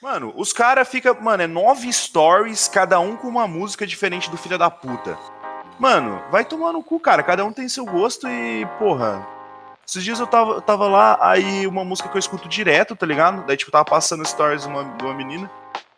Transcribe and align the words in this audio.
Mano, 0.00 0.32
os 0.36 0.52
caras 0.52 0.88
ficam. 0.88 1.16
Mano, 1.20 1.42
é 1.42 1.46
nove 1.48 1.92
stories, 1.92 2.68
cada 2.68 3.00
um 3.00 3.16
com 3.16 3.26
uma 3.26 3.48
música 3.48 3.84
diferente 3.84 4.30
do 4.30 4.36
filho 4.36 4.56
da 4.56 4.70
puta. 4.70 5.18
Mano, 5.78 6.22
vai 6.30 6.44
tomar 6.44 6.72
no 6.72 6.82
cu, 6.82 7.00
cara. 7.00 7.22
Cada 7.22 7.44
um 7.44 7.52
tem 7.52 7.68
seu 7.68 7.84
gosto 7.84 8.28
e, 8.28 8.64
porra. 8.78 9.26
Esses 9.86 10.04
dias 10.04 10.20
eu 10.20 10.26
tava, 10.26 10.52
eu 10.52 10.60
tava 10.60 10.86
lá, 10.86 11.18
aí 11.20 11.66
uma 11.66 11.84
música 11.84 12.08
que 12.08 12.16
eu 12.16 12.20
escuto 12.20 12.48
direto, 12.48 12.94
tá 12.94 13.06
ligado? 13.06 13.44
Daí, 13.44 13.56
tipo, 13.56 13.72
tava 13.72 13.84
passando 13.84 14.24
stories 14.24 14.62
de 14.62 14.68
uma, 14.68 14.84
de 14.84 15.04
uma 15.04 15.14
menina. 15.14 15.50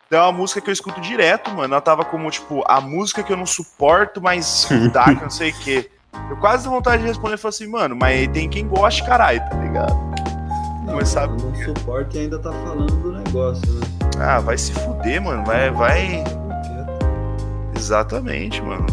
Daí 0.08 0.18
é 0.18 0.22
uma 0.22 0.32
música 0.32 0.60
que 0.62 0.70
eu 0.70 0.72
escuto 0.72 1.00
direto, 1.00 1.50
mano. 1.50 1.74
Ela 1.74 1.80
tava 1.82 2.02
como, 2.02 2.30
tipo, 2.30 2.64
a 2.66 2.80
música 2.80 3.22
que 3.22 3.32
eu 3.32 3.36
não 3.36 3.46
suporto, 3.46 4.20
mas 4.20 4.66
dá, 4.92 5.04
que 5.14 5.22
não 5.22 5.30
sei 5.30 5.50
o 5.50 5.58
quê. 5.58 5.90
Eu 6.30 6.36
quase 6.38 6.62
dei 6.62 6.72
vontade 6.72 7.02
de 7.02 7.08
responder 7.08 7.34
e 7.34 7.38
falei 7.38 7.54
assim, 7.54 7.66
mano, 7.66 7.94
mas 7.94 8.28
tem 8.28 8.48
quem 8.48 8.66
goste, 8.66 9.04
caralho, 9.04 9.40
tá 9.40 9.56
ligado? 9.56 10.09
Não, 10.84 10.94
Mas 10.96 11.08
sabe- 11.08 11.40
não 11.42 11.54
suporta 11.54 12.16
e 12.16 12.20
ainda 12.20 12.38
tá 12.38 12.50
falando 12.52 12.94
do 12.96 13.12
negócio, 13.12 13.72
né? 13.74 13.80
Ah, 14.18 14.40
vai 14.40 14.56
se 14.58 14.72
fuder, 14.72 15.20
mano. 15.22 15.44
Vai, 15.44 15.70
vai. 15.70 16.24
Exatamente, 17.76 18.60
mano. 18.62 18.86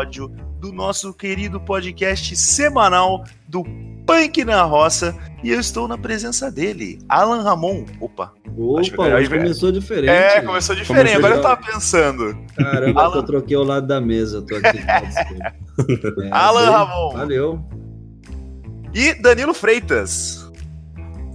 Episódio 0.00 0.28
do 0.58 0.72
nosso 0.72 1.12
querido 1.12 1.60
podcast 1.60 2.34
semanal 2.36 3.22
do 3.46 3.62
Punk 4.06 4.44
na 4.44 4.62
Roça 4.62 5.14
e 5.44 5.50
eu 5.50 5.60
estou 5.60 5.86
na 5.86 5.98
presença 5.98 6.50
dele, 6.50 6.98
Alan 7.08 7.42
Ramon. 7.42 7.84
Opa! 8.00 8.32
Acho 8.78 8.90
que 8.90 8.96
Opa, 8.96 9.08
é 9.08 9.14
hoje 9.16 9.28
melhor- 9.28 9.42
começou 9.44 9.70
diferente. 9.72 10.08
É, 10.10 10.40
começou 10.40 10.74
diferente. 10.74 11.16
Começou 11.16 11.18
Agora 11.18 11.34
eu 11.36 11.42
tava 11.42 11.56
pensando. 11.72 12.36
Caramba, 12.56 13.02
Alan- 13.02 13.16
eu 13.16 13.22
troquei 13.24 13.56
o 13.56 13.62
lado 13.62 13.86
da 13.86 14.00
mesa, 14.00 14.38
eu 14.38 14.42
tô 14.46 14.56
aqui. 14.56 14.78
É, 14.78 16.28
Alan 16.32 16.70
Ramon. 16.70 17.10
Valeu. 17.12 17.64
E 18.94 19.14
Danilo 19.20 19.52
Freitas. 19.54 20.39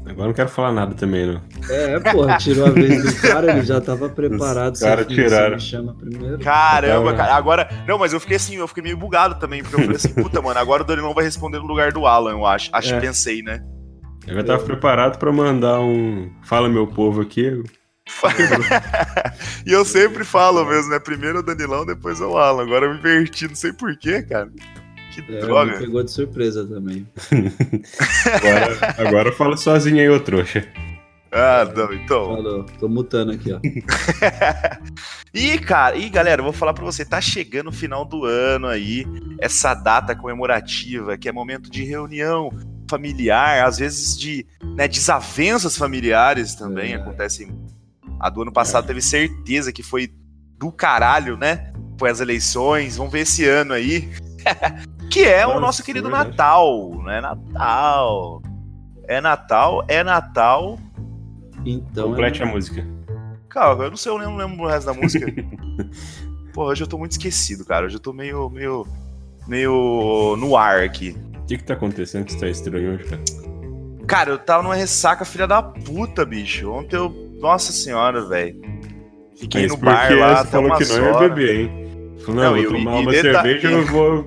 Agora 0.08 0.28
não 0.28 0.34
quero 0.34 0.50
falar 0.50 0.72
nada 0.72 0.94
também, 0.94 1.26
não. 1.26 1.42
É, 1.70 2.00
porra, 2.00 2.38
tirou 2.38 2.68
a 2.68 2.70
vez 2.70 3.04
do 3.04 3.22
cara, 3.22 3.52
ele 3.52 3.66
já 3.66 3.82
tava 3.82 4.08
preparado. 4.08 4.76
Os 4.76 4.80
cara 4.80 5.04
tiraram. 5.04 5.60
Chama 5.60 5.96
primeiro. 5.96 6.40
Caramba, 6.40 7.14
cara. 7.14 7.34
Agora. 7.36 7.68
Não, 7.88 7.98
mas 7.98 8.14
eu 8.14 8.20
fiquei 8.20 8.36
assim, 8.38 8.56
eu 8.56 8.68
fiquei 8.68 8.84
meio 8.84 8.98
bugado 8.98 9.36
também, 9.36 9.64
porque 9.64 9.76
eu 9.76 9.82
falei 9.82 9.96
assim, 9.96 10.14
puta, 10.14 10.42
mano, 10.42 10.60
agora 10.60 10.84
o 10.84 10.86
Danilão 10.86 11.14
vai 11.14 11.24
responder 11.24 11.58
no 11.58 11.66
lugar 11.66 11.92
do 11.92 12.06
Alan, 12.06 12.32
eu 12.32 12.46
acho. 12.46 12.70
Acho 12.72 12.94
É. 12.94 13.00
que 13.00 13.08
pensei, 13.08 13.42
né? 13.42 13.62
Eu 14.28 14.36
já 14.36 14.44
tava 14.44 14.64
preparado 14.64 15.18
pra 15.18 15.32
mandar 15.32 15.80
um 15.80 16.32
Fala 16.44 16.70
Meu 16.70 16.88
Povo 16.88 17.22
aqui. 17.22 17.62
e 19.66 19.72
eu 19.72 19.84
sempre 19.84 20.24
falo 20.24 20.64
mesmo, 20.66 20.92
né? 20.92 21.00
Primeiro 21.00 21.40
o 21.40 21.44
Danilão, 21.44 21.86
depois 21.86 22.22
o 22.22 22.38
Alan. 22.38 22.64
Agora 22.64 22.86
eu 22.86 22.94
me 22.94 23.00
inverti, 23.00 23.48
não 23.48 23.56
sei 23.56 23.74
porquê, 23.74 24.22
cara. 24.24 24.50
Que 25.22 25.32
É, 25.32 25.36
me 25.36 25.42
droga. 25.42 25.78
pegou 25.80 26.04
de 26.04 26.12
surpresa 26.12 26.66
também. 26.68 27.08
Agora, 28.34 28.96
agora 29.08 29.32
fala 29.32 29.56
sozinho 29.58 29.98
aí, 30.00 30.10
ô 30.10 30.20
trouxa. 30.20 30.68
Ah, 31.32 31.70
não, 31.76 31.92
então. 31.94 32.26
Falou, 32.36 32.64
tô 32.80 32.88
mutando 32.88 33.32
aqui, 33.34 33.52
ó. 33.52 33.60
E, 35.34 35.58
cara, 35.60 35.98
e 35.98 36.10
galera, 36.10 36.40
eu 36.40 36.46
vou 36.46 36.54
falar 36.54 36.74
pra 36.74 36.86
você, 36.86 37.04
tá 37.04 37.20
chegando 37.20 37.68
o 37.70 37.74
final 37.74 38.06
do 38.06 38.24
ano 38.24 38.68
aí, 38.68 39.06
essa 39.42 39.74
data 39.74 40.16
comemorativa, 40.16 41.18
que 41.18 41.28
é 41.28 41.32
momento 41.32 41.70
de 41.70 41.84
reunião 41.84 42.50
familiar, 42.90 43.66
às 43.66 43.78
vezes 43.80 44.18
de 44.18 44.46
né, 44.64 44.88
desavenças 44.88 45.78
familiares 45.78 46.56
também 46.56 46.94
É. 46.94 46.96
acontecem. 46.96 47.52
A 48.18 48.30
do 48.30 48.44
ano 48.44 48.52
passado 48.54 48.88
teve 48.88 49.02
certeza 49.02 49.74
que 49.74 49.84
foi 49.84 50.10
do 50.58 50.72
caralho, 50.72 51.36
né? 51.36 51.74
Foi 52.00 52.10
as 52.10 52.22
eleições, 52.22 52.96
vamos 52.96 53.12
ver 53.12 53.20
esse 53.22 53.46
ano 53.46 53.74
aí. 53.74 54.08
que 55.12 55.24
é 55.24 55.46
o 55.46 55.50
Nossa, 55.50 55.62
nosso 55.62 55.84
querido 55.84 56.10
verdade. 56.10 56.30
Natal, 56.32 57.02
né? 57.04 57.22
Natal. 57.22 58.42
É 59.08 59.22
Natal, 59.22 59.86
é 59.88 60.04
Natal. 60.04 60.80
Então, 61.66 62.10
Complete 62.10 62.42
é- 62.42 62.46
a 62.46 62.48
música. 62.48 62.86
Cara, 63.50 63.84
eu 63.84 63.90
não 63.90 63.98
sei, 63.98 64.12
eu 64.12 64.20
não 64.20 64.36
lembro 64.36 64.66
o 64.66 64.68
resto 64.68 64.88
da 64.88 64.94
música. 64.94 65.26
Pô, 66.54 66.66
hoje 66.66 66.84
eu 66.84 66.88
tô 66.88 66.98
muito 66.98 67.12
esquecido, 67.14 67.66
cara. 67.66 67.86
Hoje 67.86 67.96
eu 67.96 68.00
tô 68.00 68.12
meio, 68.14 68.50
meio, 68.50 68.86
meio 69.48 70.36
no 70.38 70.56
ar 70.58 70.82
aqui. 70.84 71.16
O 71.42 71.46
que 71.46 71.58
que 71.58 71.64
tá 71.64 71.74
acontecendo 71.74 72.26
que 72.26 72.34
você 72.34 72.40
tá 72.40 72.48
estranho 72.48 72.94
hoje, 72.96 73.04
cara? 73.06 73.22
Cara, 74.08 74.30
eu 74.32 74.38
tava 74.38 74.64
numa 74.64 74.76
ressaca 74.76 75.24
filha 75.26 75.48
da 75.48 75.62
puta, 75.64 76.26
bicho. 76.26 76.70
Ontem 76.72 76.96
eu. 76.96 77.10
Nossa 77.40 77.72
senhora, 77.72 78.26
velho. 78.26 78.60
Fiquei 79.38 79.64
Mas 79.64 79.72
no 79.72 79.78
bar 79.78 80.12
lá 80.18 80.36
você 80.38 80.42
até 80.42 80.50
falou 80.52 80.68
umas 80.68 80.88
que 80.88 80.94
não 80.98 81.04
ia 81.06 81.14
horas. 81.14 81.30
beber, 81.30 81.60
hein? 81.60 81.85
Não, 82.28 82.34
não, 82.34 82.58
e- 82.58 82.64
vou 82.66 82.74
tomar 82.74 83.00
e 83.00 83.02
uma 83.04 83.12
deta- 83.12 83.42
cerveja 83.42 83.70
e 83.70 83.74
eu 83.74 83.86
vou, 83.88 84.26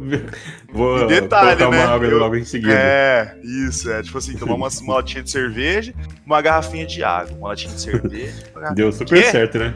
vou 0.73 1.05
E 1.05 1.07
detalhe, 1.07 1.61
né? 1.61 1.67
uma 1.67 1.85
água 1.95 2.07
Eu- 2.07 2.19
logo 2.19 2.37
em 2.37 2.45
seguida. 2.45 2.73
É, 2.75 3.37
isso, 3.43 3.91
é. 3.91 4.03
Tipo 4.03 4.19
assim, 4.19 4.37
tomar 4.37 4.55
uma, 4.55 4.69
uma 4.83 4.95
latinha 4.97 5.23
de 5.23 5.31
cerveja, 5.31 5.93
uma 6.25 6.41
garrafinha 6.43 6.87
de 6.87 7.03
água. 7.03 7.37
Uma 7.37 7.49
latinha 7.49 7.75
de 7.75 7.81
cerveja. 7.81 8.35
Deu 8.75 8.93
super 8.93 9.23
Quê? 9.23 9.31
certo, 9.31 9.59
né? 9.59 9.75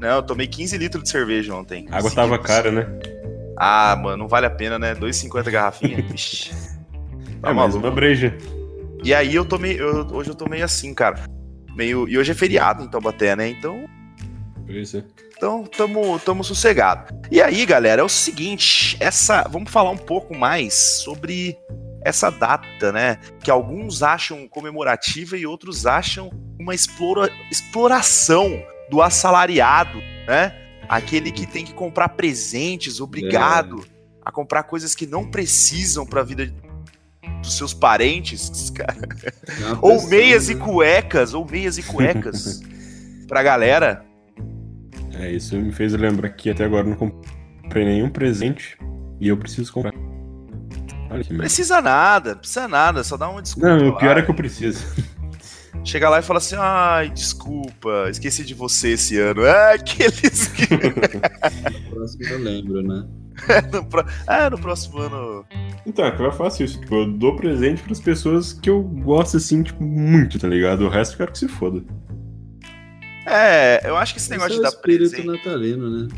Não, 0.00 0.16
eu 0.16 0.22
tomei 0.22 0.46
15 0.46 0.78
litros 0.78 1.02
de 1.02 1.10
cerveja 1.10 1.54
ontem. 1.54 1.86
A 1.90 1.98
água 1.98 2.10
tava 2.10 2.38
cara, 2.38 2.70
né? 2.72 2.86
Ah, 3.58 3.94
mano, 4.00 4.16
não 4.16 4.28
vale 4.28 4.46
a 4.46 4.50
pena, 4.50 4.78
né? 4.78 4.94
2,50 4.94 5.50
garrafinha? 5.50 6.00
Vixe. 6.08 6.50
Tá 7.42 7.50
é, 7.50 7.52
maluco. 7.52 7.78
uma 7.78 7.90
breja. 7.90 8.34
E 9.04 9.12
aí 9.12 9.34
eu 9.34 9.44
tomei. 9.44 9.78
Eu, 9.78 10.06
hoje 10.12 10.30
eu 10.30 10.34
tô 10.34 10.48
meio 10.48 10.64
assim, 10.64 10.94
cara. 10.94 11.24
Meio. 11.76 12.08
E 12.08 12.16
hoje 12.16 12.30
é 12.32 12.34
feriado 12.34 12.82
em 12.82 12.88
Taubaté, 12.88 13.36
né? 13.36 13.48
Então. 13.48 13.84
Isso. 14.70 15.04
Então, 15.36 15.64
tamo, 15.64 16.18
tamo 16.18 16.44
sossegado. 16.44 17.14
E 17.30 17.40
aí, 17.40 17.64
galera, 17.64 18.02
é 18.02 18.04
o 18.04 18.08
seguinte, 18.08 18.96
essa, 19.00 19.42
vamos 19.48 19.70
falar 19.70 19.90
um 19.90 19.96
pouco 19.96 20.36
mais 20.36 20.74
sobre 20.74 21.56
essa 22.02 22.30
data, 22.30 22.92
né? 22.92 23.18
Que 23.42 23.50
alguns 23.50 24.02
acham 24.02 24.48
comemorativa 24.48 25.36
e 25.36 25.46
outros 25.46 25.86
acham 25.86 26.30
uma 26.58 26.74
explora, 26.74 27.30
exploração 27.50 28.62
do 28.90 29.02
assalariado, 29.02 29.98
né? 30.26 30.54
Aquele 30.88 31.30
que 31.30 31.46
tem 31.46 31.64
que 31.64 31.72
comprar 31.72 32.10
presentes, 32.10 33.00
obrigado 33.00 33.84
a 34.24 34.32
comprar 34.32 34.64
coisas 34.64 34.94
que 34.94 35.06
não 35.06 35.30
precisam 35.30 36.04
para 36.04 36.20
a 36.20 36.24
vida 36.24 36.52
dos 37.40 37.56
seus 37.56 37.72
parentes, 37.72 38.70
cara. 38.70 38.96
é 39.24 39.78
Ou 39.80 40.06
meias 40.08 40.48
né? 40.48 40.54
e 40.54 40.56
cuecas, 40.56 41.32
ou 41.32 41.48
meias 41.48 41.78
e 41.78 41.82
cuecas 41.82 42.60
pra 43.28 43.42
galera. 43.42 44.04
É, 45.14 45.30
isso 45.32 45.56
me 45.56 45.72
fez 45.72 45.92
lembrar 45.92 46.28
que 46.30 46.50
até 46.50 46.64
agora 46.64 46.86
eu 46.86 46.90
não 46.90 46.96
comprei 46.96 47.84
nenhum 47.84 48.08
presente 48.08 48.78
e 49.20 49.28
eu 49.28 49.36
preciso 49.36 49.72
comprar. 49.72 49.92
Olha 51.10 51.24
que 51.24 51.30
merda. 51.30 51.44
Precisa 51.44 51.80
nada, 51.80 52.36
precisa 52.36 52.68
nada, 52.68 53.02
só 53.02 53.16
dá 53.16 53.28
uma 53.28 53.42
desculpa. 53.42 53.68
Não, 53.68 53.88
o 53.88 53.96
pior 53.96 54.14
lá. 54.14 54.20
é 54.20 54.22
que 54.22 54.30
eu 54.30 54.34
preciso. 54.34 54.86
Chega 55.84 56.08
lá 56.08 56.18
e 56.18 56.22
fala 56.22 56.38
assim: 56.38 56.56
ai, 56.58 57.10
desculpa, 57.10 58.08
esqueci 58.10 58.44
de 58.44 58.54
você 58.54 58.90
esse 58.90 59.18
ano. 59.18 59.42
É, 59.42 59.74
aqueles 59.74 60.46
que. 60.48 60.66
Próximo 61.90 62.24
eu 62.24 62.38
lembro, 62.38 62.82
né? 62.82 63.06
no, 63.72 63.84
pro... 63.84 64.04
ah, 64.26 64.50
no 64.50 64.58
próximo 64.58 64.98
ano. 64.98 65.44
Então, 65.86 66.04
é 66.04 66.10
que 66.10 66.22
eu 66.22 66.32
faço 66.32 66.62
isso. 66.62 66.80
Tipo, 66.80 66.96
eu 66.96 67.12
dou 67.12 67.36
presente 67.36 67.82
pras 67.82 68.00
pessoas 68.00 68.52
que 68.52 68.68
eu 68.68 68.82
gosto, 68.82 69.36
assim, 69.36 69.62
tipo, 69.62 69.82
muito, 69.82 70.38
tá 70.38 70.48
ligado? 70.48 70.84
O 70.84 70.88
resto 70.88 71.14
eu 71.14 71.18
quero 71.18 71.32
que 71.32 71.38
se 71.38 71.48
foda. 71.48 71.82
É, 73.26 73.80
eu 73.84 73.96
acho 73.96 74.12
que 74.14 74.18
esse 74.20 74.30
negócio 74.30 74.52
Esse 74.52 74.60
é 74.60 74.64
de 74.64 74.70
dar 74.70 74.76
espírito 74.76 75.10
presente. 75.10 75.26
natalino, 75.26 75.90
né? 75.90 76.08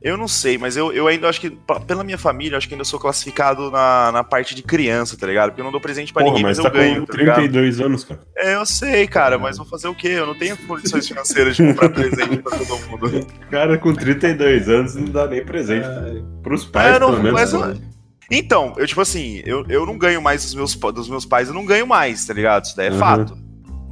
Eu 0.00 0.18
não 0.18 0.28
sei, 0.28 0.58
mas 0.58 0.76
eu, 0.76 0.92
eu 0.92 1.06
ainda 1.06 1.26
acho 1.30 1.40
que, 1.40 1.48
pela 1.86 2.04
minha 2.04 2.18
família, 2.18 2.52
eu 2.54 2.58
acho 2.58 2.68
que 2.68 2.74
ainda 2.74 2.84
sou 2.84 3.00
classificado 3.00 3.70
na, 3.70 4.12
na 4.12 4.22
parte 4.22 4.54
de 4.54 4.62
criança, 4.62 5.16
tá 5.16 5.26
ligado? 5.26 5.48
Porque 5.48 5.62
eu 5.62 5.64
não 5.64 5.72
dou 5.72 5.80
presente 5.80 6.12
pra 6.12 6.20
Porra, 6.22 6.34
ninguém, 6.34 6.44
mas 6.50 6.58
mas, 6.58 6.62
tá 6.62 6.68
eu 6.68 6.72
ganho, 6.82 7.00
com 7.00 7.06
tá 7.12 7.16
ligado? 7.18 7.36
32 7.36 7.80
anos, 7.80 8.04
cara. 8.04 8.20
É, 8.36 8.54
eu 8.54 8.66
sei, 8.66 9.06
cara, 9.06 9.38
mas 9.38 9.56
vou 9.56 9.64
fazer 9.66 9.88
o 9.88 9.94
quê? 9.94 10.08
Eu 10.08 10.26
não 10.26 10.34
tenho 10.34 10.58
condições 10.58 11.08
financeiras 11.08 11.56
de 11.56 11.66
comprar 11.66 11.88
presente 11.88 12.36
pra 12.36 12.58
todo 12.58 12.78
mundo. 12.86 13.26
Cara, 13.50 13.78
com 13.78 13.94
32 13.94 14.68
anos 14.68 14.94
não 14.94 15.06
dá 15.06 15.26
nem 15.26 15.42
presente 15.42 15.86
Ai, 15.86 16.22
pros 16.42 16.66
pais, 16.66 16.96
É, 16.96 16.98
não, 16.98 17.08
pelo 17.10 17.22
menos. 17.22 17.40
mas 17.40 17.52
né? 17.54 17.58
eu- 17.60 17.94
Então, 18.30 18.74
eu, 18.76 18.86
tipo 18.86 19.00
assim, 19.00 19.40
eu, 19.46 19.64
eu 19.70 19.86
não 19.86 19.96
ganho 19.96 20.20
mais 20.20 20.42
dos 20.42 20.54
meus, 20.54 20.74
dos 20.74 21.08
meus 21.08 21.24
pais, 21.24 21.48
eu 21.48 21.54
não 21.54 21.64
ganho 21.64 21.86
mais, 21.86 22.26
tá 22.26 22.34
ligado? 22.34 22.66
Isso 22.66 22.76
daí 22.76 22.88
é 22.88 22.90
Uhum. 22.90 22.98
fato. 22.98 23.38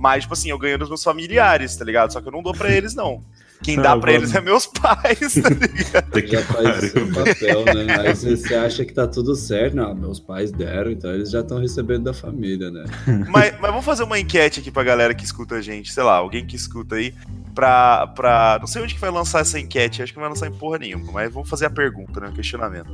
Mas, 0.03 0.25
tipo 0.25 0.35
assim, 0.35 0.51
eu 0.51 0.59
ganho 0.59 0.77
dos 0.77 0.89
meus 0.89 1.05
familiares, 1.05 1.77
tá 1.77 1.85
ligado? 1.85 2.13
Só 2.13 2.21
que 2.21 2.27
eu 2.27 2.33
não 2.33 2.43
dou 2.43 2.53
pra 2.53 2.69
eles, 2.69 2.93
não. 2.93 3.23
Quem 3.63 3.79
Ah, 3.79 3.83
dá 3.83 3.97
pra 3.97 4.11
vamos. 4.11 4.25
eles 4.31 4.35
é 4.35 4.41
meus 4.41 4.67
pais, 4.67 5.35
tá 5.41 5.49
ligado? 5.49 6.11
Que 6.11 6.27
Já 6.27 6.43
faz 6.43 6.93
o 6.97 7.15
papel, 7.15 7.65
né? 7.67 8.01
Aí 8.01 8.17
você 8.17 8.37
você 8.37 8.55
acha 8.57 8.85
que 8.85 8.93
tá 8.93 9.07
tudo 9.07 9.37
certo. 9.37 9.77
Não, 9.77 9.95
meus 9.95 10.19
pais 10.19 10.51
deram, 10.51 10.91
então 10.91 11.15
eles 11.15 11.31
já 11.31 11.39
estão 11.39 11.61
recebendo 11.61 12.03
da 12.03 12.13
família, 12.13 12.69
né? 12.73 12.83
mas, 13.31 13.53
mas 13.61 13.71
vamos 13.71 13.85
fazer 13.85 14.03
uma 14.03 14.19
enquete 14.19 14.59
aqui 14.59 14.73
pra 14.73 14.83
galera 14.83 15.15
que 15.15 15.25
escuta 15.25 15.55
a 15.55 15.61
gente, 15.63 15.93
sei 15.93 16.03
lá, 16.03 16.17
alguém 16.17 16.45
que 16.45 16.57
escuta 16.57 16.97
aí, 16.97 17.15
pra. 17.55 18.09
pra 18.09 18.57
não 18.61 18.67
sei 18.67 18.83
onde 18.83 18.95
que 18.95 19.01
vai 19.01 19.13
lançar 19.13 19.43
essa 19.43 19.61
enquete, 19.61 20.03
acho 20.03 20.13
que 20.13 20.19
não 20.19 20.23
vai 20.25 20.31
lançar 20.31 20.49
em 20.49 20.59
porra 20.59 20.79
nenhuma, 20.79 21.13
mas 21.13 21.33
vamos 21.33 21.49
fazer 21.49 21.67
a 21.67 21.71
pergunta, 21.71 22.19
né? 22.19 22.27
O 22.31 22.33
questionamento. 22.33 22.91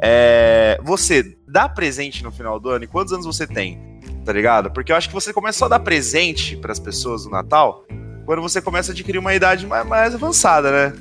É, 0.00 0.80
você 0.84 1.36
dá 1.48 1.68
presente 1.68 2.22
no 2.22 2.30
final 2.30 2.60
do 2.60 2.68
ano 2.70 2.84
e 2.84 2.86
quantos 2.86 3.12
anos 3.12 3.26
você 3.26 3.44
tem? 3.48 3.80
Tá 4.24 4.32
ligado? 4.32 4.70
Porque 4.70 4.92
eu 4.92 4.96
acho 4.96 5.08
que 5.08 5.14
você 5.14 5.32
começa 5.32 5.58
só 5.58 5.64
a 5.64 5.68
dar 5.68 5.80
presente 5.80 6.56
pras 6.56 6.78
pessoas 6.78 7.24
no 7.24 7.32
Natal 7.32 7.84
quando 8.24 8.40
você 8.40 8.62
começa 8.62 8.90
a 8.90 8.94
adquirir 8.94 9.18
uma 9.18 9.34
idade 9.34 9.66
mais, 9.66 9.84
mais 9.86 10.14
avançada, 10.14 10.70
né? 10.70 10.92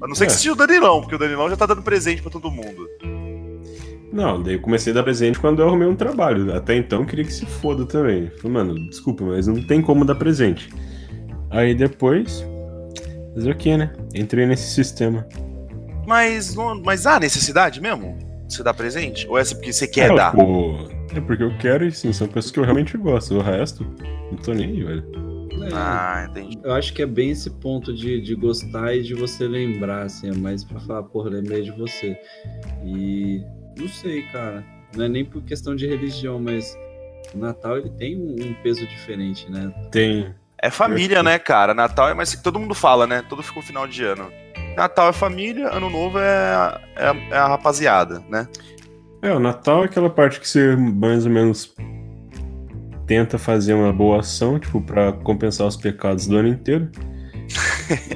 A 0.00 0.08
não 0.08 0.14
ser 0.16 0.26
que 0.26 0.32
É. 0.32 0.34
seja 0.34 0.52
o 0.52 0.56
Danilão, 0.56 1.00
porque 1.00 1.14
o 1.14 1.18
Danilão 1.18 1.48
já 1.48 1.56
tá 1.56 1.66
dando 1.66 1.82
presente 1.82 2.20
pra 2.20 2.30
todo 2.32 2.50
mundo. 2.50 2.88
Não, 4.12 4.42
daí 4.42 4.54
eu 4.54 4.60
comecei 4.60 4.92
a 4.92 4.96
dar 4.96 5.02
presente 5.04 5.38
quando 5.38 5.62
eu 5.62 5.68
arrumei 5.68 5.86
um 5.88 5.94
trabalho. 5.96 6.54
Até 6.54 6.76
então 6.76 7.00
eu 7.00 7.06
queria 7.06 7.24
que 7.24 7.32
se 7.32 7.46
foda 7.46 7.86
também. 7.86 8.28
Falei, 8.36 8.50
mano, 8.52 8.74
desculpa, 8.90 9.24
mas 9.24 9.46
não 9.46 9.62
tem 9.66 9.80
como 9.80 10.04
dar 10.04 10.16
presente. 10.16 10.68
Aí 11.50 11.74
depois. 11.74 12.44
Fazer 13.34 13.50
o 13.50 13.54
que, 13.56 13.76
né? 13.76 13.92
Entrei 14.14 14.44
nesse 14.46 14.74
sistema. 14.74 15.26
Mas, 16.06 16.54
mas 16.84 17.06
há 17.06 17.18
necessidade 17.18 17.80
mesmo? 17.80 18.18
Você 18.46 18.62
dar 18.62 18.74
presente? 18.74 19.26
Ou 19.28 19.38
é 19.38 19.44
só 19.44 19.54
porque 19.54 19.72
você 19.72 19.86
quer 19.86 20.10
É, 20.10 20.14
dar? 20.14 20.32
pô, 20.32 20.74
é 21.14 21.20
porque 21.20 21.42
eu 21.42 21.56
quero 21.58 21.84
e 21.86 21.92
sim, 21.92 22.12
são 22.12 22.26
pessoas 22.26 22.50
que 22.50 22.58
eu 22.58 22.64
realmente 22.64 22.96
gosto. 22.96 23.34
O 23.34 23.40
resto, 23.42 23.86
não 24.30 24.36
tô 24.38 24.52
nem 24.52 24.66
aí, 24.66 24.82
velho. 24.82 25.04
É, 25.62 25.68
Ah, 25.72 26.26
entendi. 26.28 26.58
Eu 26.62 26.72
acho 26.72 26.92
que 26.92 27.02
é 27.02 27.06
bem 27.06 27.30
esse 27.30 27.50
ponto 27.50 27.92
de, 27.92 28.20
de 28.20 28.34
gostar 28.34 28.94
e 28.94 29.02
de 29.02 29.14
você 29.14 29.46
lembrar, 29.46 30.04
assim, 30.04 30.30
é 30.30 30.34
mais 30.34 30.64
pra 30.64 30.80
falar, 30.80 31.02
porra, 31.04 31.30
lembrei 31.30 31.62
de 31.62 31.70
você. 31.72 32.18
E 32.84 33.42
não 33.78 33.88
sei, 33.88 34.22
cara. 34.32 34.64
Não 34.96 35.04
é 35.04 35.08
nem 35.08 35.24
por 35.24 35.42
questão 35.42 35.74
de 35.74 35.86
religião, 35.86 36.38
mas 36.38 36.76
o 37.34 37.38
Natal 37.38 37.78
ele 37.78 37.90
tem 37.90 38.16
um, 38.16 38.36
um 38.48 38.54
peso 38.62 38.86
diferente, 38.86 39.50
né? 39.50 39.72
Tem. 39.90 40.34
É 40.58 40.70
família, 40.70 41.22
né, 41.22 41.38
cara? 41.38 41.74
Natal 41.74 42.08
é 42.08 42.14
mais 42.14 42.34
que 42.34 42.42
todo 42.42 42.58
mundo 42.58 42.74
fala, 42.74 43.06
né? 43.06 43.24
Todo 43.28 43.42
ficou 43.42 43.62
final 43.62 43.86
de 43.86 44.04
ano. 44.04 44.30
Natal 44.76 45.08
é 45.08 45.12
família, 45.12 45.68
ano 45.68 45.90
novo 45.90 46.18
é, 46.18 46.80
é, 46.96 47.34
é 47.34 47.36
a 47.36 47.48
rapaziada, 47.48 48.22
né? 48.28 48.46
É, 49.22 49.32
o 49.32 49.38
Natal 49.38 49.82
é 49.82 49.86
aquela 49.86 50.10
parte 50.10 50.40
que 50.40 50.48
você 50.48 50.74
mais 50.76 51.24
ou 51.24 51.30
menos 51.32 51.72
tenta 53.06 53.38
fazer 53.38 53.72
uma 53.74 53.92
boa 53.92 54.20
ação, 54.20 54.58
tipo, 54.58 54.80
pra 54.82 55.12
compensar 55.12 55.66
os 55.66 55.76
pecados 55.76 56.26
do 56.26 56.36
ano 56.36 56.48
inteiro. 56.48 56.90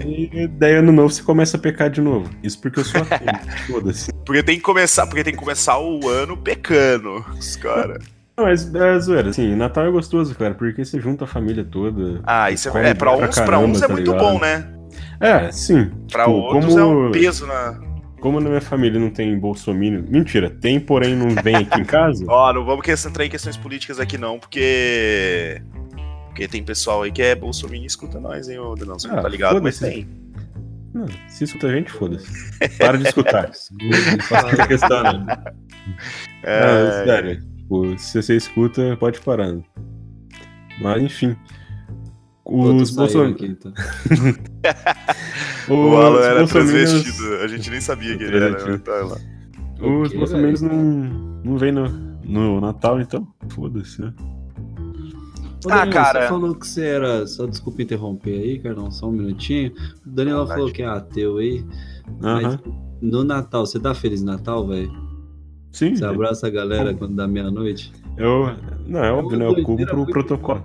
e 0.05 0.49
daí 0.49 0.75
ano 0.77 0.91
novo 0.93 1.11
você 1.13 1.23
começa 1.23 1.57
a 1.57 1.61
pecar 1.61 1.91
de 1.91 2.01
novo. 2.01 2.29
Isso 2.43 2.61
porque 2.61 2.81
eu 2.81 2.85
sou 2.85 3.03
ateu. 3.03 3.19
Foda-se. 3.69 4.13
Porque 4.25 4.43
tem 4.43 4.57
que 4.57 4.63
começar, 4.63 5.07
porque 5.07 5.23
tem 5.23 5.33
que 5.33 5.39
começar 5.39 5.79
o 5.79 6.09
ano 6.09 6.37
pecando, 6.37 7.25
os 7.39 7.55
cara. 7.57 7.99
Não, 8.37 8.45
mas 8.45 8.75
é 8.75 8.99
zoeira, 8.99 9.31
assim, 9.31 9.55
Natal 9.55 9.87
é 9.87 9.91
gostoso, 9.91 10.35
cara, 10.35 10.55
porque 10.55 10.85
você 10.85 11.01
junta 11.01 11.25
a 11.25 11.27
família 11.27 11.65
toda. 11.65 12.21
Ah, 12.25 12.51
isso 12.51 12.69
é, 12.77 12.91
é 12.91 12.95
pra 12.95 13.17
pra 13.17 13.27
uns, 13.29 13.35
pra 13.35 13.45
caramba, 13.45 13.67
uns 13.69 13.83
é 13.83 13.87
tá 13.87 13.93
muito 13.93 14.11
ligado? 14.13 14.25
bom, 14.33 14.39
né? 14.41 14.69
É, 15.21 15.51
sim. 15.53 15.91
Pra 16.11 16.25
Tipo, 16.25 16.37
outros 16.37 16.67
como- 16.75 16.79
é 16.79 16.85
um 16.85 17.11
peso 17.13 17.47
na. 17.47 17.86
Como 18.27 18.41
na 18.41 18.49
minha 18.49 18.61
família 18.61 18.99
não 18.99 19.09
tem 19.09 19.39
bolsominion. 19.39 20.03
Mentira, 20.09 20.51
tem, 20.51 20.81
porém 20.81 21.15
não 21.15 21.29
vem 21.45 21.55
aqui 21.55 21.81
em 21.81 21.85
casa. 21.87 22.25
Ó, 22.27 22.53
não 22.53 22.65
vamos 22.65 22.85
querer 22.85 22.99
entrar 23.07 23.25
em 23.25 23.31
questões 23.31 23.57
políticas 23.57 24.01
aqui 24.01 24.19
não, 24.19 24.37
porque 24.37 25.63
porque 26.27 26.49
tem 26.49 26.65
pessoal 26.65 27.05
aí 27.05 27.13
que 27.13 27.23
é 27.23 27.37
bolsominion 27.37 27.85
e 27.85 27.87
escuta 27.87 28.19
nós, 28.19 28.49
hein, 28.49 28.59
ô 28.59 28.75
Danão, 28.75 28.99
você 28.99 29.07
não 29.07 29.17
Ah, 29.21 29.23
tá 29.23 29.29
ligado, 29.29 29.63
mas 29.63 29.79
foda-se. 29.79 29.95
tem. 29.95 30.09
Não, 30.93 31.07
se 31.29 31.45
escuta 31.45 31.69
a 31.69 31.73
gente, 31.73 31.93
foda-se. 31.93 32.27
Para 32.79 32.99
de 32.99 33.05
escutar. 33.07 33.49
Não 33.81 34.19
faço 34.25 34.47
essa 34.49 34.67
questão, 34.67 35.03
né? 35.05 35.25
É, 36.43 36.83
Não, 36.83 37.05
sério. 37.05 37.41
Tipo, 37.59 37.97
se 37.97 38.21
você 38.21 38.35
escuta, 38.37 38.97
pode 38.97 39.21
parar. 39.21 39.55
Mas 40.81 41.01
enfim. 41.01 41.37
Os 42.45 42.91
bolsominions. 42.91 43.57
então. 45.67 45.91
o 45.91 45.97
Alan 45.97 46.21
era 46.21 46.47
transvestido, 46.47 47.35
a 47.43 47.47
gente 47.49 47.71
nem 47.71 47.81
sabia 47.81 48.17
que 48.17 48.25
ele 48.25 48.37
era, 48.37 48.51
né? 48.71 48.79
Tá 48.79 48.93
lá. 49.05 49.17
Os 49.81 50.13
O 50.13 50.17
bolsominions 50.19 50.63
não, 50.63 50.73
não 51.45 51.59
vem 51.59 51.73
no, 51.73 51.89
no 52.25 52.61
Natal, 52.61 53.01
então 53.01 53.27
foda-se, 53.51 54.01
né? 54.01 54.13
Ô, 55.65 55.69
Ah, 55.71 55.79
Danilo, 55.79 55.93
cara. 55.93 56.23
Você 56.23 56.29
falou 56.29 56.55
que 56.55 56.67
você 56.67 56.85
era. 56.85 57.27
Só 57.27 57.47
desculpa 57.47 57.83
interromper 57.83 58.31
aí, 58.41 58.59
Carlão, 58.59 58.91
só 58.91 59.09
um 59.09 59.13
minutinho. 59.13 59.73
O 60.07 60.11
Danilo 60.11 60.39
Verdade. 60.39 60.59
falou 60.61 60.73
que 60.73 60.83
é 60.83 60.87
ateu 60.87 61.39
aí. 61.39 61.65
Aham. 62.23 62.41
Mas 62.43 62.59
no 63.03 63.25
Natal, 63.25 63.67
você 63.67 63.79
dá 63.79 63.95
Feliz 63.95 64.23
Natal, 64.23 64.67
velho? 64.67 64.91
Sim, 65.73 65.95
Você 65.95 66.05
abraça 66.07 66.47
a 66.47 66.51
galera 66.51 66.95
quando 66.95 67.15
dá 67.15 67.29
meia-noite? 67.29 67.93
eu. 68.17 68.47
Não, 68.87 69.05
é 69.05 69.13
óbvio, 69.13 69.39
né? 69.39 69.47
Eu 69.47 69.63
cumpro 69.63 70.03
o 70.03 70.07
protocolo. 70.07 70.65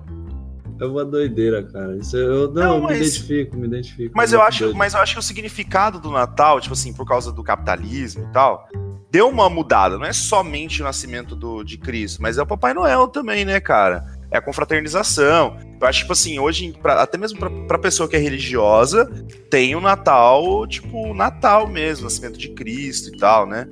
É 0.81 0.85
uma 0.85 1.05
doideira, 1.05 1.61
cara. 1.63 1.95
Isso 1.97 2.17
eu 2.17 2.51
não, 2.51 2.63
Não, 2.63 2.81
mas- 2.81 2.91
me 2.99 3.05
identifico, 3.05 3.55
me 3.57 3.67
identifico. 3.67 4.13
Mas 4.15 4.33
eu 4.33 4.41
acho, 4.41 4.63
doido. 4.63 4.75
mas 4.77 4.93
eu 4.95 4.99
acho 4.99 5.13
que 5.13 5.19
o 5.19 5.23
significado 5.23 5.99
do 5.99 6.09
Natal, 6.09 6.59
tipo 6.59 6.73
assim, 6.73 6.91
por 6.91 7.05
causa 7.05 7.31
do 7.31 7.43
capitalismo 7.43 8.23
e 8.27 8.31
tal, 8.33 8.67
deu 9.11 9.29
uma 9.29 9.47
mudada. 9.49 9.97
Não 9.99 10.05
é 10.05 10.13
somente 10.13 10.81
o 10.81 10.85
nascimento 10.85 11.35
do, 11.35 11.63
de 11.63 11.77
Cristo, 11.77 12.21
mas 12.21 12.37
é 12.39 12.41
o 12.41 12.47
Papai 12.47 12.73
Noel 12.73 13.07
também, 13.07 13.45
né, 13.45 13.59
cara? 13.59 14.03
É 14.31 14.37
a 14.37 14.41
confraternização. 14.41 15.57
Eu 15.79 15.87
acho, 15.87 15.99
tipo 15.99 16.13
assim, 16.13 16.39
hoje, 16.39 16.73
pra- 16.81 17.01
até 17.03 17.17
mesmo 17.17 17.37
pra, 17.37 17.49
pra 17.67 17.77
pessoa 17.77 18.09
que 18.09 18.15
é 18.15 18.19
religiosa, 18.19 19.05
tem 19.49 19.75
o 19.75 19.81
Natal, 19.81 20.65
tipo, 20.65 21.13
Natal 21.13 21.67
mesmo, 21.67 22.05
nascimento 22.05 22.37
de 22.39 22.49
Cristo 22.49 23.13
e 23.13 23.17
tal, 23.17 23.45
né? 23.45 23.67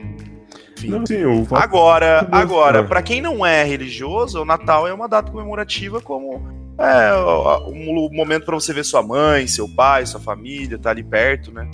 Enfim. 0.78 0.90
Não, 0.90 1.06
sim, 1.06 1.24
Agora, 1.52 2.28
agora, 2.32 2.84
para 2.84 3.02
quem 3.02 3.20
não 3.22 3.46
é 3.46 3.64
religioso, 3.64 4.42
o 4.42 4.46
Natal 4.46 4.88
é 4.88 4.94
uma 4.94 5.08
data 5.10 5.32
comemorativa 5.32 6.00
como 6.02 6.59
é 6.80 7.14
um 7.68 8.10
momento 8.12 8.46
para 8.46 8.56
você 8.56 8.74
ver 8.74 8.84
sua 8.86 9.04
mãe, 9.04 9.48
seu 9.48 9.68
pai, 9.68 10.06
sua 10.06 10.20
família, 10.20 10.78
tá 10.78 10.90
ali 10.92 11.04
perto, 11.04 11.52
né? 11.52 11.70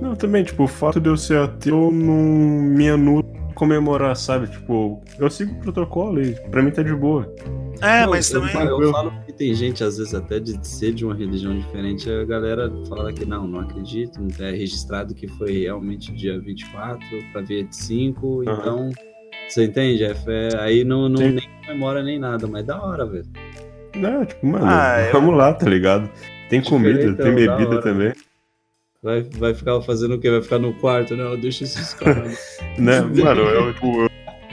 Não, 0.00 0.14
também, 0.14 0.44
tipo, 0.44 0.64
o 0.64 0.68
fato 0.68 1.00
de 1.00 1.08
eu 1.08 1.16
ser 1.16 1.38
ateu 1.38 1.90
não 1.92 2.14
me 2.16 2.88
anula 2.88 3.24
comemorar, 3.54 4.16
sabe? 4.16 4.46
Tipo, 4.48 5.02
eu 5.18 5.28
sigo 5.28 5.52
o 5.52 5.60
protocolo 5.60 6.22
e 6.22 6.32
pra 6.50 6.62
mim 6.62 6.70
tá 6.70 6.82
de 6.82 6.94
boa. 6.94 7.32
É, 7.80 8.02
Não, 8.02 8.10
mas 8.10 8.30
eu, 8.32 8.40
também. 8.40 8.52
falo- 8.54 8.82
eu 8.82 8.90
falo 8.90 9.12
que 9.24 9.32
tem 9.32 9.54
gente, 9.54 9.84
às 9.84 9.98
vezes, 9.98 10.12
até 10.14 10.40
de 10.40 10.58
ser 10.66 10.92
de 10.92 11.04
uma 11.04 11.14
religião 11.14 11.56
diferente, 11.56 12.10
a 12.10 12.24
galera 12.24 12.72
fala 12.88 13.12
que 13.12 13.24
não, 13.24 13.46
não 13.46 13.60
acredito, 13.60 14.20
não 14.20 14.46
é 14.46 14.50
registrado 14.50 15.14
que 15.14 15.28
foi 15.28 15.60
realmente 15.62 16.10
dia 16.12 16.40
24 16.40 17.00
para 17.32 17.40
ver 17.42 17.66
5, 17.70 18.42
Aham. 18.48 18.58
então. 18.60 18.90
Você 19.48 19.64
entende? 19.64 20.04
É 20.04 20.14
fé- 20.14 20.58
aí 20.58 20.84
não, 20.84 21.08
não 21.08 21.18
Sim. 21.18 21.30
nem 21.32 21.48
comemora 21.64 22.02
nem 22.02 22.18
nada, 22.18 22.46
mas 22.48 22.66
da 22.66 22.82
hora, 22.82 23.06
velho. 23.06 23.26
Não, 23.96 24.24
tipo, 24.24 24.46
mano, 24.46 24.64
Ah, 24.66 25.00
eu- 25.06 25.12
vamos 25.12 25.36
lá, 25.36 25.52
tá 25.52 25.68
ligado? 25.68 26.08
Tem 26.48 26.62
comida, 26.62 26.98
tem 26.98 27.14
da 27.14 27.30
bebida 27.30 27.82
também. 27.82 28.12
Vai, 29.02 29.22
vai 29.22 29.54
ficar 29.54 29.80
fazendo 29.82 30.14
o 30.14 30.18
quê? 30.20 30.30
Vai 30.30 30.42
ficar 30.42 30.58
no 30.58 30.72
quarto? 30.74 31.16
Não, 31.16 31.38
deixa 31.38 31.64
esses 31.64 31.94
caras. 31.94 32.38
Né? 32.78 33.00
Mano, 33.00 33.40
eu, 33.42 33.72
tipo, 33.74 34.02
eu, 34.02 34.08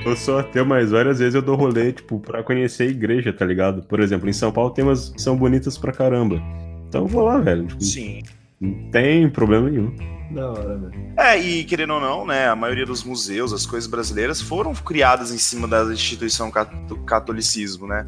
eu 0.06 0.16
sou 0.16 0.38
ateu, 0.40 0.66
mas 0.66 0.92
várias 0.92 1.20
vezes 1.20 1.36
eu 1.36 1.42
dou 1.42 1.56
rolê, 1.56 1.92
tipo, 1.94 2.20
pra 2.20 2.42
conhecer 2.44 2.84
a 2.84 2.88
igreja, 2.92 3.32
tá 3.34 3.46
ligado? 3.46 3.84
Por 3.84 4.00
exemplo, 4.00 4.28
em 4.30 4.34
São 4.34 4.52
Paulo 4.52 4.72
tem 4.72 4.84
umas 4.84 5.10
que 5.10 5.22
são 5.22 5.36
bonitas 5.38 5.78
pra 5.78 5.92
caramba. 5.92 6.42
Então 6.88 7.02
eu 7.02 7.08
vou 7.08 7.24
lá, 7.24 7.38
velho. 7.40 7.66
Tipo, 7.68 7.84
Sim. 7.84 8.22
não 8.60 8.90
tem 8.92 9.30
problema 9.30 9.70
nenhum. 9.70 9.96
da 10.32 10.52
hora, 10.52 10.78
velho. 10.78 10.94
É, 11.18 11.38
e 11.40 11.64
querendo 11.64 11.94
ou 11.94 12.02
não, 12.02 12.26
né, 12.26 12.48
a 12.50 12.56
maioria 12.56 12.86
dos 12.86 13.04
museus, 13.04 13.54
as 13.54 13.66
coisas 13.66 13.88
brasileiras 13.90 14.42
foram 14.42 14.74
criadas 14.74 15.32
em 15.32 15.38
cima 15.38 15.68
da 15.68 15.84
instituição 15.86 16.52
do 16.88 16.98
catolicismo, 16.98 17.88
né? 17.88 18.06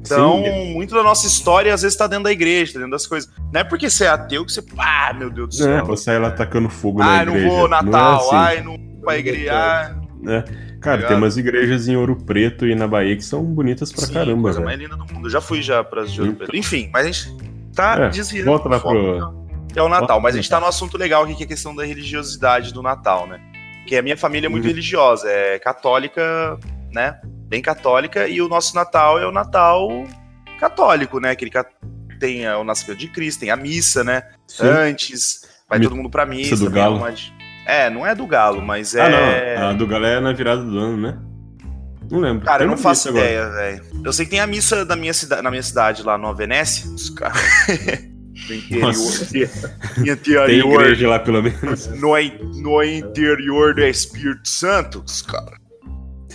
Então, 0.00 0.42
Sim. 0.44 0.72
muito 0.74 0.94
da 0.94 1.02
nossa 1.02 1.26
história 1.26 1.72
às 1.74 1.82
vezes 1.82 1.96
tá 1.96 2.06
dentro 2.06 2.24
da 2.24 2.32
igreja, 2.32 2.72
tá 2.74 2.78
dentro 2.78 2.92
das 2.92 3.06
coisas. 3.06 3.30
Não 3.52 3.60
é 3.60 3.64
porque 3.64 3.90
você 3.90 4.04
é 4.04 4.08
ateu 4.08 4.44
que 4.46 4.52
você, 4.52 4.62
ah, 4.78 5.12
meu 5.12 5.30
Deus 5.30 5.56
do 5.58 5.62
é, 5.62 5.76
céu. 5.76 5.86
vou 5.86 5.96
sair 5.96 6.18
lá 6.18 6.30
tacando 6.30 6.68
fogo 6.68 7.00
na 7.00 7.06
Ai, 7.18 7.24
não 7.26 7.34
igreja. 7.34 7.48
vou 7.54 7.68
Não 7.68 7.78
é 7.78 7.82
Natal, 7.82 8.20
assim. 8.20 8.36
ai, 8.36 8.62
não 8.62 8.76
vou 8.76 9.00
pra 9.02 9.18
igreja. 9.18 9.52
ah, 9.54 9.94
né? 10.22 10.44
Cara, 10.80 11.06
tem 11.06 11.16
umas 11.16 11.36
igrejas 11.36 11.88
em 11.88 11.96
Ouro 11.96 12.16
Preto 12.16 12.66
e 12.66 12.74
na 12.74 12.88
Bahia 12.88 13.14
que 13.14 13.24
são 13.24 13.44
bonitas 13.44 13.92
pra 13.92 14.06
sim, 14.06 14.14
caramba, 14.14 14.42
coisa 14.42 14.58
velho. 14.60 14.66
mais 14.66 14.78
linda 14.80 14.96
do 14.96 15.12
mundo. 15.12 15.26
Eu 15.26 15.30
já 15.30 15.40
fui 15.40 15.60
já 15.60 15.84
para 15.84 16.02
as 16.02 16.10
de 16.12 16.22
Ouro. 16.22 16.32
Preto. 16.34 16.56
Enfim, 16.56 16.88
mas 16.92 17.04
a 17.04 17.10
gente 17.12 17.36
tá 17.74 18.06
É, 18.06 18.08
desviando. 18.08 18.46
volta 18.46 18.68
lá 18.70 18.80
foco, 18.80 18.94
pro- 18.94 19.40
é 19.76 19.82
o 19.82 19.88
Natal, 19.88 20.06
volta 20.08 20.20
mas 20.22 20.34
a 20.34 20.38
gente 20.38 20.48
tá 20.48 20.58
no 20.58 20.64
assunto 20.66 20.96
legal 20.96 21.24
aqui, 21.24 21.34
que 21.34 21.42
é 21.42 21.46
a 21.46 21.48
questão 21.48 21.74
da 21.76 21.84
religiosidade 21.84 22.72
do 22.72 22.82
Natal, 22.82 23.26
né? 23.26 23.38
Que 23.86 23.94
a 23.96 24.00
minha 24.02 24.16
família 24.16 24.46
é 24.46 24.48
muito 24.48 24.64
Uhum. 24.64 24.70
religiosa, 24.70 25.28
é 25.28 25.58
católica, 25.58 26.58
né? 26.92 27.18
Bem 27.50 27.60
católica, 27.60 28.28
e 28.28 28.40
o 28.40 28.48
nosso 28.48 28.76
Natal 28.76 29.18
é 29.18 29.26
o 29.26 29.32
Natal 29.32 30.06
católico, 30.60 31.18
né? 31.18 31.30
Aquele 31.30 31.50
tem 32.20 32.44
é, 32.44 32.54
o 32.54 32.62
nascimento 32.62 33.00
de 33.00 33.08
Cristo, 33.08 33.40
tem 33.40 33.50
a 33.50 33.56
missa, 33.56 34.04
né? 34.04 34.22
Sim. 34.46 34.66
Antes, 34.66 35.40
vai 35.68 35.80
todo 35.80 35.96
mundo 35.96 36.08
pra 36.08 36.24
missa. 36.24 36.54
do 36.56 36.66
tem 36.66 36.74
galo. 36.74 36.98
uma 36.98 37.12
É, 37.66 37.90
não 37.90 38.06
é 38.06 38.14
do 38.14 38.24
galo, 38.24 38.62
mas 38.62 38.94
é. 38.94 39.02
Ah, 39.02 39.58
não. 39.58 39.68
A 39.70 39.72
do 39.72 39.84
galera 39.84 40.18
é 40.18 40.20
na 40.20 40.32
virada 40.32 40.62
do 40.62 40.78
ano, 40.78 40.96
né? 40.96 41.18
Não 42.08 42.20
lembro. 42.20 42.44
Cara, 42.44 42.58
eu 42.58 42.58
Tem 42.58 42.66
não 42.68 42.74
uma 42.74 42.82
faço 42.82 43.08
ideia, 43.08 43.48
velho. 43.50 43.84
Eu 44.04 44.12
sei 44.12 44.26
que 44.26 44.30
tem 44.30 44.40
a 44.40 44.46
missa 44.46 44.84
da 44.84 44.94
minha 44.94 45.12
cida... 45.12 45.42
na 45.42 45.50
minha 45.50 45.62
cidade 45.62 46.04
lá 46.04 46.16
no 46.16 46.32
Venécia. 46.32 46.88
Os 46.88 47.10
caras 47.10 47.36
No 48.48 48.54
interior. 48.54 48.92
Interior 49.96 50.46
Tem 50.46 50.58
igreja 50.58 51.08
lá, 51.08 51.18
pelo 51.18 51.42
menos. 51.42 51.86
no, 51.88 52.14
no 52.62 52.82
interior 52.82 53.74
do 53.74 53.82
Espírito 53.82 54.48
Santo, 54.48 55.04
cara. 55.26 55.60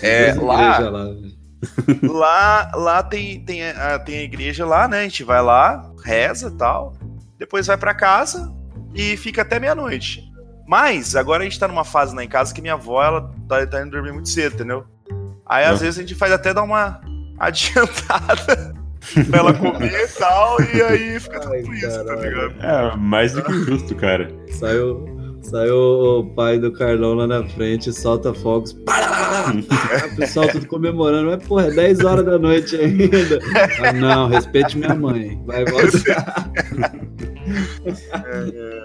É, 0.02 0.34
lá, 0.34 0.80
lá, 0.80 1.08
lá, 2.04 2.72
lá 2.76 3.04
tem, 3.04 3.44
tem, 3.44 3.70
a, 3.70 3.98
tem 4.00 4.20
a 4.20 4.24
igreja 4.24 4.66
lá, 4.66 4.88
né? 4.88 5.00
A 5.00 5.04
gente 5.04 5.24
vai 5.24 5.42
lá, 5.42 5.90
reza 6.04 6.48
e 6.50 6.58
tal. 6.58 6.94
Depois 7.38 7.68
vai 7.68 7.78
pra 7.78 7.94
casa 7.94 8.54
e 8.94 9.18
fica 9.18 9.42
até 9.42 9.60
meia-noite. 9.60 10.24
Mas 10.68 11.16
agora 11.16 11.42
a 11.42 11.44
gente 11.46 11.60
tá 11.60 11.68
numa 11.68 11.84
fase 11.84 12.16
lá 12.16 12.24
em 12.24 12.28
casa 12.28 12.54
que 12.54 12.62
minha 12.62 12.74
avó, 12.74 13.04
ela 13.04 13.32
tá, 13.48 13.66
tá 13.68 13.82
indo 13.82 13.92
dormir 13.92 14.12
muito 14.12 14.30
cedo, 14.30 14.54
entendeu? 14.56 14.86
Aí 15.46 15.64
às 15.66 15.80
Ah. 15.80 15.84
vezes 15.84 16.00
a 16.00 16.02
gente 16.02 16.16
faz 16.16 16.32
até 16.32 16.54
dar 16.54 16.64
uma 16.64 17.00
adiantada 17.38 18.74
pra 19.30 19.38
ela 19.40 19.54
comer 19.54 19.94
e 19.94 20.08
tal, 20.18 20.58
e 20.62 20.82
aí 20.82 21.20
fica 21.20 21.40
tudo 21.40 21.54
Ai, 21.54 21.62
por 21.62 21.74
isso, 21.76 22.06
tá 22.06 22.16
ligado? 22.16 22.56
É, 22.62 22.96
mais 22.98 23.34
do 23.34 23.44
que 23.44 23.54
justo, 23.66 23.94
cara. 23.96 24.28
Saiu, 24.52 25.06
saiu 25.50 25.76
o 25.76 26.26
pai 26.36 26.60
do 26.60 26.72
Carlão 26.72 27.14
lá 27.14 27.28
na 27.28 27.44
frente, 27.50 27.92
solta 27.94 28.34
fogos. 28.34 28.72
o 30.12 30.16
pessoal 30.16 30.48
tudo 30.50 30.68
comemorando. 30.68 31.30
Mas, 31.30 31.48
porra, 31.48 31.68
é 31.68 31.72
10 31.72 32.00
horas 32.04 32.26
da 32.26 32.38
noite 32.38 32.76
ainda. 32.76 33.40
Ah, 33.84 33.94
não, 33.94 34.28
respeite 34.28 34.78
minha 34.78 34.96
mãe. 34.96 35.42
Vai 35.46 35.66
voltar. 35.66 36.52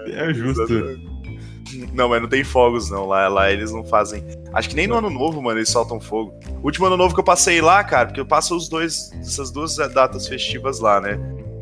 É 0.07 0.33
justo. 0.33 1.11
Não, 1.93 2.09
mas 2.09 2.21
não 2.21 2.29
tem 2.29 2.43
fogos, 2.43 2.89
não. 2.89 3.05
Lá, 3.05 3.27
lá 3.27 3.51
eles 3.51 3.71
não 3.71 3.83
fazem. 3.83 4.23
Acho 4.53 4.69
que 4.69 4.75
nem 4.75 4.87
no 4.87 4.95
ano 4.95 5.09
novo, 5.09 5.41
mano, 5.41 5.57
eles 5.59 5.69
soltam 5.69 5.99
fogo. 5.99 6.33
O 6.61 6.65
último 6.65 6.85
ano 6.85 6.97
novo 6.97 7.13
que 7.13 7.19
eu 7.19 7.23
passei 7.23 7.61
lá, 7.61 7.83
cara, 7.83 8.07
porque 8.07 8.19
eu 8.19 8.25
passo 8.25 8.55
os 8.55 8.67
dois, 8.67 9.11
essas 9.19 9.51
duas 9.51 9.75
datas 9.77 10.27
festivas 10.27 10.79
lá, 10.79 10.99
né? 10.99 11.19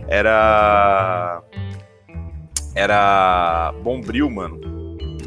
Era. 0.08 1.42
Era. 2.76 3.74
Bombril, 3.84 4.30
mano. 4.30 4.79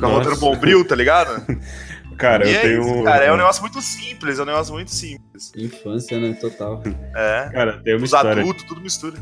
Ficava 0.03 0.19
Nossa. 0.19 0.31
rodando 0.31 0.41
Bombril, 0.41 0.85
tá 0.85 0.97
ligado? 0.97 1.47
Cara, 2.19 2.47
e 2.47 2.53
eu 2.53 2.59
é 2.59 2.63
tenho. 2.63 2.83
isso, 2.83 3.05
cara. 3.05 3.25
É 3.25 3.33
um 3.33 3.37
negócio 3.37 3.63
muito 3.63 3.81
simples, 3.81 4.39
é 4.39 4.43
um 4.43 4.47
negócio 4.47 4.75
muito 4.75 4.91
simples. 4.91 5.53
Infância, 5.57 6.21
né? 6.21 6.35
Total. 6.35 6.83
É. 7.17 7.49
Cara, 7.53 7.81
tem 7.83 7.95
uma 7.95 8.05
Os 8.05 8.13
história. 8.13 8.43
adultos, 8.43 8.65
tudo 8.65 8.81
mistura. 8.81 9.17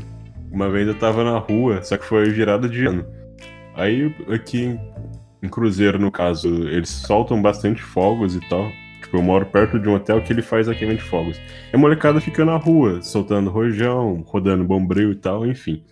Uma 0.51 0.69
vez 0.69 0.87
eu 0.87 0.93
tava 0.93 1.23
na 1.23 1.39
rua, 1.39 1.81
só 1.83 1.97
que 1.97 2.05
foi 2.05 2.29
virado 2.29 2.69
de 2.69 2.85
ano. 2.85 3.05
Aí 3.75 4.13
aqui 4.29 4.77
em 5.41 5.49
Cruzeiro, 5.49 5.97
no 5.97 6.11
caso, 6.11 6.47
eles 6.67 6.89
soltam 6.89 7.41
bastante 7.41 7.81
fogos 7.81 8.35
e 8.35 8.41
tal. 8.49 8.69
Tipo, 9.01 9.17
eu 9.17 9.23
moro 9.23 9.45
perto 9.45 9.79
de 9.79 9.87
um 9.89 9.95
hotel 9.95 10.21
que 10.21 10.31
ele 10.31 10.41
faz 10.41 10.67
a 10.67 10.75
queima 10.75 10.93
de 10.93 11.01
fogos. 11.01 11.37
E 11.71 11.75
a 11.75 11.79
molecada 11.79 12.19
fica 12.21 12.45
na 12.45 12.57
rua, 12.57 13.01
soltando 13.01 13.49
rojão, 13.49 14.23
rodando 14.27 14.63
bombril 14.63 15.11
e 15.11 15.15
tal, 15.15 15.45
enfim. 15.47 15.83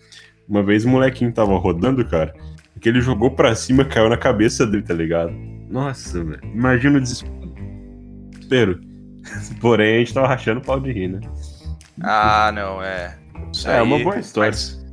Uma 0.47 0.61
vez 0.61 0.85
o 0.85 0.89
molequinho 0.89 1.31
tava 1.31 1.57
rodando, 1.57 2.03
cara, 2.05 2.33
que 2.79 2.89
ele 2.89 3.01
jogou 3.01 3.31
pra 3.31 3.53
cima 3.55 3.83
caiu 3.85 4.09
na 4.09 4.17
cabeça 4.17 4.65
dele, 4.65 4.83
tá 4.83 4.93
ligado? 4.93 5.31
Nossa, 5.69 6.23
velho. 6.23 6.39
Imagina 6.43 6.97
o 6.97 7.01
desespero. 7.01 8.79
Porém, 9.61 9.95
a 9.95 9.99
gente 9.99 10.13
tava 10.13 10.27
rachando 10.27 10.59
o 10.59 10.63
pau 10.63 10.79
de 10.79 10.91
rir, 10.91 11.07
né? 11.09 11.19
Ah, 12.01 12.51
não, 12.53 12.81
é. 12.81 13.17
Isso 13.53 13.69
É, 13.69 13.77
aí- 13.77 13.83
uma 13.83 13.99
boa 13.99 14.17
história. 14.19 14.49
Mas, 14.51 14.85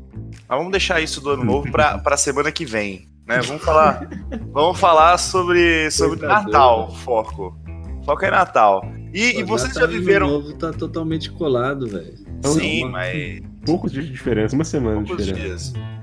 mas 0.49 0.59
vamos 0.59 0.71
deixar 0.73 1.01
isso 1.01 1.21
do 1.21 1.31
ano 1.31 1.45
novo 1.45 1.71
pra, 1.71 1.99
pra 1.99 2.17
semana 2.17 2.51
que 2.53 2.65
vem, 2.65 3.09
né? 3.27 3.41
Vamos 3.41 3.63
falar, 3.63 4.09
vamos 4.53 4.79
falar 4.79 5.17
sobre, 5.19 5.91
sobre 5.91 6.27
Natal, 6.27 6.91
foco. 6.97 7.57
Foco 8.05 8.25
é 8.25 8.31
Natal. 8.31 8.85
E, 9.13 9.39
e 9.41 9.43
vocês 9.45 9.73
já 9.73 9.81
Natal 9.83 9.95
e 9.95 9.97
Ano 9.97 10.05
viveram... 10.05 10.29
novo 10.29 10.53
tá 10.59 10.73
totalmente 10.73 11.31
colado, 11.31 11.87
velho. 11.89 12.15
Sim, 12.45 12.83
Uma- 12.85 12.93
mas... 12.93 13.41
Poucos 13.65 13.91
dias 13.91 14.05
de 14.05 14.13
diferença, 14.13 14.55
uma 14.55 14.65
semana 14.65 15.01
de 15.03 15.09
Poucos 15.09 15.25
diferença. 15.27 15.73
dias. 15.73 15.96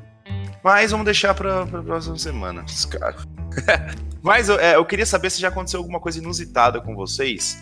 Mas 0.64 0.92
vamos 0.92 1.06
deixar 1.06 1.34
pra, 1.34 1.66
pra 1.66 1.82
próxima 1.84 2.18
semana, 2.18 2.64
caras. 2.90 3.28
Mas 4.24 4.48
eu, 4.48 4.58
é, 4.60 4.76
eu 4.78 4.86
queria 4.86 5.06
saber 5.06 5.30
se 5.30 5.42
já 5.42 5.50
aconteceu 5.50 5.80
alguma 5.80 6.00
coisa 6.00 6.20
inusitada 6.20 6.80
com 6.80 6.96
vocês. 6.96 7.62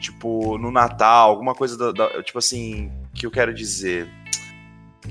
Tipo, 0.00 0.58
no 0.58 0.70
Natal, 0.72 1.30
alguma 1.30 1.54
coisa 1.54 1.76
da, 1.78 1.92
da- 1.92 2.22
Tipo 2.22 2.38
assim, 2.38 2.90
que 3.14 3.24
eu 3.26 3.30
quero 3.30 3.54
dizer. 3.54 4.08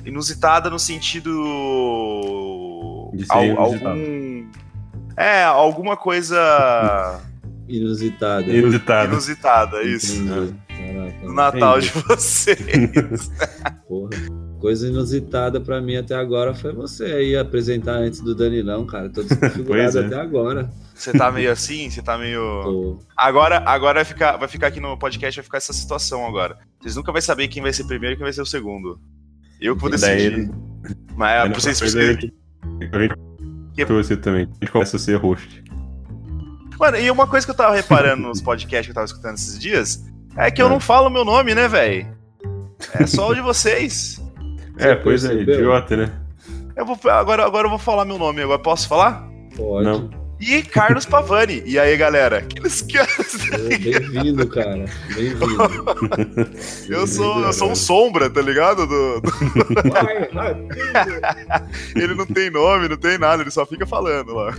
Inusitada 0.05 0.69
no 0.69 0.77
sentido. 0.79 1.31
De 3.13 3.23
inusitado. 3.23 3.59
algum. 3.59 4.49
É, 5.15 5.43
alguma 5.43 5.95
coisa 5.97 7.21
Inusitada. 7.67 8.43
Inusitado. 8.51 9.11
inusitada, 9.11 9.83
isso. 9.83 10.25
Caraca, 10.25 11.25
No 11.25 11.33
Natal 11.33 11.77
Entendi. 11.79 11.93
de 11.93 11.99
vocês. 12.07 13.31
porra. 13.87 14.09
Coisa 14.59 14.87
inusitada 14.87 15.61
pra 15.61 15.79
mim 15.79 15.95
até 15.95 16.13
agora 16.15 16.53
foi 16.53 16.73
você 16.73 17.05
aí 17.05 17.37
apresentar 17.37 17.93
antes 17.93 18.19
do 18.19 18.35
Danilão, 18.35 18.85
cara. 18.85 19.09
Tô 19.09 19.23
desconfigurado 19.23 19.99
é. 19.99 20.05
até 20.05 20.19
agora. 20.19 20.69
Você 20.93 21.13
tá 21.13 21.31
meio 21.31 21.49
assim? 21.49 21.89
Você 21.89 22.01
tá 22.01 22.17
meio. 22.17 22.41
Pô, 22.63 22.99
Agora, 23.15 23.63
agora 23.65 23.99
vai, 23.99 24.05
ficar, 24.05 24.35
vai 24.35 24.49
ficar 24.49 24.67
aqui 24.67 24.81
no 24.81 24.97
podcast, 24.97 25.37
vai 25.39 25.43
ficar 25.45 25.57
essa 25.59 25.71
situação 25.71 26.25
agora. 26.27 26.57
Vocês 26.81 26.97
nunca 26.97 27.09
vão 27.11 27.21
saber 27.21 27.47
quem 27.47 27.63
vai 27.63 27.71
ser 27.71 27.85
primeiro 27.85 28.15
e 28.15 28.17
quem 28.17 28.25
vai 28.25 28.33
ser 28.33 28.41
o 28.41 28.45
segundo. 28.45 28.99
Eu 29.61 29.75
que 29.75 29.81
vou 29.81 29.89
Daí, 29.91 29.97
decidir. 29.99 30.51
Mas 31.15 31.45
é, 31.45 31.53
vocês 31.53 31.79
precisam. 31.79 32.15
que- 32.17 32.33
A 32.93 32.99
gente 33.01 33.15
Que- 33.75 33.85
você 33.85 34.17
também. 34.17 34.43
A 34.43 34.45
gente 34.65 34.71
começa 34.73 34.97
a 34.97 34.99
ser 34.99 35.15
host. 35.15 35.63
Mano, 36.77 36.97
e 36.97 37.09
uma 37.09 37.27
coisa 37.27 37.45
que 37.47 37.51
eu 37.51 37.55
tava 37.55 37.73
reparando 37.75 38.23
nos 38.23 38.41
podcasts 38.41 38.87
que 38.87 38.91
eu 38.91 38.95
tava 38.95 39.05
escutando 39.05 39.35
esses 39.35 39.57
dias 39.57 40.03
é 40.35 40.51
que 40.51 40.61
eu 40.61 40.67
É. 40.67 40.69
não 40.69 40.79
falo 40.81 41.09
meu 41.09 41.23
nome, 41.23 41.55
né, 41.55 41.67
velho? 41.69 42.07
É 42.93 43.05
só 43.05 43.29
o 43.29 43.35
de 43.35 43.41
vocês. 43.41 44.18
É, 44.79 44.95
pois 44.95 45.25
é, 45.25 45.33
idiota, 45.33 45.97
né? 45.97 46.11
Eu 46.75 46.85
vou, 46.85 46.97
agora, 47.09 47.45
agora 47.45 47.65
eu 47.65 47.69
vou 47.69 47.79
falar 47.79 48.05
meu 48.05 48.17
nome. 48.17 48.41
Agora 48.41 48.59
posso 48.59 48.87
falar? 48.87 49.27
pode. 49.55 49.85
Não. 49.85 50.09
E 50.39 50.61
Carlos 50.63 51.05
Pavani. 51.05 51.61
E 51.65 51.77
aí, 51.77 51.97
galera? 51.97 52.37
Aqueles 52.37 52.81
que. 52.81 52.97
Bem-vindo, 53.77 54.47
cara. 54.47 54.85
Bem-vindo. 55.13 56.49
Eu 56.87 57.05
sou, 57.05 57.41
eu 57.43 57.51
sou 57.51 57.71
um 57.71 57.75
sombra, 57.75 58.29
tá 58.29 58.41
ligado? 58.41 58.87
Do- 58.87 59.19
do-. 59.19 59.33
Ele 61.95 62.15
não 62.15 62.25
tem 62.25 62.49
nome, 62.49 62.87
não 62.87 62.95
tem 62.97 63.17
nada, 63.17 63.41
ele 63.43 63.51
só 63.51 63.65
fica 63.65 63.85
falando 63.85 64.33
lá. 64.33 64.55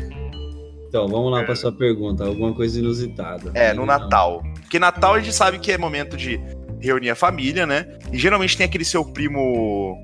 Então, 0.88 1.08
vamos 1.08 1.32
lá 1.32 1.42
pra 1.44 1.56
sua 1.56 1.72
pergunta. 1.72 2.24
Alguma 2.24 2.52
coisa 2.52 2.78
inusitada. 2.78 3.50
É, 3.54 3.72
no 3.72 3.80
Não. 3.80 3.86
Natal. 3.86 4.42
Porque 4.60 4.78
Natal 4.78 5.14
a 5.14 5.20
gente 5.20 5.34
sabe 5.34 5.58
que 5.58 5.72
é 5.72 5.78
momento 5.78 6.14
de 6.16 6.38
reunir 6.80 7.10
a 7.10 7.14
família, 7.14 7.66
né? 7.66 7.86
E 8.12 8.18
geralmente 8.18 8.56
tem 8.56 8.66
aquele 8.66 8.84
seu 8.84 9.04
primo 9.04 9.96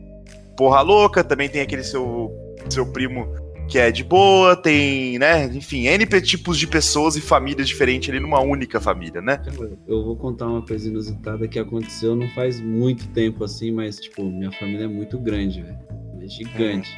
porra 0.56 0.80
louca, 0.80 1.22
também 1.22 1.48
tem 1.48 1.60
aquele 1.60 1.82
seu, 1.84 2.30
seu 2.68 2.86
primo 2.92 3.26
que 3.68 3.78
é 3.80 3.90
de 3.90 4.04
boa, 4.04 4.54
tem, 4.54 5.18
né? 5.18 5.46
Enfim, 5.46 5.86
N 5.88 6.06
tipos 6.20 6.56
de 6.56 6.68
pessoas 6.68 7.16
e 7.16 7.20
famílias 7.20 7.66
diferentes 7.66 8.08
ali 8.08 8.20
numa 8.20 8.40
única 8.40 8.80
família, 8.80 9.20
né? 9.20 9.42
Eu 9.88 10.04
vou 10.04 10.14
contar 10.16 10.46
uma 10.46 10.62
coisa 10.64 10.88
inusitada 10.88 11.48
que 11.48 11.58
aconteceu 11.58 12.14
não 12.14 12.28
faz 12.28 12.60
muito 12.60 13.08
tempo 13.08 13.42
assim, 13.42 13.72
mas, 13.72 13.98
tipo, 13.98 14.22
minha 14.22 14.52
família 14.52 14.84
é 14.84 14.88
muito 14.88 15.18
grande, 15.18 15.62
velho. 15.62 15.78
É 16.22 16.28
gigante. 16.28 16.96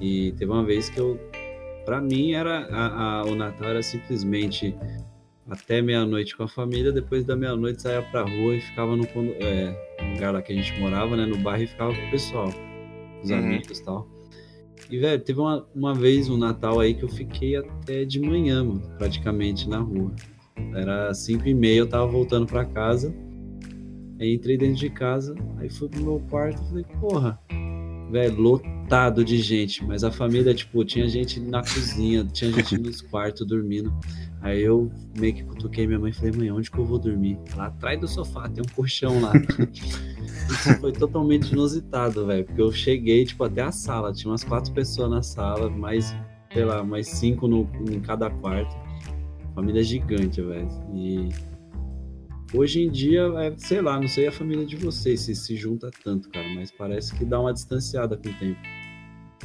E 0.00 0.32
teve 0.32 0.50
uma 0.50 0.64
vez 0.64 0.88
que 0.88 0.98
eu. 0.98 1.20
Pra 1.84 2.00
mim, 2.00 2.32
era 2.32 2.66
a, 2.72 3.20
a- 3.20 3.24
o 3.24 3.36
Natal 3.36 3.68
era 3.68 3.82
simplesmente 3.82 4.74
até 5.48 5.80
meia-noite 5.80 6.36
com 6.36 6.42
a 6.42 6.48
família, 6.48 6.90
depois 6.90 7.24
da 7.24 7.36
meia-noite 7.36 7.82
saía 7.82 8.02
pra 8.02 8.22
rua 8.22 8.56
e 8.56 8.60
ficava 8.60 8.96
no, 8.96 9.04
é, 9.04 9.96
no 10.02 10.14
lugar 10.14 10.32
lá 10.32 10.42
que 10.42 10.52
a 10.52 10.56
gente 10.56 10.76
morava, 10.80 11.16
né? 11.16 11.24
No 11.26 11.38
bairro 11.38 11.62
e 11.62 11.66
ficava 11.68 11.94
com 11.94 12.06
o 12.08 12.10
pessoal, 12.10 12.52
os 13.26 13.30
Uhum. 13.30 13.38
amigos 13.38 13.78
e 13.78 13.84
tal. 13.84 14.08
E, 14.90 14.98
velho, 14.98 15.20
teve 15.22 15.40
uma, 15.40 15.66
uma 15.74 15.94
vez 15.94 16.28
um 16.30 16.36
Natal 16.36 16.78
aí 16.80 16.94
que 16.94 17.02
eu 17.04 17.08
fiquei 17.08 17.56
até 17.56 18.04
de 18.04 18.20
manhã, 18.20 18.62
mano, 18.64 18.82
praticamente 18.98 19.68
na 19.68 19.78
rua. 19.78 20.12
Era 20.74 21.12
5 21.12 21.46
e 21.48 21.54
meia, 21.54 21.78
eu 21.78 21.88
tava 21.88 22.06
voltando 22.06 22.46
pra 22.46 22.64
casa. 22.64 23.12
Aí 24.20 24.34
entrei 24.34 24.56
dentro 24.56 24.76
de 24.76 24.88
casa, 24.88 25.34
aí 25.58 25.68
fui 25.68 25.88
pro 25.88 26.02
meu 26.02 26.22
quarto 26.30 26.62
e 26.62 26.68
falei, 26.68 26.84
porra, 27.00 27.38
velho, 28.10 28.40
lotado 28.40 29.24
de 29.24 29.38
gente. 29.38 29.84
Mas 29.84 30.04
a 30.04 30.10
família, 30.10 30.54
tipo, 30.54 30.84
tinha 30.84 31.08
gente 31.08 31.40
na 31.40 31.60
cozinha, 31.60 32.24
tinha 32.24 32.52
gente 32.52 32.78
nos 32.78 33.00
quartos 33.02 33.46
dormindo. 33.46 33.92
Aí 34.40 34.62
eu 34.62 34.90
meio 35.18 35.34
que 35.34 35.44
cutuquei 35.44 35.86
minha 35.86 35.98
mãe 35.98 36.10
e 36.10 36.14
falei, 36.14 36.32
mãe, 36.32 36.52
onde 36.52 36.70
que 36.70 36.78
eu 36.78 36.84
vou 36.84 36.98
dormir? 36.98 37.38
Lá 37.56 37.66
atrás 37.66 37.98
do 37.98 38.06
sofá, 38.06 38.48
tem 38.48 38.62
um 38.62 38.74
colchão 38.74 39.20
lá. 39.20 39.32
Isso 40.48 40.80
foi 40.80 40.92
totalmente 40.92 41.52
inusitado, 41.52 42.26
velho. 42.26 42.44
Porque 42.44 42.60
eu 42.60 42.70
cheguei, 42.70 43.24
tipo, 43.24 43.42
até 43.42 43.62
a 43.62 43.72
sala. 43.72 44.12
Tinha 44.12 44.30
umas 44.30 44.44
quatro 44.44 44.72
pessoas 44.72 45.10
na 45.10 45.22
sala, 45.22 45.68
mais, 45.68 46.14
sei 46.52 46.64
lá, 46.64 46.84
mais 46.84 47.08
cinco 47.08 47.48
no, 47.48 47.68
em 47.90 48.00
cada 48.00 48.30
quarto. 48.30 48.76
Família 49.54 49.82
gigante, 49.82 50.40
velho. 50.40 50.68
E 50.94 51.28
hoje 52.56 52.82
em 52.82 52.90
dia, 52.90 53.22
é, 53.38 53.52
sei 53.56 53.80
lá, 53.80 54.00
não 54.00 54.08
sei 54.08 54.26
a 54.28 54.32
família 54.32 54.64
de 54.66 54.76
vocês 54.76 55.20
se 55.20 55.34
se 55.34 55.56
junta 55.56 55.90
tanto, 56.02 56.28
cara, 56.30 56.46
mas 56.54 56.70
parece 56.70 57.14
que 57.14 57.24
dá 57.24 57.40
uma 57.40 57.52
distanciada 57.52 58.16
com 58.16 58.28
o 58.28 58.34
tempo. 58.34 58.58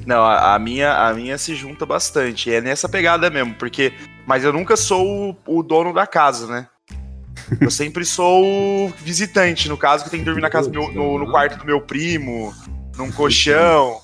Não, 0.06 0.24
a, 0.24 0.56
a 0.56 0.60
minha, 0.60 1.08
a 1.08 1.13
minha 1.13 1.38
se 1.38 1.53
junta 1.53 1.86
bastante. 1.86 2.51
É 2.51 2.62
nessa 2.62 2.88
pegada 2.89 3.30
mesmo, 3.30 3.53
porque. 3.56 3.94
Mas 4.25 4.44
eu 4.44 4.53
nunca 4.53 4.77
sou 4.77 5.36
o, 5.46 5.60
o 5.60 5.63
dono 5.63 5.94
da 5.94 6.08
casa, 6.08 6.48
né? 6.48 6.68
Eu 7.60 7.70
sempre 7.70 8.06
sou 8.06 8.46
o 8.46 8.89
visitante, 9.03 9.68
no 9.68 9.75
caso, 9.77 10.03
que 10.06 10.10
tem 10.10 10.20
que 10.20 10.25
dormir 10.25 10.41
na 10.41 10.50
casa 10.50 10.70
do 10.70 10.80
meu- 10.80 10.91
no, 10.94 11.20
no 11.20 11.30
quarto 11.32 11.58
do 11.60 11.65
meu 11.65 11.82
primo, 11.82 12.53
num 12.98 13.12
colchão. 13.12 14.00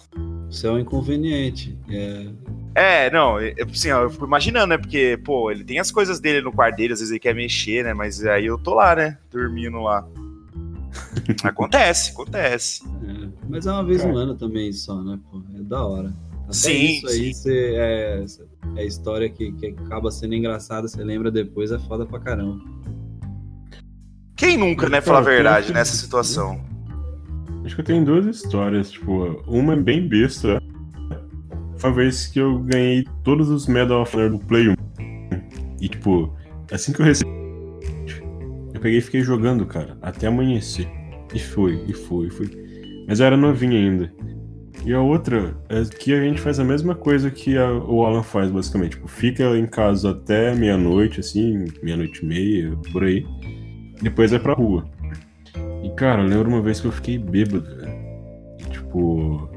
Isso 0.50 0.68
é 0.68 0.72
um 0.72 0.80
inconveniente. 0.80 1.78
É, 1.90 2.26
É, 2.80 3.10
não, 3.10 3.38
assim, 3.38 3.90
ó, 3.90 4.04
eu 4.04 4.10
fico 4.12 4.26
imaginando, 4.28 4.68
né? 4.68 4.78
Porque, 4.78 5.20
pô, 5.26 5.50
ele 5.50 5.64
tem 5.64 5.80
as 5.80 5.90
coisas 5.90 6.20
dele 6.20 6.42
no 6.42 6.52
quarto 6.52 6.76
dele, 6.76 6.94
às 6.94 7.00
vezes 7.00 7.10
ele 7.12 7.20
quer 7.20 7.34
mexer, 7.34 7.84
né? 7.84 7.92
Mas 7.92 8.24
aí 8.24 8.46
eu 8.46 8.56
tô 8.56 8.76
lá, 8.76 8.96
né? 8.96 9.18
Dormindo 9.32 9.80
lá. 9.80 10.08
acontece, 11.44 12.12
acontece. 12.12 12.84
é, 13.04 13.28
mas 13.50 13.66
é 13.66 13.72
uma 13.72 13.84
vez 13.84 14.04
É. 14.04 14.08
no 14.08 14.16
ano 14.16 14.36
também 14.36 14.72
só, 14.72 15.02
né? 15.02 15.18
Pô, 15.32 15.42
é 15.58 15.64
da 15.64 15.84
hora. 15.84 16.14
Até 16.44 16.54
Sim, 16.54 16.86
isso 16.98 17.08
aí 17.08 17.34
cê- 17.34 17.74
é, 17.76 18.26
é 18.76 18.86
história 18.86 19.28
que, 19.28 19.52
que 19.54 19.68
acaba 19.86 20.12
sendo 20.12 20.36
engraçada, 20.36 20.88
você 20.88 21.04
lembra 21.04 21.32
depois, 21.32 21.72
é 21.72 21.80
foda 21.80 22.06
pra 22.06 22.20
caramba. 22.20 22.64
Quem 24.36 24.56
nunca, 24.56 24.88
né? 24.88 25.02
Falar 25.02 25.20
a 25.20 25.24
verdade 25.24 25.74
nessa 25.74 25.96
situação. 25.96 26.64
Acho 27.66 27.74
que 27.74 27.82
eu 27.82 27.86
tenho 27.86 28.06
duas 28.06 28.26
histórias, 28.28 28.92
tipo, 28.92 29.44
uma 29.48 29.74
é 29.74 29.76
bem 29.78 30.08
besta. 30.08 30.62
Foi 31.78 31.90
a 31.90 31.94
vez 31.94 32.28
que 32.28 32.40
eu 32.40 32.60
ganhei 32.60 33.06
todos 33.24 33.50
os 33.50 33.68
Medal 33.68 34.02
of 34.02 34.16
Honor 34.16 34.32
do 34.32 34.40
Play 34.40 34.70
1. 34.70 34.74
E, 35.80 35.88
tipo, 35.88 36.34
assim 36.72 36.92
que 36.92 37.02
eu 37.02 37.06
recebi, 37.06 37.30
eu 38.74 38.82
peguei 38.82 38.98
e 38.98 39.02
fiquei 39.02 39.22
jogando, 39.22 39.66
cara, 39.66 39.98
até 40.02 40.28
amanhecer. 40.28 40.88
E 41.34 41.40
foi, 41.40 41.84
e 41.88 41.94
foi, 41.94 42.28
e 42.28 42.30
foi. 42.30 42.50
Mas 43.08 43.20
eu 43.20 43.26
era 43.28 43.38
novinho 43.38 43.74
ainda. 43.74 44.12
E 44.86 44.94
a 44.94 45.02
outra 45.02 45.56
é 45.70 45.84
que 45.84 46.14
a 46.14 46.22
gente 46.22 46.40
faz 46.40 46.60
a 46.60 46.64
mesma 46.64 46.96
coisa 46.96 47.30
que 47.30 47.58
a- 47.58 47.74
o 47.74 48.06
Alan 48.06 48.24
faz, 48.24 48.50
basicamente. 48.50 48.92
Tipo, 48.92 49.08
fica 49.08 49.44
em 49.58 49.66
casa 49.66 50.12
até 50.12 50.56
meia-noite, 50.56 51.20
assim, 51.20 51.66
meia-noite 51.84 52.24
e 52.24 52.28
meia, 52.28 52.72
por 52.92 53.04
aí. 53.04 53.26
Depois 54.02 54.32
vai 54.32 54.40
pra 54.40 54.54
rua. 54.54 54.86
E, 55.84 55.90
cara, 55.92 56.22
eu 56.24 56.28
lembro 56.28 56.50
uma 56.50 56.62
vez 56.62 56.80
que 56.80 56.88
eu 56.88 56.92
fiquei 56.92 57.18
bêbado, 57.18 57.66
velho. 57.76 57.92
E, 58.60 58.70
tipo. 58.72 59.50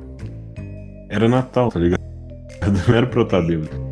Era 1.08 1.28
Natal, 1.28 1.70
tá 1.70 1.78
ligado? 1.80 2.00
Não 2.88 2.94
era 2.94 3.06
pra 3.06 3.20
eu 3.20 3.24
estar 3.24 3.42
bêbado. 3.42 3.90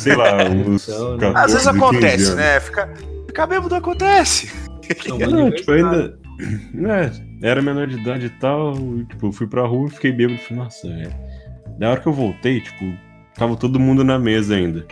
Sei 0.00 0.14
lá, 0.14 0.44
uns. 0.44 0.88
Então, 0.88 1.16
né? 1.16 1.32
14, 1.32 1.36
Às 1.44 1.52
vezes 1.52 1.68
15 1.68 1.78
acontece, 1.78 2.24
anos. 2.24 2.34
né? 2.36 2.60
Ficar 2.60 2.88
fica 3.26 3.46
bêbado 3.46 3.74
acontece. 3.74 4.52
Então, 4.90 5.18
Não, 5.18 5.50
tipo, 5.50 5.70
ainda. 5.70 6.18
É, 7.42 7.48
era 7.48 7.62
menor 7.62 7.86
de 7.86 7.96
idade 7.98 8.26
e 8.26 8.30
tal. 8.30 8.74
e, 8.74 9.04
tipo, 9.04 9.28
eu 9.28 9.32
fui 9.32 9.46
pra 9.46 9.62
rua 9.66 9.86
e 9.88 9.90
fiquei 9.90 10.10
bêbado. 10.12 10.38
Falei, 10.40 10.64
nossa, 10.64 10.88
velho. 10.88 11.14
Da 11.78 11.90
hora 11.90 12.00
que 12.00 12.06
eu 12.08 12.12
voltei, 12.12 12.60
tipo, 12.60 12.84
tava 13.36 13.56
todo 13.56 13.78
mundo 13.80 14.02
na 14.04 14.18
mesa 14.18 14.54
ainda. 14.56 14.84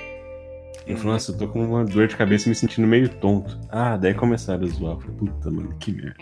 Eu 0.86 0.96
falei, 0.96 1.12
nossa, 1.14 1.32
eu 1.32 1.36
tô 1.36 1.48
com 1.48 1.62
uma 1.64 1.84
dor 1.84 2.06
de 2.06 2.16
cabeça 2.16 2.48
me 2.48 2.54
sentindo 2.54 2.86
meio 2.86 3.08
tonto. 3.08 3.58
Ah, 3.70 3.96
daí 3.96 4.14
começaram 4.14 4.64
a 4.64 4.68
zoar. 4.68 4.94
Eu 4.94 5.00
falei, 5.00 5.16
puta, 5.16 5.50
mano, 5.50 5.74
que 5.78 5.92
merda. 5.92 6.14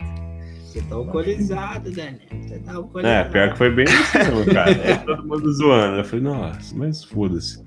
Você 0.77 0.83
tá 0.83 0.95
alcoolizado, 0.95 1.91
Daniel. 1.91 2.21
Você 2.43 2.59
tá 2.59 2.73
É, 2.73 2.75
alcoolizado. 2.75 3.31
pior 3.31 3.53
que 3.53 3.59
foi 3.59 3.71
bem 3.71 3.87
assim, 3.89 4.45
cara. 4.53 4.71
Aí 4.71 4.99
todo 5.07 5.27
mundo 5.27 5.51
zoando. 5.55 5.97
Eu 5.99 6.05
falei, 6.05 6.25
nossa, 6.25 6.75
mas 6.77 7.03
foda-se. 7.03 7.65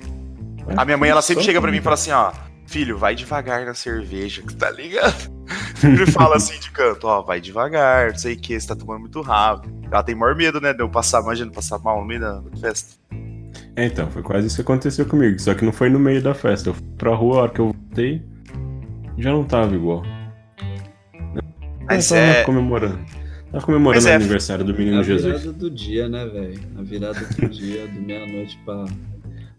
A 0.78 0.86
minha 0.86 0.96
mãe, 0.98 1.10
ela 1.10 1.22
sempre 1.24 1.44
chega 1.44 1.60
pra 1.60 1.72
mim 1.72 1.78
e 1.78 1.82
fala 1.82 1.96
assim, 1.96 2.12
ó. 2.12 2.32
Filho, 2.68 3.00
vai 3.00 3.16
devagar 3.16 3.66
na 3.66 3.74
cerveja, 3.74 4.44
que 4.44 4.56
tá 4.56 4.70
ligado? 4.70 5.32
Sempre 5.74 6.06
fala 6.06 6.36
assim 6.36 6.60
de 6.60 6.70
canto, 6.70 7.08
ó, 7.08 7.24
vai 7.24 7.42
devagar, 7.42 8.12
não 8.12 8.18
sei 8.20 8.36
o 8.36 8.39
que, 8.39 8.60
você 8.60 8.68
tá 8.68 8.75
tomando 8.75 9.00
muito 9.00 9.20
rápido. 9.22 9.74
Ela 9.92 10.04
tem 10.04 10.13
maior 10.13 10.36
medo, 10.36 10.62
né, 10.62 10.72
de 10.72 10.84
eu 10.84 10.88
passar, 10.88 11.24
imagina, 11.24 11.50
passar 11.51 11.80
mal 11.80 12.00
no 12.00 12.06
meio 12.06 12.20
da 12.22 12.34
da 12.42 12.58
festa. 12.58 12.94
É, 13.75 13.86
então, 13.88 14.12
foi 14.12 14.22
quase 14.22 14.46
isso 14.46 14.58
que 14.58 14.62
aconteceu 14.62 15.04
comigo. 15.08 15.39
Só 15.39 15.56
que 15.56 15.66
não 15.66 15.72
foi 15.72 15.89
no 15.89 15.98
meio 15.98 16.22
da 16.22 16.36
festa. 16.36 16.70
Eu 16.70 16.75
fui 16.75 16.86
pra 16.96 17.16
rua, 17.16 17.38
a 17.38 17.42
hora 17.42 17.51
que 17.51 17.60
eu 17.60 17.72
voltei, 17.74 18.22
já 19.18 19.32
não 19.32 19.44
tava 19.44 19.74
igual. 19.74 20.04
Mas 21.89 22.10
tava 22.10 22.22
é- 22.22 22.43
comemorando. 22.43 23.00
Tava 23.51 23.65
comemorando 23.65 23.98
Mas 23.98 24.05
o 24.05 24.10
é- 24.10 24.15
aniversário 24.15 24.63
do 24.63 24.74
É 24.74 24.77
menino 24.77 25.00
a 25.00 25.03
Jesus. 25.03 25.41
virada 25.41 25.53
do 25.58 25.69
dia, 25.72 26.08
né, 26.08 26.25
velho? 26.25 26.60
A 26.77 26.81
virada 26.84 27.19
do 27.19 27.50
dia, 27.50 27.88
do 27.88 28.01
meia-noite 28.01 28.60
pra. 28.63 28.86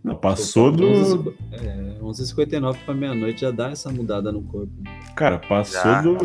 Não, 0.02 0.14
passou 0.14 0.70
do. 0.72 0.84
11h50 0.86 1.34
É, 1.52 1.98
11h59 2.00 2.78
pra 2.84 2.94
meia-noite 2.94 3.40
já 3.42 3.50
dá 3.50 3.70
essa 3.70 3.90
mudada 3.90 4.30
no 4.32 4.42
corpo. 4.42 4.72
Cara, 5.14 5.38
passou 5.38 5.82
Já. 5.82 6.00
do 6.02 6.18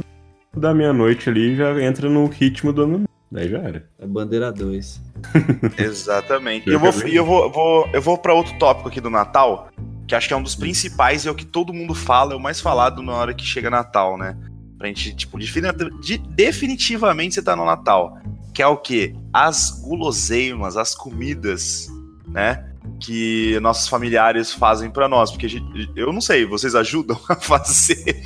da 0.55 0.73
meia-noite 0.73 1.29
ali 1.29 1.51
e 1.51 1.55
já 1.57 1.83
entra 1.83 2.09
no 2.09 2.25
ritmo 2.27 2.71
do 2.71 2.83
ano. 2.83 3.03
Daí 3.29 3.49
já 3.49 3.57
era. 3.57 3.89
É 3.99 4.05
bandeira 4.05 4.51
2. 4.53 5.01
Exatamente. 5.77 6.69
E 6.69 6.73
eu 6.73 6.79
vou, 6.79 6.91
eu 6.91 7.25
vou, 7.25 7.51
vou, 7.51 7.89
eu 7.91 8.01
vou 8.01 8.17
para 8.17 8.33
outro 8.33 8.57
tópico 8.57 8.87
aqui 8.87 9.01
do 9.01 9.09
Natal, 9.09 9.69
que 10.07 10.15
acho 10.15 10.27
que 10.27 10.33
é 10.33 10.37
um 10.37 10.43
dos 10.43 10.55
principais 10.55 11.25
e 11.25 11.27
é 11.27 11.31
o 11.31 11.35
que 11.35 11.45
todo 11.45 11.73
mundo 11.73 11.93
fala, 11.93 12.33
é 12.33 12.35
o 12.37 12.39
mais 12.39 12.61
falado 12.61 13.01
na 13.01 13.13
hora 13.13 13.33
que 13.33 13.43
chega 13.43 13.69
Natal, 13.69 14.17
né? 14.17 14.37
Pra 14.77 14.87
gente, 14.87 15.15
tipo, 15.15 15.37
defini- 15.39 15.67
de- 16.01 16.17
definitivamente 16.17 17.35
você 17.35 17.41
tá 17.41 17.55
no 17.55 17.65
Natal. 17.65 18.17
Que 18.53 18.61
é 18.61 18.67
o 18.67 18.77
quê? 18.77 19.13
As 19.33 19.81
guloseimas, 19.81 20.77
as 20.77 20.93
comidas, 20.95 21.87
né? 22.27 22.65
Que 22.99 23.59
nossos 23.61 23.87
familiares 23.87 24.53
fazem 24.53 24.89
pra 24.89 25.07
nós. 25.09 25.31
Porque 25.31 25.45
a 25.45 25.49
gente- 25.49 25.91
eu 25.95 26.13
não 26.13 26.21
sei, 26.21 26.45
vocês 26.45 26.75
ajudam 26.75 27.19
a 27.27 27.35
fazer? 27.35 28.23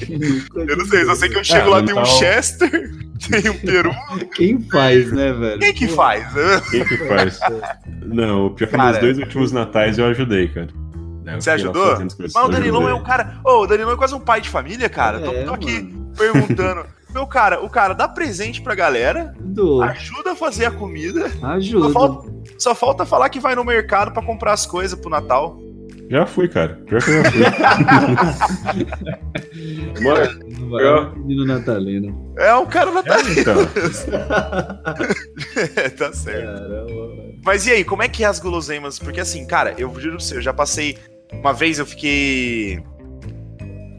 Eu 0.56 0.78
não 0.78 0.86
sei, 0.86 1.06
só 1.06 1.16
sei 1.16 1.30
que 1.30 1.38
eu 1.38 1.44
chego 1.44 1.68
É, 1.68 1.70
lá, 1.72 1.84
tem 1.84 1.98
um 1.98 2.06
Chester, 2.06 2.70
tem 3.30 3.50
um 3.50 3.58
peru. 3.58 3.92
Quem 4.36 4.60
faz, 4.70 5.12
né, 5.12 5.34
velho? 5.34 5.60
Quem 5.60 5.74
que 5.74 5.88
Pô, 5.88 5.96
faz? 5.96 6.28
Quem 6.70 6.86
que 6.86 6.98
faz? 7.08 7.40
Não, 8.06 8.48
o 8.48 8.50
pior 8.52 8.68
é 8.68 8.72
que 8.72 8.78
nos 8.78 8.98
dois 9.00 9.18
últimos 9.18 9.52
natais 9.52 9.98
eu 9.98 10.06
ajudei, 10.06 10.48
cara. 10.50 10.68
Você 11.40 11.52
ajudou? 11.52 11.98
Mas 12.20 12.36
o 12.36 12.48
Danilão 12.48 12.90
é 12.90 12.94
um 12.94 13.04
cara. 13.04 13.40
Ô, 13.46 13.62
o 13.64 13.68
Danilão 13.68 13.94
é 13.94 13.98
quase 13.98 14.14
um 14.16 14.20
pai 14.20 14.42
de 14.42 14.50
família, 14.50 14.90
cara. 14.90 15.20
Tô, 15.20 15.32
É, 15.32 15.44
tô 15.44 15.54
aqui 15.54 15.82
mano. 15.82 15.99
Perguntando. 16.18 16.86
Meu 17.14 17.26
cara, 17.26 17.64
o 17.64 17.70
cara 17.70 17.94
dá 17.96 18.08
presente 18.08 18.62
pra 18.62 18.76
galera, 18.76 19.34
Do, 19.40 19.82
ajuda 19.82 20.34
a 20.34 20.36
fazer 20.36 20.66
a 20.66 20.72
comida, 20.72 21.28
só 21.40 21.48
ajuda. 21.48 21.90
falta, 21.92 22.30
só 22.60 22.76
falta 22.76 23.04
falar 23.06 23.30
que 23.30 23.40
vai 23.40 23.56
no 23.56 23.64
mercado 23.64 24.12
pra 24.12 24.22
comprar 24.22 24.54
as 24.54 24.66
coisas 24.68 25.00
pro 25.00 25.10
Natal. 25.10 25.58
Já 26.08 26.26
fui, 26.26 26.48
cara. 26.48 26.80
Pior 26.88 27.02
que 27.04 27.10
eu 27.12 27.24
já 27.24 27.32
fui. 27.32 27.42
Mano, 30.04 30.40
Não 30.60 30.70
vai 30.70 30.86
é 30.86 31.10
menino 31.18 31.46
natalino. 31.46 32.34
É 32.38 32.54
um 32.56 32.66
cara 32.66 32.92
natalino. 32.92 33.40
então, 33.40 33.56
tá 35.98 36.14
certo. 36.14 36.46
Caramba. 36.46 37.30
Mas 37.44 37.66
e 37.68 37.72
aí, 37.72 37.84
como 37.84 38.04
é 38.04 38.10
que 38.10 38.24
é 38.24 38.28
as 38.28 38.40
guloseimas? 38.40 39.00
Porque 39.00 39.20
assim, 39.20 39.46
cara, 39.46 39.74
eu 39.78 39.94
juro 40.00 40.18
pra 40.18 40.26
você, 40.26 40.38
eu 40.38 40.42
já 40.42 40.54
passei. 40.54 40.98
Uma 41.32 41.54
vez 41.54 41.80
eu 41.80 41.86
fiquei. 41.86 42.82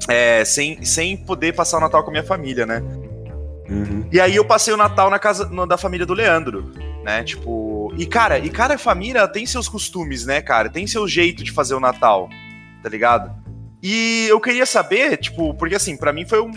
É, 0.08 0.44
sem, 0.44 0.82
sem 0.84 1.16
poder 1.16 1.54
passar 1.54 1.78
o 1.78 1.80
Natal 1.80 2.02
com 2.02 2.10
a 2.10 2.12
minha 2.12 2.24
família, 2.24 2.66
né? 2.66 2.82
uhum. 3.68 4.08
E 4.10 4.20
aí 4.20 4.34
eu 4.34 4.44
passei 4.44 4.72
o 4.74 4.76
Natal 4.76 5.08
na 5.10 5.18
casa 5.18 5.46
no- 5.46 5.66
da 5.66 5.76
família 5.78 6.04
do 6.04 6.14
Leandro, 6.14 6.72
né? 7.04 7.22
Tipo, 7.22 7.92
e 7.96 8.04
cara, 8.06 8.38
e 8.38 8.50
cada 8.50 8.76
família 8.76 9.26
tem 9.28 9.46
seus 9.46 9.68
costumes, 9.68 10.26
né, 10.26 10.40
cara? 10.42 10.68
Tem 10.68 10.86
seu 10.86 11.06
jeito 11.06 11.44
de 11.44 11.52
fazer 11.52 11.74
o 11.74 11.80
Natal, 11.80 12.28
tá 12.82 12.88
ligado? 12.88 13.30
E 13.82 14.26
eu 14.28 14.40
queria 14.40 14.66
saber, 14.66 15.16
tipo, 15.16 15.54
porque 15.54 15.74
assim, 15.76 15.96
pra 15.96 16.12
mim 16.12 16.26
foi 16.26 16.40
um 16.40 16.50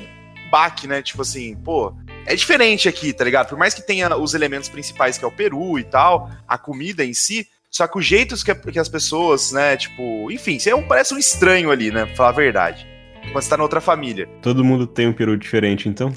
baque, 0.49 0.87
né? 0.87 1.01
Tipo 1.01 1.21
assim, 1.21 1.55
pô, 1.55 1.93
é 2.25 2.35
diferente 2.35 2.89
aqui, 2.89 3.13
tá 3.13 3.23
ligado? 3.23 3.47
Por 3.49 3.57
mais 3.57 3.73
que 3.73 3.81
tenha 3.85 4.15
os 4.17 4.33
elementos 4.33 4.67
principais 4.69 5.17
que 5.17 5.23
é 5.23 5.27
o 5.27 5.31
peru 5.31 5.77
e 5.79 5.83
tal, 5.83 6.29
a 6.47 6.57
comida 6.57 7.03
em 7.05 7.13
si, 7.13 7.47
só 7.69 7.87
que 7.87 7.97
os 7.97 8.05
jeitos 8.05 8.43
que, 8.43 8.53
que 8.53 8.79
as 8.79 8.89
pessoas, 8.89 9.51
né, 9.51 9.77
tipo, 9.77 10.29
enfim, 10.31 10.59
você 10.59 10.69
é 10.71 10.75
um, 10.75 10.83
parece 10.83 11.13
um 11.13 11.17
estranho 11.17 11.71
ali, 11.71 11.91
né, 11.91 12.05
pra 12.05 12.15
falar 12.15 12.29
a 12.29 12.33
verdade. 12.33 12.87
Quando 13.31 13.43
você 13.43 13.49
tá 13.49 13.57
na 13.57 13.63
outra 13.63 13.81
família. 13.81 14.27
Todo 14.41 14.63
mundo 14.63 14.85
tem 14.85 15.07
um 15.07 15.13
peru 15.13 15.37
diferente, 15.37 15.87
então? 15.89 16.13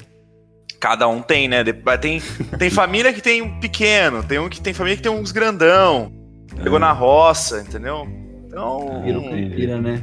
Cada 0.79 1.07
um 1.07 1.21
tem, 1.21 1.47
né? 1.47 1.63
Tem, 1.99 2.21
tem 2.59 2.69
família 2.69 3.11
que 3.11 3.21
tem 3.21 3.41
um 3.41 3.59
pequeno, 3.59 4.23
tem 4.23 4.37
um 4.37 4.47
que 4.47 4.61
tem 4.61 4.73
família 4.73 4.95
que 4.97 5.01
tem 5.03 5.11
uns 5.11 5.31
grandão. 5.31 6.11
Pegou 6.63 6.77
Ah. 6.77 6.79
na 6.81 6.91
roça, 6.91 7.61
entendeu? 7.61 8.07
Então. 8.45 9.01
Vira 9.03 9.21
caipira, 9.21 9.81
né? 9.81 10.01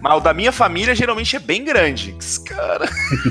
Mas 0.00 0.14
o 0.16 0.20
da 0.20 0.32
minha 0.34 0.52
família 0.52 0.94
geralmente 0.94 1.36
é 1.36 1.38
bem 1.38 1.64
grande. 1.64 2.14
Cara, 2.46 2.86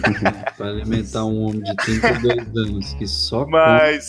Pra 0.58 0.67
alimentar 0.67 1.26
um 1.26 1.43
homem 1.43 1.62
de 1.62 1.76
32 1.76 2.38
anos 2.58 2.93
que 2.93 3.06
só 3.08 3.46
mas. 3.48 4.08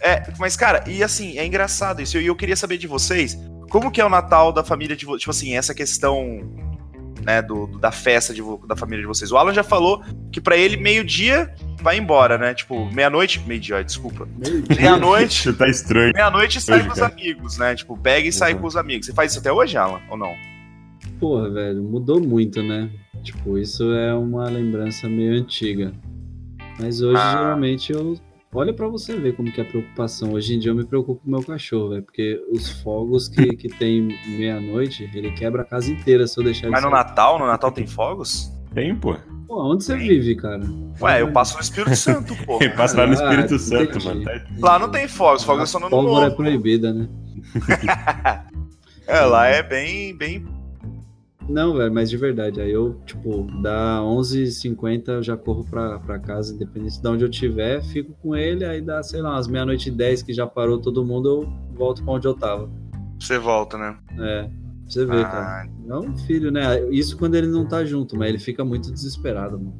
É, 0.00 0.22
mas, 0.38 0.56
cara, 0.56 0.82
e 0.88 1.02
assim, 1.04 1.38
é 1.38 1.46
engraçado 1.46 2.02
isso. 2.02 2.18
E 2.18 2.26
eu 2.26 2.34
queria 2.34 2.56
saber 2.56 2.78
de 2.78 2.88
vocês, 2.88 3.38
como 3.70 3.90
que 3.90 4.00
é 4.00 4.04
o 4.04 4.08
Natal 4.08 4.52
da 4.52 4.64
família 4.64 4.96
de 4.96 5.04
vocês? 5.06 5.20
Tipo 5.20 5.30
assim, 5.30 5.54
essa 5.56 5.72
questão, 5.72 6.40
né, 7.24 7.40
do, 7.42 7.66
do- 7.66 7.78
da 7.78 7.90
festa 7.92 8.32
de 8.34 8.42
da 8.66 8.74
família 8.76 9.02
de 9.02 9.06
vocês. 9.06 9.30
O 9.32 9.36
Alan 9.36 9.52
já 9.54 9.62
falou 9.62 10.02
que 10.30 10.40
pra 10.40 10.56
ele, 10.56 10.76
meio-dia, 10.76 11.54
vai 11.80 11.96
embora, 11.98 12.36
né? 12.38 12.52
Tipo, 12.54 12.84
meia-noite. 12.92 13.40
Meio-dia, 13.46 13.82
desculpa. 13.84 14.28
Meia-noite. 14.76 15.42
Você 15.42 15.52
tá 15.52 15.68
estranho. 15.68 16.12
Meia-noite 16.14 16.60
sai 16.60 16.78
Hoje, 16.78 16.86
com 16.88 16.92
os 16.94 16.98
cara. 17.00 17.12
amigos, 17.12 17.58
né? 17.58 17.74
Tipo, 17.74 17.96
pega 17.96 18.28
e 18.28 18.32
sai 18.32 18.54
Uhum. 18.54 18.60
com 18.60 18.66
os 18.66 18.76
amigos. 18.76 19.06
Você 19.06 19.12
faz 19.12 19.30
isso 19.32 19.40
até 19.40 19.52
hoje, 19.52 19.76
Alan? 19.76 20.00
Ou 20.10 20.16
não? 20.16 20.34
Porra, 21.20 21.50
velho, 21.50 21.82
mudou 21.82 22.20
muito, 22.20 22.62
né? 22.62 22.90
Tipo, 23.22 23.56
isso 23.58 23.92
é 23.92 24.12
uma 24.14 24.48
lembrança 24.48 25.08
meio 25.08 25.34
antiga. 25.40 25.92
Mas 26.80 27.00
hoje, 27.00 27.20
Ah. 27.20 27.30
geralmente, 27.32 27.92
eu. 27.92 28.16
Olha 28.54 28.72
pra 28.74 28.86
você 28.86 29.16
ver 29.18 29.34
como 29.34 29.50
que 29.50 29.60
é 29.60 29.64
a 29.64 29.66
preocupação. 29.66 30.32
Hoje 30.34 30.54
em 30.54 30.58
dia 30.58 30.70
eu 30.70 30.74
me 30.74 30.84
preocupo 30.84 31.22
com 31.22 31.28
o 31.28 31.30
meu 31.30 31.42
cachorro, 31.42 31.90
velho. 31.90 32.02
Porque 32.02 32.38
os 32.50 32.68
fogos 32.82 33.26
que, 33.28 33.56
que 33.56 33.68
tem 33.68 34.08
meia-noite, 34.26 35.08
ele 35.14 35.30
quebra 35.32 35.62
a 35.62 35.64
casa 35.64 35.90
inteira 35.90 36.26
se 36.26 36.38
eu 36.38 36.44
deixar 36.44 36.64
ele 36.66 36.72
Mas 36.72 36.82
no 36.84 36.90
sair. 36.90 36.98
Natal, 36.98 37.38
no 37.38 37.46
Natal 37.46 37.72
tem 37.72 37.86
fogos? 37.86 38.52
Tem, 38.74 38.94
pô. 38.94 39.16
Pô, 39.48 39.72
onde 39.72 39.84
você 39.84 39.96
vive, 39.96 40.36
cara? 40.36 40.60
Ué, 41.00 41.22
eu 41.22 41.32
passo 41.32 41.54
no 41.56 41.62
Espírito 41.62 41.96
Santo, 41.96 42.36
pô. 42.44 42.58
Ele 42.60 42.70
passa 42.74 42.98
lá 42.98 43.06
no 43.06 43.14
Espírito 43.14 43.54
Ah, 43.54 43.58
Santo, 43.58 43.82
entendi. 43.98 44.04
mano. 44.06 44.22
Tá- 44.24 44.44
Lá 44.58 44.78
não 44.78 44.90
tem 44.90 45.08
fogos, 45.08 45.42
fogos 45.44 45.70
são 45.70 45.80
no 45.80 45.86
ano 45.86 45.96
pólvora 45.96 46.26
é 46.26 46.28
novo. 46.28 46.36
proibida, 46.36 46.92
né? 46.92 47.08
É, 49.06 49.20
lá 49.22 49.46
é 49.48 49.62
bem, 49.62 50.16
bem. 50.16 50.44
Não, 51.48 51.74
velho, 51.76 51.92
mas 51.92 52.08
de 52.08 52.16
verdade. 52.16 52.60
Aí 52.60 52.70
eu, 52.70 53.00
tipo, 53.04 53.46
dá 53.62 53.98
11h50 54.00 55.08
eu 55.08 55.22
já 55.22 55.36
corro 55.36 55.64
pra, 55.64 55.98
pra 55.98 56.18
casa, 56.18 56.54
independente 56.54 57.00
de 57.00 57.08
onde 57.08 57.24
eu 57.24 57.30
estiver, 57.30 57.82
fico 57.82 58.12
com 58.22 58.36
ele, 58.36 58.64
aí 58.64 58.80
dá, 58.80 59.02
sei 59.02 59.20
lá, 59.20 59.30
umas 59.32 59.48
meia-noite 59.48 59.88
e 59.88 59.92
10 59.92 60.22
que 60.22 60.32
já 60.32 60.46
parou 60.46 60.78
todo 60.78 61.04
mundo, 61.04 61.28
eu 61.28 61.76
volto 61.76 62.02
pra 62.04 62.14
onde 62.14 62.26
eu 62.26 62.34
tava. 62.34 62.70
Você 63.18 63.38
volta, 63.38 63.76
né? 63.78 63.96
É, 64.18 64.48
você 64.86 65.06
cara. 65.06 65.64
Ah, 65.64 65.66
É 65.88 65.94
um 65.94 66.16
filho, 66.16 66.50
né? 66.50 66.80
Isso 66.90 67.16
quando 67.16 67.34
ele 67.34 67.46
não 67.46 67.66
tá 67.66 67.84
junto, 67.84 68.16
mas 68.16 68.28
ele 68.28 68.38
fica 68.38 68.64
muito 68.64 68.92
desesperado, 68.92 69.58
mano. 69.58 69.74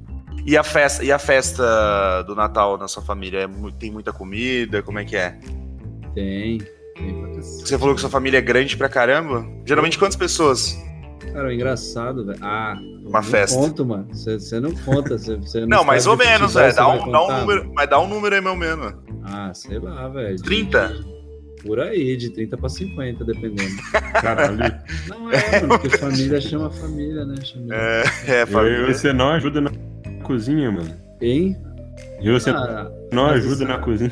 E 0.44 0.56
a 0.56 0.64
festa, 0.64 1.04
e 1.04 1.12
a 1.12 1.18
festa 1.18 2.22
do 2.22 2.34
Natal 2.34 2.76
na 2.76 2.88
sua 2.88 3.02
família? 3.02 3.40
É 3.40 3.48
tem 3.78 3.92
muita 3.92 4.12
comida? 4.12 4.82
Como 4.82 4.98
é 4.98 5.04
que 5.04 5.16
é? 5.16 5.38
Tem, 6.14 6.58
tem 6.96 7.20
pra 7.20 7.34
cacete. 7.34 7.68
Você 7.68 7.78
falou 7.78 7.94
que 7.94 8.00
sua 8.00 8.10
família 8.10 8.38
é 8.38 8.40
grande 8.40 8.76
pra 8.76 8.88
caramba? 8.88 9.46
Geralmente 9.64 9.98
quantas 9.98 10.16
pessoas? 10.16 10.76
Cara, 11.32 11.48
o 11.48 11.52
engraçado, 11.52 12.24
velho. 12.26 12.38
Ah, 12.42 12.76
Uma 13.04 13.20
não 13.20 13.22
festa. 13.22 13.56
conto, 13.58 13.84
mano. 13.84 14.06
Você 14.12 14.60
não 14.60 14.72
conta. 14.74 15.18
Você, 15.18 15.36
você 15.36 15.60
Não, 15.60 15.78
não 15.78 15.84
mais 15.84 16.06
ou 16.06 16.16
menos, 16.16 16.54
velho. 16.54 16.74
Dá 16.74 16.88
um, 16.88 17.10
dá 17.10 17.22
um 17.26 17.40
número, 17.40 17.60
mano. 17.62 17.72
mas 17.74 17.90
dá 17.90 18.00
um 18.00 18.08
número 18.08 18.34
aí, 18.34 18.40
meu 18.40 18.56
menos. 18.56 18.94
Ah, 19.24 19.52
sei 19.54 19.78
lá, 19.78 20.08
velho. 20.08 20.36
de- 20.36 20.42
30? 20.42 21.12
Por 21.64 21.78
aí, 21.78 22.16
de 22.16 22.30
30 22.30 22.56
pra 22.56 22.68
50, 22.68 23.24
dependendo. 23.24 23.70
Caralho. 24.20 24.58
Não 25.08 25.30
é, 25.30 25.60
mano, 25.62 25.78
porque 25.78 25.96
família 25.96 26.40
chama 26.40 26.70
família, 26.70 27.24
né? 27.24 27.36
Chama... 27.42 27.66
É, 27.72 28.02
é 28.26 28.42
E 28.42 28.46
família. 28.46 28.92
você 28.92 29.12
não 29.12 29.28
ajuda 29.30 29.60
na 29.60 29.70
cozinha, 30.24 30.72
mano. 30.72 30.92
Hein? 31.20 31.56
E 32.20 32.30
você 32.32 32.50
Ah, 32.50 32.90
não 33.12 33.26
ajuda 33.26 33.54
isso- 33.54 33.64
na 33.64 33.78
cozinha. 33.78 34.10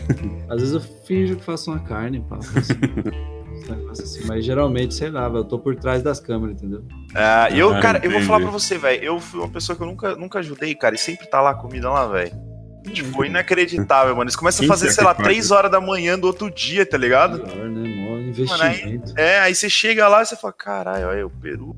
às 0.49 0.61
vezes 0.61 0.75
eu 0.75 0.81
finjo 1.05 1.37
que 1.37 1.44
faço 1.44 1.70
uma 1.73 1.81
carne, 1.81 2.25
pá. 2.29 2.38
assim, 3.90 4.25
mas 4.27 4.44
geralmente, 4.44 4.94
sei 4.94 5.11
lá, 5.11 5.29
velho, 5.29 5.40
eu 5.40 5.44
tô 5.44 5.59
por 5.59 5.75
trás 5.77 6.03
das 6.03 6.20
câmeras, 6.20 6.57
entendeu? 6.57 6.83
Ah, 7.14 7.49
eu, 7.51 7.75
Ah, 7.75 7.81
cara, 7.81 7.99
eu 7.99 8.03
vou 8.03 8.11
entendi. 8.12 8.27
falar 8.27 8.40
pra 8.40 8.51
você, 8.51 8.79
velho. 8.79 9.03
Eu 9.03 9.20
fui 9.20 9.40
uma 9.40 9.49
pessoa 9.49 9.77
que 9.77 9.83
eu 9.83 9.87
nunca, 9.87 10.14
nunca 10.16 10.38
ajudei, 10.38 10.75
cara, 10.75 10.94
e 10.94 10.99
sempre 10.99 11.27
tá 11.27 11.40
lá 11.40 11.51
a 11.51 11.55
comida 11.55 11.90
lá, 11.90 12.07
velho. 12.07 12.33
Tipo, 12.94 13.25
inacreditável, 13.27 14.14
mano. 14.16 14.25
Eles 14.25 14.37
começam 14.37 14.64
a 14.64 14.68
fazer, 14.68 14.88
é 14.88 14.90
sei 14.90 15.05
lá, 15.05 15.11
que 15.11 15.18
paga? 15.18 15.29
3 15.29 15.51
horas 15.51 15.70
da 15.70 15.81
manhã 15.81 16.18
do 16.18 16.27
outro 16.27 16.51
dia, 16.51 16.87
tá 16.87 16.96
ligado? 16.96 17.40
Pior, 17.40 17.68
né? 17.68 17.88
Mó 17.88 18.16
investimento. 18.18 19.12
É, 19.18 19.38
aí 19.40 19.55
você 19.55 19.68
chega 19.68 20.09
lá 20.09 20.23
e 20.23 20.27
você 20.27 20.35
fala, 20.35 20.53
caralho, 20.55 21.09
olha 21.09 21.27
o 21.27 21.31
peru. 21.31 21.77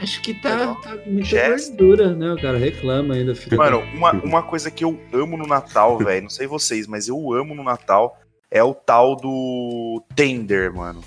Acho 0.00 0.22
que 0.22 0.34
tá, 0.34 0.50
Legal. 0.54 0.76
tá 0.80 0.96
muita 1.04 1.48
gordura, 1.58 2.14
né? 2.14 2.32
O 2.32 2.40
cara 2.40 2.56
reclama 2.56 3.14
ainda, 3.14 3.34
filho. 3.34 3.56
Mano, 3.56 3.80
uma, 3.92 4.12
uma 4.12 4.42
coisa 4.42 4.70
que 4.70 4.84
eu 4.84 5.00
amo 5.12 5.36
no 5.36 5.46
Natal, 5.48 5.98
velho, 5.98 6.22
não 6.22 6.30
sei 6.30 6.46
vocês, 6.46 6.86
mas 6.86 7.08
eu 7.08 7.32
amo 7.32 7.56
no 7.56 7.64
Natal, 7.64 8.16
é 8.50 8.62
o 8.62 8.74
tal 8.74 9.16
do 9.16 10.02
tender, 10.14 10.72
mano. 10.72 11.02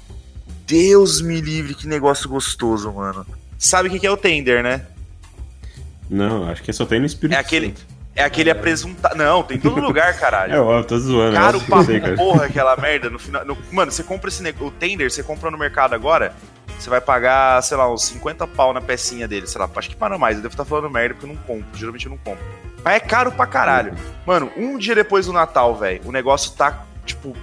Deus 0.67 1.21
me 1.21 1.41
livre, 1.41 1.73
que 1.75 1.87
negócio 1.87 2.29
gostoso, 2.29 2.91
mano. 2.91 3.25
Sabe 3.57 3.89
o 3.89 3.91
que 3.91 3.99
que 3.99 4.07
é 4.07 4.11
o 4.11 4.17
tender, 4.17 4.63
né? 4.63 4.85
Não, 6.09 6.49
acho 6.49 6.61
que 6.63 6.73
só 6.73 6.85
tem 6.85 6.99
no 6.99 7.05
Espírito 7.05 7.35
É 7.35 7.39
aquele- 7.39 7.67
Santo. 7.67 7.91
É 8.13 8.23
aquele 8.25 8.49
apresuntado. 8.51 9.15
Não, 9.15 9.41
tem 9.41 9.55
em 9.55 9.59
todo 9.61 9.79
lugar, 9.81 10.13
caralho. 10.19 10.53
É, 10.53 10.59
ó, 10.59 10.83
tô 10.83 10.99
zoando. 10.99 11.33
Caro 11.33 11.61
pra 11.61 11.83
sei, 11.85 12.01
cara. 12.01 12.15
porra 12.17 12.45
aquela 12.45 12.75
merda 12.75 13.09
no 13.09 13.17
final. 13.17 13.45
no- 13.45 13.57
mano, 13.71 13.89
você 13.89 14.03
compra 14.03 14.29
esse 14.29 14.43
negócio. 14.43 14.67
O 14.67 14.71
tender, 14.71 15.09
você 15.09 15.23
compra 15.23 15.49
no 15.49 15.57
mercado 15.57 15.93
agora. 15.95 16.33
Você 16.77 16.89
vai 16.89 16.99
pagar, 16.99 17.61
sei 17.63 17.77
lá, 17.77 17.89
uns 17.91 18.03
50 18.05 18.45
pau 18.47 18.73
na 18.73 18.81
pecinha 18.81 19.27
dele. 19.29 19.47
Sei 19.47 19.59
lá, 19.61 19.69
acho 19.73 19.89
que 19.89 19.95
para 19.95 20.17
mais. 20.17 20.35
Eu 20.35 20.41
devo 20.43 20.53
estar 20.53 20.65
falando 20.65 20.89
merda 20.89 21.13
porque 21.15 21.25
eu 21.29 21.33
não 21.33 21.41
compro. 21.43 21.77
Geralmente 21.77 22.05
eu 22.05 22.09
não 22.09 22.17
compro. 22.17 22.43
Mas 22.83 22.95
é 22.95 22.99
caro 22.99 23.31
pra 23.31 23.45
caralho. 23.45 23.93
Mano, 24.25 24.51
um 24.57 24.77
dia 24.77 24.93
depois 24.95 25.27
do 25.27 25.31
Natal, 25.33 25.73
velho, 25.77 26.01
o 26.03 26.11
negócio 26.11 26.51
tá, 26.51 26.83
tipo, 27.05 27.35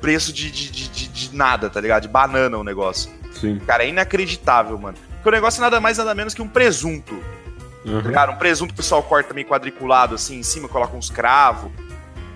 preço 0.00 0.32
de, 0.32 0.50
de, 0.50 0.70
de, 0.70 1.08
de- 1.08 1.36
nada, 1.36 1.68
tá 1.70 1.80
ligado? 1.80 2.02
De 2.02 2.08
banana 2.08 2.56
o 2.58 2.64
negócio. 2.64 3.10
Sim. 3.32 3.58
Cara, 3.66 3.84
é 3.84 3.88
inacreditável, 3.88 4.78
mano. 4.78 4.96
Porque 5.14 5.28
o 5.28 5.32
negócio 5.32 5.60
é 5.60 5.62
nada 5.62 5.80
mais, 5.80 5.98
nada 5.98 6.14
menos 6.14 6.34
que 6.34 6.42
um 6.42 6.48
presunto. 6.48 7.14
Tá 7.84 7.90
Aham. 7.90 8.00
ligado? 8.02 8.32
Um 8.32 8.36
presunto 8.36 8.68
que 8.74 8.80
o 8.80 8.82
pessoal 8.82 9.02
corta 9.02 9.32
meio 9.34 9.46
quadriculado 9.46 10.14
assim 10.14 10.38
em 10.38 10.42
cima, 10.42 10.68
coloca 10.68 10.96
uns 10.96 11.10
cravos. 11.10 11.70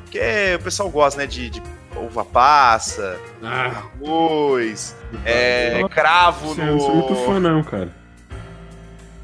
Porque 0.05 0.21
o 0.59 0.63
pessoal 0.63 0.89
gosta, 0.89 1.21
né? 1.21 1.27
De, 1.27 1.51
de 1.51 1.63
uva 1.97 2.25
passa, 2.25 3.19
Ah, 3.43 3.83
arroz, 4.05 4.95
é, 5.25 5.83
cravo 5.89 6.51
Eu 6.61 6.67
não 6.67 6.81
sou 6.81 6.95
muito 6.95 7.15
no. 7.15 7.25
fã, 7.25 7.41
não, 7.41 7.63
cara. 7.65 7.91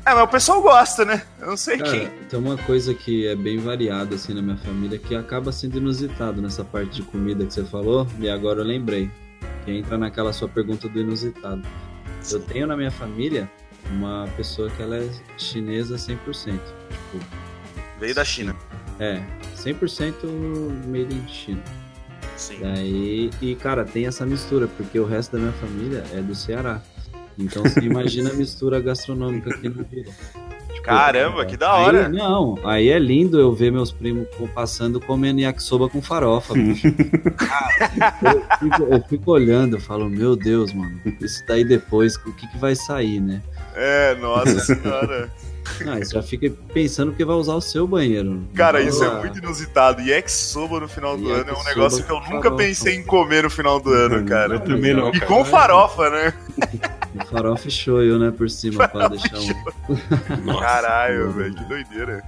É, 0.04 0.14
mas 0.14 0.24
o 0.24 0.28
pessoal 0.28 0.60
gosta, 0.60 1.04
né? 1.04 1.22
Eu 1.40 1.46
não 1.48 1.56
sei 1.56 1.78
cara, 1.78 1.90
quem. 1.90 2.08
tem 2.28 2.38
uma 2.38 2.56
coisa 2.58 2.92
que 2.92 3.26
é 3.26 3.36
bem 3.36 3.58
variada 3.58 4.16
assim 4.16 4.34
na 4.34 4.42
minha 4.42 4.56
família 4.56 4.98
que 4.98 5.14
acaba 5.14 5.52
sendo 5.52 5.78
inusitado 5.78 6.42
nessa 6.42 6.64
parte 6.64 6.96
de 6.96 7.02
comida 7.02 7.44
que 7.46 7.54
você 7.54 7.64
falou, 7.64 8.06
e 8.18 8.28
agora 8.28 8.60
eu 8.60 8.64
lembrei. 8.64 9.10
Que 9.64 9.70
entra 9.70 9.96
naquela 9.96 10.32
sua 10.32 10.48
pergunta 10.48 10.88
do 10.88 10.98
inusitado. 11.00 11.62
Eu 12.30 12.40
tenho 12.40 12.66
na 12.66 12.76
minha 12.76 12.90
família 12.90 13.48
uma 13.90 14.28
pessoa 14.36 14.68
que 14.70 14.82
ela 14.82 14.96
é 14.96 15.08
chinesa 15.38 15.94
100%. 15.96 16.16
Tipo, 16.52 17.24
Veio 18.00 18.14
da 18.14 18.24
China. 18.24 18.56
é, 18.98 19.22
100% 19.56 20.24
made 20.88 21.14
in 21.14 21.28
China. 21.28 21.62
Sim. 22.36 22.58
Daí, 22.60 23.30
e 23.40 23.54
cara, 23.54 23.84
tem 23.84 24.06
essa 24.06 24.26
mistura, 24.26 24.66
porque 24.66 24.98
o 24.98 25.04
resto 25.04 25.32
da 25.32 25.38
minha 25.38 25.52
família 25.52 26.04
é 26.12 26.20
do 26.20 26.34
Ceará. 26.34 26.80
Então 27.38 27.62
você 27.62 27.80
imagina 27.80 28.30
a 28.30 28.34
mistura 28.34 28.80
gastronômica 28.80 29.50
aqui 29.50 29.68
no 29.68 29.82
Rio. 29.84 30.04
Tipo, 30.72 30.82
Caramba, 30.84 31.44
que 31.44 31.56
da 31.56 31.72
aí- 31.74 31.84
hora. 31.84 32.08
não, 32.08 32.58
aí 32.64 32.88
é 32.88 32.98
lindo 32.98 33.38
eu 33.38 33.52
ver 33.52 33.70
meus 33.70 33.92
primos 33.92 34.26
passando 34.54 35.00
comendo 35.00 35.40
yakisoba 35.40 35.88
com 35.88 36.00
farofa. 36.02 36.54
bicho. 36.54 36.88
Eu, 38.22 38.58
fico, 38.58 38.82
eu 38.94 39.02
fico 39.08 39.30
olhando, 39.32 39.76
eu 39.76 39.80
falo, 39.80 40.08
meu 40.08 40.34
Deus, 40.36 40.72
mano, 40.72 41.00
isso 41.20 41.42
daí 41.46 41.64
depois, 41.64 42.16
o 42.16 42.32
que, 42.32 42.46
que 42.46 42.58
vai 42.58 42.74
sair, 42.76 43.20
né? 43.20 43.42
É, 43.74 44.14
nossa 44.16 44.58
senhora. 44.60 45.30
Ah, 45.86 45.96
você 45.98 46.14
já 46.14 46.22
fica 46.22 46.50
pensando 46.72 47.12
que 47.12 47.24
vai 47.24 47.36
usar 47.36 47.54
o 47.54 47.60
seu 47.60 47.86
banheiro. 47.86 48.42
Cara, 48.54 48.80
isso 48.80 49.02
é 49.04 49.20
muito 49.20 49.38
inusitado. 49.38 50.00
E 50.02 50.10
yakisoba 50.10 50.80
no 50.80 50.88
final 50.88 51.16
do 51.16 51.30
ano 51.30 51.50
é 51.50 51.52
um 51.54 51.64
negócio 51.64 52.04
que 52.04 52.10
eu 52.10 52.16
nunca 52.20 52.42
farofa. 52.42 52.56
pensei 52.56 52.96
em 52.96 53.02
comer 53.04 53.42
no 53.44 53.50
final 53.50 53.80
do 53.80 53.90
ano, 53.92 54.24
cara. 54.26 54.54
Eu 54.54 54.60
também 54.60 54.94
não, 54.94 55.08
E 55.10 55.12
cara. 55.20 55.26
com 55.26 55.44
farofa, 55.44 56.10
né? 56.10 56.34
O 57.14 57.26
farofa 57.26 57.68
e 57.68 57.70
shoyu, 57.70 58.18
né, 58.18 58.30
por 58.30 58.48
cima, 58.48 58.88
pra 58.88 59.06
deixar 59.08 59.36
um... 59.38 59.46
Nossa. 60.46 60.60
Caralho, 60.60 61.30
velho, 61.32 61.54
que 61.54 61.64
doideira. 61.64 62.24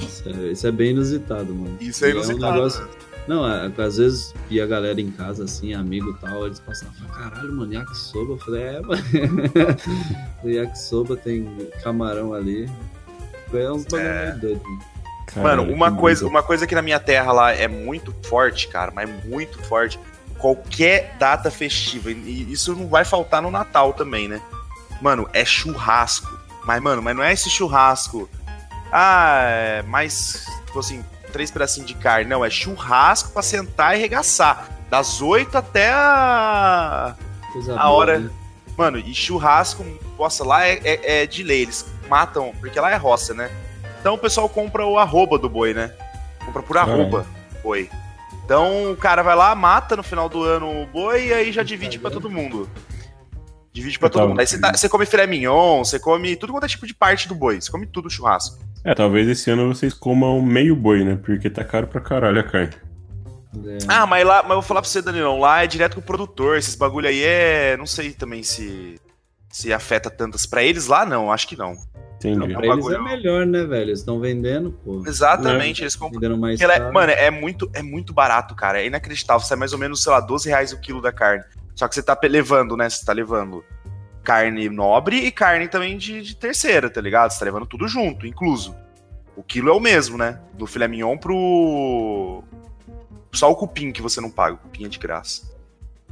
Isso 0.00 0.26
é, 0.26 0.32
isso 0.52 0.66
é 0.66 0.72
bem 0.72 0.92
inusitado, 0.92 1.54
mano. 1.54 1.76
Isso 1.78 2.02
é 2.06 2.08
E 2.08 2.12
um 2.12 2.14
inusitado. 2.16 2.54
negócio- 2.54 2.80
né? 2.82 2.88
Não, 3.30 3.46
é, 3.48 3.70
às 3.80 3.96
vezes 3.96 4.34
ia 4.50 4.64
a 4.64 4.66
galera 4.66 5.00
em 5.00 5.08
casa, 5.12 5.44
assim, 5.44 5.72
amigo 5.72 6.10
e 6.10 6.14
tal, 6.20 6.46
eles 6.46 6.58
passavam 6.58 6.92
e 6.96 6.98
falavam, 6.98 7.30
caralho, 7.30 7.52
mano, 7.54 7.72
yakisoba. 7.72 8.32
Eu 8.32 8.38
falei, 8.38 8.62
é, 8.62 8.80
mano. 8.80 9.02
yakisoba 10.44 11.16
tem 11.16 11.48
camarão 11.80 12.34
ali. 12.34 12.68
É 13.54 13.70
uns 13.70 13.84
bagulho 13.84 14.00
É. 14.08 14.32
doido. 14.32 14.62
mano. 14.64 14.80
Caralho, 15.26 15.62
Mano, 15.62 15.72
uma 15.72 15.92
coisa, 15.92 16.22
doido. 16.22 16.32
uma 16.32 16.42
coisa 16.42 16.66
que 16.66 16.74
na 16.74 16.82
minha 16.82 16.98
terra 16.98 17.30
lá 17.30 17.52
é 17.52 17.68
muito 17.68 18.12
forte, 18.24 18.66
cara, 18.66 18.90
mas 18.92 19.08
muito 19.24 19.62
forte. 19.62 19.96
Qualquer 20.36 21.14
data 21.16 21.52
festiva, 21.52 22.10
e 22.10 22.50
isso 22.52 22.74
não 22.74 22.88
vai 22.88 23.04
faltar 23.04 23.40
no 23.40 23.48
Natal 23.50 23.92
também, 23.92 24.26
né? 24.26 24.40
Mano, 25.00 25.28
é 25.32 25.44
churrasco. 25.44 26.36
Mas, 26.64 26.82
mano, 26.82 27.00
mas 27.00 27.14
não 27.16 27.22
é 27.22 27.32
esse 27.32 27.48
churrasco. 27.48 28.28
Ah, 28.92 29.42
é 29.44 29.82
mais, 29.82 30.44
tipo 30.66 30.80
assim, 30.80 31.04
três 31.30 31.50
pedacinhos 31.50 31.88
de 31.88 31.94
carne. 31.94 32.28
Não, 32.28 32.44
é 32.44 32.50
churrasco 32.50 33.30
pra 33.30 33.42
sentar 33.42 33.96
e 33.96 34.00
regaçar. 34.00 34.68
Das 34.90 35.20
oito 35.22 35.56
até 35.56 35.90
a. 35.90 37.14
Coisa 37.52 37.74
A 37.74 37.84
boa, 37.84 37.90
hora- 37.90 38.18
né? 38.18 38.30
Mano, 38.76 38.98
e 38.98 39.14
churrasco, 39.14 39.84
nossa, 40.18 40.44
lá 40.44 40.66
é, 40.66 40.80
é, 40.84 41.22
é 41.22 41.26
de 41.26 41.42
lei. 41.42 41.62
Eles 41.62 41.84
matam, 42.08 42.52
porque 42.60 42.78
lá 42.80 42.90
é 42.90 42.96
roça, 42.96 43.34
né? 43.34 43.50
Então 44.00 44.14
o 44.14 44.18
pessoal 44.18 44.48
compra 44.48 44.86
o 44.86 44.98
arroba 44.98 45.38
do 45.38 45.48
boi, 45.48 45.74
né? 45.74 45.92
Compra 46.44 46.62
por 46.62 46.74
Caralho. 46.74 47.02
arroba 47.02 47.26
boi. 47.62 47.90
Então 48.44 48.90
o 48.90 48.96
cara 48.96 49.22
vai 49.22 49.36
lá, 49.36 49.54
mata 49.54 49.96
no 49.96 50.02
final 50.02 50.28
do 50.28 50.42
ano 50.42 50.82
o 50.82 50.86
boi 50.86 51.26
e 51.28 51.32
aí 51.34 51.52
já 51.52 51.62
divide 51.62 51.98
pra 51.98 52.10
todo 52.10 52.30
mundo. 52.30 52.68
Divide 53.72 53.98
pra 53.98 54.06
Eu 54.06 54.10
todo 54.10 54.28
mundo. 54.30 54.40
Aí 54.40 54.46
você, 54.46 54.58
tá- 54.58 54.72
você 54.74 54.88
come 54.88 55.06
filé 55.06 55.26
mignon, 55.26 55.84
você 55.84 55.98
come 56.00 56.34
tudo 56.34 56.52
quanto 56.52 56.64
é 56.64 56.68
tipo 56.68 56.86
de 56.86 56.94
parte 56.94 57.28
do 57.28 57.34
boi. 57.34 57.60
Você 57.60 57.70
come 57.70 57.86
tudo 57.86 58.08
churrasco. 58.10 58.58
É, 58.84 58.94
talvez 58.94 59.28
esse 59.28 59.50
ano 59.50 59.68
vocês 59.74 59.92
comam 59.92 60.40
meio 60.42 60.74
boi, 60.74 61.04
né? 61.04 61.18
Porque 61.22 61.50
tá 61.50 61.62
caro 61.64 61.86
pra 61.86 62.00
caralho 62.00 62.40
a 62.40 62.44
carne. 62.44 62.72
É. 63.66 63.78
Ah, 63.88 64.06
mas 64.06 64.24
lá, 64.26 64.42
mas 64.42 64.50
eu 64.50 64.56
vou 64.56 64.62
falar 64.62 64.80
pra 64.80 64.88
você, 64.88 65.02
Danilão, 65.02 65.38
lá 65.38 65.62
é 65.64 65.66
direto 65.66 65.94
com 65.94 66.00
o 66.00 66.04
produtor. 66.04 66.56
Esses 66.56 66.74
bagulho 66.76 67.08
aí 67.08 67.22
é. 67.22 67.76
Não 67.76 67.86
sei 67.86 68.12
também 68.12 68.42
se. 68.42 68.98
Se 69.50 69.72
afeta 69.72 70.08
tantas. 70.08 70.46
Pra 70.46 70.62
eles 70.62 70.86
lá, 70.86 71.04
não, 71.04 71.32
acho 71.32 71.48
que 71.48 71.56
não. 71.58 71.74
Entendi. 72.16 72.38
Não, 72.38 72.46
Pra 72.48 72.64
eles 72.66 72.76
bagulho- 72.76 72.96
é 72.96 73.02
melhor, 73.02 73.44
né, 73.46 73.64
velho? 73.64 73.88
Eles 73.88 73.98
estão 73.98 74.20
vendendo, 74.20 74.70
pô. 74.84 75.02
Exatamente, 75.04 75.82
eles 75.82 75.96
compram. 75.96 76.20
Vendendo 76.20 76.38
mais 76.38 76.60
é- 76.60 76.90
mano, 76.92 77.10
é 77.10 77.30
muito, 77.30 77.68
é 77.74 77.82
muito 77.82 78.12
barato, 78.14 78.54
cara. 78.54 78.80
É 78.80 78.86
inacreditável. 78.86 79.44
Sai 79.44 79.56
mais 79.56 79.72
ou 79.72 79.78
menos, 79.78 80.02
sei 80.04 80.12
lá, 80.12 80.20
12 80.20 80.48
reais 80.48 80.72
o 80.72 80.78
quilo 80.78 81.02
da 81.02 81.10
carne. 81.10 81.42
Só 81.74 81.88
que 81.88 81.94
você 81.96 82.02
tá 82.02 82.16
levando, 82.22 82.76
né? 82.76 82.88
Você 82.88 83.04
tá 83.04 83.12
levando 83.12 83.64
carne 84.30 84.68
nobre 84.68 85.16
e 85.16 85.32
carne 85.32 85.66
também 85.66 85.98
de, 85.98 86.22
de 86.22 86.36
terceira, 86.36 86.88
tá 86.88 87.00
ligado? 87.00 87.32
Você 87.32 87.40
tá 87.40 87.44
levando 87.44 87.66
tudo 87.66 87.88
junto, 87.88 88.28
incluso. 88.28 88.76
O 89.34 89.42
quilo 89.42 89.68
é 89.68 89.72
o 89.72 89.80
mesmo, 89.80 90.16
né? 90.16 90.38
Do 90.54 90.68
filé 90.68 90.86
mignon 90.86 91.18
pro. 91.18 92.44
Só 93.32 93.50
o 93.50 93.56
cupim 93.56 93.90
que 93.90 94.00
você 94.00 94.20
não 94.20 94.30
paga. 94.30 94.54
O 94.54 94.58
cupim 94.58 94.84
é 94.84 94.88
de 94.88 95.00
graça. 95.00 95.50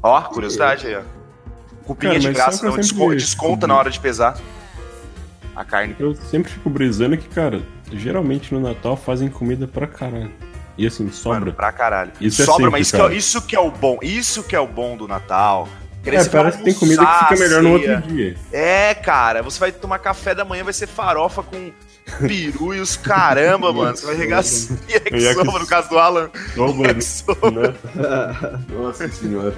Ó, 0.03 0.21
curiosidade 0.23 0.89
aí, 0.89 0.97
ó. 0.97 1.03
Cupim 1.85 2.09
é 2.09 2.19
de 2.19 2.33
graça, 2.33 2.67
não. 2.67 2.83
sempre 2.83 3.15
Desconta, 3.15 3.69
na 3.69 3.77
hora 3.77 3.91
de 3.91 4.01
pesar. 4.01 4.37
A 5.55 5.65
carne. 5.65 5.95
Eu 5.99 6.15
sempre 6.17 6.51
fico 6.51 6.69
brisando 6.69 7.17
que, 7.17 7.29
cara, 7.29 7.63
geralmente 7.93 8.53
no 8.53 8.61
Natal 8.61 8.97
fazem 8.97 9.29
comida 9.29 9.69
pra 9.69 9.87
caralho. 9.87 10.33
E 10.77 10.87
assim, 10.87 11.09
sobra. 11.11 11.41
Mano, 11.41 11.53
pra 11.53 11.71
caralho. 11.71 12.13
Isso 12.21 12.43
é 12.43 12.45
Sobra, 12.45 12.65
sempre, 12.65 12.71
mas 12.73 12.87
isso 12.87 12.97
que, 12.97 13.03
é, 13.03 13.17
isso 13.17 13.43
que 13.43 13.57
é 13.57 13.61
o 13.61 13.71
bom. 13.71 13.99
Isso 14.03 14.43
que 14.43 14.57
é 14.57 14.61
o 14.61 14.67
bom 14.67 14.97
do 14.97 15.07
Natal. 15.07 15.69
Querer 16.09 16.21
É, 16.21 16.25
você 16.25 16.31
parece 16.31 16.59
que 16.59 16.65
tem 16.65 16.75
comida 16.75 17.05
que 17.05 17.19
fica 17.19 17.37
melhor 17.37 17.63
no 17.63 17.73
outro 17.73 18.01
dia. 18.03 18.37
É, 18.53 18.95
cara, 18.95 19.43
você 19.43 19.61
vai 19.61 19.73
tomar 19.73 19.99
café 19.99 20.35
da 20.35 20.45
manhã, 20.45 20.65
vai 20.65 20.73
ser 20.73 20.87
farofa 20.87 21.43
com 21.43 21.71
peru 22.27 22.75
e 22.75 22.81
os 22.81 22.97
caramba, 22.97 23.73
mano. 23.73 23.95
Você 23.97 24.07
vai 24.07 24.15
regar 24.17 24.43
yakisoba, 24.89 25.59
no 25.59 25.67
caso 25.67 25.91
do 25.91 25.99
Alan. 25.99 26.31
Yakisoba. 26.57 27.51
né? 27.51 27.75
Nossa 28.75 29.09
senhora. 29.09 29.55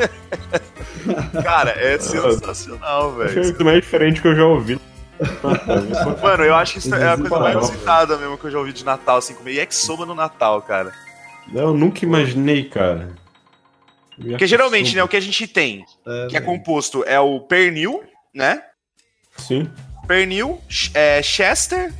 Cara, 1.42 1.70
é 1.70 1.98
sensacional, 1.98 3.10
Acho 3.10 3.16
que 3.16 3.22
é 3.22 3.26
velho. 3.26 3.44
muito 3.44 3.64
mais 3.64 3.80
diferente 3.80 4.20
que 4.20 4.28
eu 4.28 4.34
já 4.34 4.44
ouvi. 4.44 4.80
Mano, 6.22 6.44
eu 6.44 6.54
acho 6.54 6.72
que 6.72 6.78
isso 6.78 6.94
é 6.94 7.12
a 7.12 7.16
coisa 7.16 7.38
mais 7.38 7.54
inusitada 7.54 8.16
mesmo 8.16 8.38
que 8.38 8.46
eu 8.46 8.50
já 8.50 8.58
ouvi 8.58 8.72
de 8.72 8.84
Natal, 8.84 9.18
assim, 9.18 9.34
comer 9.34 9.52
yakisoba 9.52 10.04
no 10.06 10.14
Natal, 10.14 10.60
cara. 10.62 10.92
Eu 11.54 11.74
nunca 11.74 12.04
imaginei, 12.04 12.64
cara. 12.64 13.19
Porque 14.28 14.46
geralmente, 14.46 14.94
né, 14.94 15.02
o 15.02 15.08
que 15.08 15.16
a 15.16 15.20
gente 15.20 15.46
tem, 15.46 15.84
É, 16.06 16.26
que 16.28 16.36
é 16.36 16.40
velho. 16.40 16.44
composto, 16.52 17.02
é 17.06 17.18
o 17.18 17.40
pernil, 17.40 18.02
né? 18.34 18.62
Sim. 19.36 19.70
pernil, 20.06 20.60
é, 20.92 21.22
chester 21.22 21.92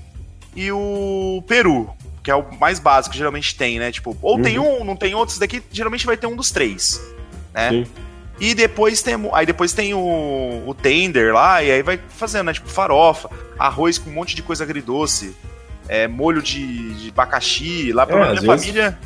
e 0.55 0.71
o 0.73 1.43
peru, 1.47 1.89
que 2.25 2.31
é 2.31 2.35
o 2.35 2.45
mais 2.59 2.79
básico 2.79 3.13
que 3.13 3.19
geralmente 3.19 3.55
tem, 3.57 3.79
né? 3.79 3.91
Tipo, 3.93 4.17
ou 4.21 4.41
tem 4.43 4.59
um, 4.59 4.85
não 4.85 4.97
tem 4.97 5.15
outros 5.15 5.39
daqui, 5.39 5.63
geralmente 5.71 6.05
vai 6.05 6.17
ter 6.17 6.27
um 6.27 6.35
dos 6.37 6.51
três, 6.51 7.01
né? 7.55 7.71
Sim. 7.71 7.87
E 8.41 8.55
depois 8.55 9.01
tem, 9.03 9.15
aí 9.33 9.47
depois 9.47 9.73
tem 9.73 9.95
o, 9.95 10.65
o 10.67 10.75
tender 10.75 11.33
lá, 11.33 11.63
e 11.63 11.71
aí 11.71 11.83
vai 11.83 12.01
fazendo, 12.09 12.47
né? 12.47 12.53
Tipo, 12.55 12.69
farofa, 12.69 13.31
arroz 13.59 13.97
com 13.99 14.11
um 14.11 14.15
monte 14.15 14.35
de 14.35 14.43
coisa 14.43 14.65
agridoce, 14.65 15.37
é, 15.89 16.09
molho 16.09 16.43
de, 16.43 16.95
de 16.95 17.09
abacaxi, 17.11 17.93
lá 17.93 18.07
pela 18.07 18.27
É, 18.27 18.31
minha 18.33 18.41
vezes- 18.41 18.65
família. 18.67 18.99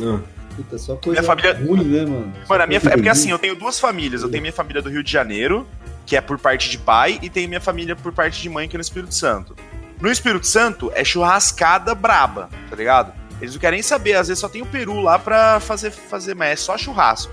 Ah, 0.00 0.20
Puta, 0.56 0.78
só 0.78 0.96
coisa 0.96 1.20
Minha 1.20 1.22
família- 1.22 1.54
ruim, 1.66 1.84
né, 1.84 2.04
mano? 2.04 2.32
Só 2.46 2.52
Mano, 2.52 2.64
a 2.64 2.66
minha, 2.66 2.78
é 2.78 2.80
porque 2.80 3.08
assim, 3.08 3.30
eu 3.30 3.38
tenho 3.38 3.54
duas 3.56 3.78
famílias. 3.80 4.22
Eu 4.22 4.30
tenho 4.30 4.42
minha 4.42 4.52
família 4.52 4.82
do 4.82 4.88
Rio 4.90 5.02
de 5.02 5.10
Janeiro, 5.10 5.66
que 6.04 6.16
é 6.16 6.20
por 6.20 6.38
parte 6.38 6.68
de 6.70 6.78
pai, 6.78 7.18
e 7.22 7.30
tenho 7.30 7.48
minha 7.48 7.60
família 7.60 7.96
por 7.96 8.12
parte 8.12 8.40
de 8.42 8.48
mãe, 8.48 8.68
que 8.68 8.76
é 8.76 8.78
no 8.78 8.82
Espírito 8.82 9.14
Santo. 9.14 9.56
No 10.00 10.10
Espírito 10.10 10.46
Santo 10.46 10.90
é 10.94 11.04
churrascada 11.04 11.94
braba, 11.94 12.50
tá 12.68 12.76
ligado? 12.76 13.12
Eles 13.40 13.54
não 13.54 13.60
querem 13.60 13.82
saber, 13.82 14.14
às 14.14 14.28
vezes 14.28 14.40
só 14.40 14.48
tem 14.48 14.62
o 14.62 14.66
peru 14.66 15.00
lá 15.00 15.18
pra 15.18 15.58
fazer, 15.60 15.90
fazer 15.90 16.34
mas 16.34 16.50
é 16.50 16.56
só 16.56 16.76
churrasco. 16.78 17.32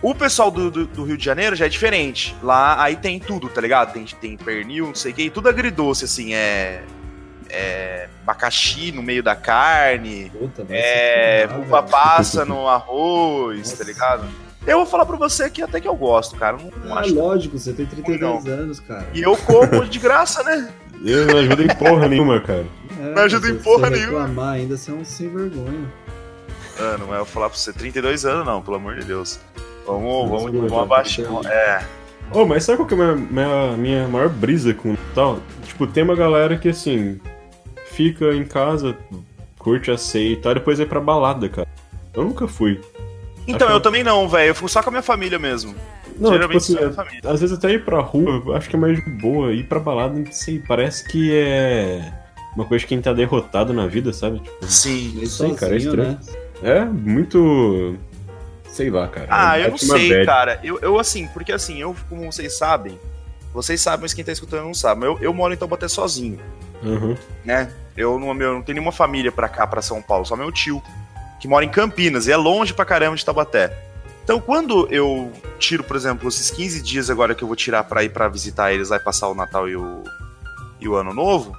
O 0.00 0.14
pessoal 0.14 0.50
do, 0.50 0.70
do, 0.70 0.86
do 0.86 1.04
Rio 1.04 1.16
de 1.16 1.24
Janeiro 1.24 1.56
já 1.56 1.64
é 1.64 1.68
diferente. 1.68 2.36
Lá 2.42 2.82
aí 2.82 2.94
tem 2.94 3.18
tudo, 3.18 3.48
tá 3.48 3.60
ligado? 3.60 3.92
Tem, 3.94 4.04
tem 4.04 4.36
pernil, 4.36 4.88
não 4.88 4.94
sei 4.94 5.12
o 5.12 5.14
que, 5.14 5.22
e 5.22 5.30
tudo 5.30 5.48
agridoce, 5.48 6.04
assim, 6.04 6.34
é. 6.34 6.82
É. 7.54 8.08
Abacaxi 8.22 8.90
no 8.92 9.02
meio 9.02 9.22
da 9.22 9.36
carne. 9.36 10.30
Puta, 10.30 10.64
É, 10.70 11.46
se 11.48 11.54
uva 11.58 11.80
velho. 11.80 11.90
passa 11.92 12.44
no 12.44 12.66
arroz, 12.68 13.58
Nossa. 13.58 13.76
tá 13.76 13.84
ligado? 13.84 14.24
Eu 14.66 14.78
vou 14.78 14.86
falar 14.86 15.04
pra 15.04 15.16
você 15.16 15.50
que 15.50 15.62
até 15.62 15.78
que 15.78 15.86
eu 15.86 15.94
gosto, 15.94 16.36
cara. 16.36 16.56
Não, 16.56 16.70
não 16.84 16.96
Ah, 16.96 17.00
acho. 17.00 17.14
lógico, 17.14 17.58
você 17.58 17.72
tem 17.74 17.84
32 17.84 18.46
anos, 18.46 18.80
cara. 18.80 19.06
E 19.12 19.20
eu 19.22 19.36
como 19.36 19.84
de 19.86 19.98
graça, 19.98 20.42
né? 20.42 20.70
eu 21.04 21.26
não 21.26 21.38
ajudo 21.38 21.62
em 21.62 21.68
porra 21.68 22.08
nenhuma, 22.08 22.40
cara. 22.40 22.64
É, 22.98 23.14
Não 23.14 23.22
ajuda 23.24 23.48
em 23.50 23.58
se 23.58 23.62
porra 23.64 23.88
você 23.90 23.96
nenhuma. 23.96 24.20
reclamar 24.26 24.54
ainda, 24.54 24.76
você 24.78 24.90
é 24.90 24.94
um 24.94 25.04
sem 25.04 25.28
vergonha. 25.28 25.92
Ah, 26.78 26.96
não 26.98 27.08
é 27.08 27.18
eu 27.18 27.24
vou 27.24 27.26
falar 27.26 27.50
pra 27.50 27.58
você, 27.58 27.72
32 27.74 28.24
anos 28.24 28.46
não, 28.46 28.62
pelo 28.62 28.76
amor 28.78 28.94
de 28.96 29.04
Deus. 29.04 29.38
Vamos, 29.86 30.30
vamos, 30.30 30.42
Desculpa, 30.50 30.68
vamos 30.68 30.82
abaixar. 30.84 31.26
É. 31.52 31.84
Ô, 32.32 32.46
mas 32.46 32.64
sabe 32.64 32.78
qual 32.78 32.88
que 32.88 32.94
é 32.94 32.96
a 32.96 33.14
minha, 33.14 33.16
minha, 33.16 33.76
minha 33.76 34.08
maior 34.08 34.30
brisa 34.30 34.72
com 34.72 34.96
tal? 35.14 35.40
Tipo, 35.64 35.86
tem 35.86 36.02
uma 36.02 36.16
galera 36.16 36.56
que 36.56 36.70
assim, 36.70 37.20
fica 37.94 38.32
em 38.34 38.44
casa, 38.44 38.96
curte 39.58 39.90
a 39.90 39.96
ceia 39.98 40.32
e 40.32 40.36
tal, 40.36 40.54
depois 40.54 40.78
vai 40.78 40.86
pra 40.86 41.00
balada, 41.00 41.48
cara. 41.48 41.68
Eu 42.12 42.24
nunca 42.24 42.46
fui. 42.48 42.80
Então, 43.46 43.66
Acho- 43.68 43.76
eu 43.76 43.80
também 43.80 44.02
não, 44.02 44.28
velho. 44.28 44.48
Eu 44.50 44.54
fico 44.54 44.68
só 44.68 44.82
com 44.82 44.88
a 44.88 44.92
minha 44.92 45.02
família 45.02 45.38
mesmo. 45.38 45.74
Não, 46.18 46.30
tipo 46.30 46.32
Geralmente 46.32 46.56
assim, 46.58 46.72
só 46.74 46.78
com 46.78 46.84
a 46.84 46.86
minha 46.88 46.96
família. 47.04 47.30
às 47.30 47.40
vezes 47.40 47.58
até 47.58 47.72
ir 47.72 47.84
pra 47.84 48.00
rua, 48.00 48.42
eu 48.46 48.54
acho 48.54 48.68
que 48.70 48.76
é 48.76 48.78
mais 48.78 48.96
de 49.02 49.10
boa. 49.10 49.52
Ir 49.52 49.64
pra 49.64 49.80
balada, 49.80 50.18
não 50.18 50.30
sei, 50.32 50.60
parece 50.66 51.04
que 51.08 51.32
é 51.34 52.12
uma 52.54 52.64
coisa 52.64 52.82
de 52.82 52.86
quem 52.86 53.00
tá 53.00 53.12
derrotado 53.12 53.72
na 53.72 53.86
vida, 53.86 54.12
sabe? 54.12 54.38
Tipo, 54.40 54.66
Sim. 54.66 55.12
Meio 55.16 55.26
Sim, 55.26 55.54
cara, 55.54 55.76
é 55.76 55.80
sozinho, 55.80 55.90
estranho. 55.90 56.18
né? 56.62 56.78
é 56.80 56.84
muito. 56.84 57.96
Sei 58.68 58.90
lá, 58.90 59.06
cara. 59.08 59.26
Ah, 59.30 59.58
É 59.58 59.62
eu 59.66 59.70
não 59.70 59.76
uma 59.76 59.78
sei, 59.98 60.08
bad. 60.08 60.26
cara. 60.26 60.60
Eu, 60.62 60.78
eu 60.80 60.98
assim, 60.98 61.26
porque 61.28 61.52
assim, 61.52 61.80
eu, 61.80 61.94
como 62.08 62.30
vocês 62.32 62.56
sabem, 62.56 62.98
vocês 63.52 63.80
sabem, 63.80 64.02
mas 64.02 64.14
quem 64.14 64.24
tá 64.24 64.32
escutando 64.32 64.64
não 64.64 64.74
sabe. 64.74 65.04
Eu, 65.06 65.18
eu 65.20 65.34
moro 65.34 65.52
em 65.52 65.56
Taubaté 65.56 65.86
sozinho. 65.88 66.38
Uhum. 66.82 67.16
né? 67.44 67.70
Eu 67.96 68.18
não, 68.18 68.32
meu, 68.34 68.54
não 68.54 68.62
tenho 68.62 68.76
nenhuma 68.76 68.92
família 68.92 69.30
pra 69.30 69.48
cá, 69.48 69.66
pra 69.66 69.82
São 69.82 70.02
Paulo, 70.02 70.24
só 70.24 70.36
meu 70.36 70.50
tio, 70.50 70.82
que 71.40 71.46
mora 71.46 71.64
em 71.64 71.68
Campinas, 71.68 72.26
e 72.26 72.32
é 72.32 72.36
longe 72.36 72.72
pra 72.72 72.84
caramba 72.84 73.16
de 73.16 73.24
Taubaté. 73.24 73.76
Então, 74.24 74.40
quando 74.40 74.88
eu 74.90 75.30
tiro, 75.58 75.84
por 75.84 75.96
exemplo, 75.96 76.28
esses 76.28 76.50
15 76.50 76.82
dias 76.82 77.10
agora 77.10 77.34
que 77.34 77.44
eu 77.44 77.48
vou 77.48 77.56
tirar 77.56 77.84
pra 77.84 78.02
ir 78.02 78.08
pra 78.08 78.26
visitar 78.26 78.72
eles, 78.72 78.88
vai 78.88 78.98
passar 78.98 79.28
o 79.28 79.34
Natal 79.34 79.68
e 79.68 79.76
o, 79.76 80.02
e 80.80 80.88
o 80.88 80.94
Ano 80.96 81.12
Novo, 81.12 81.54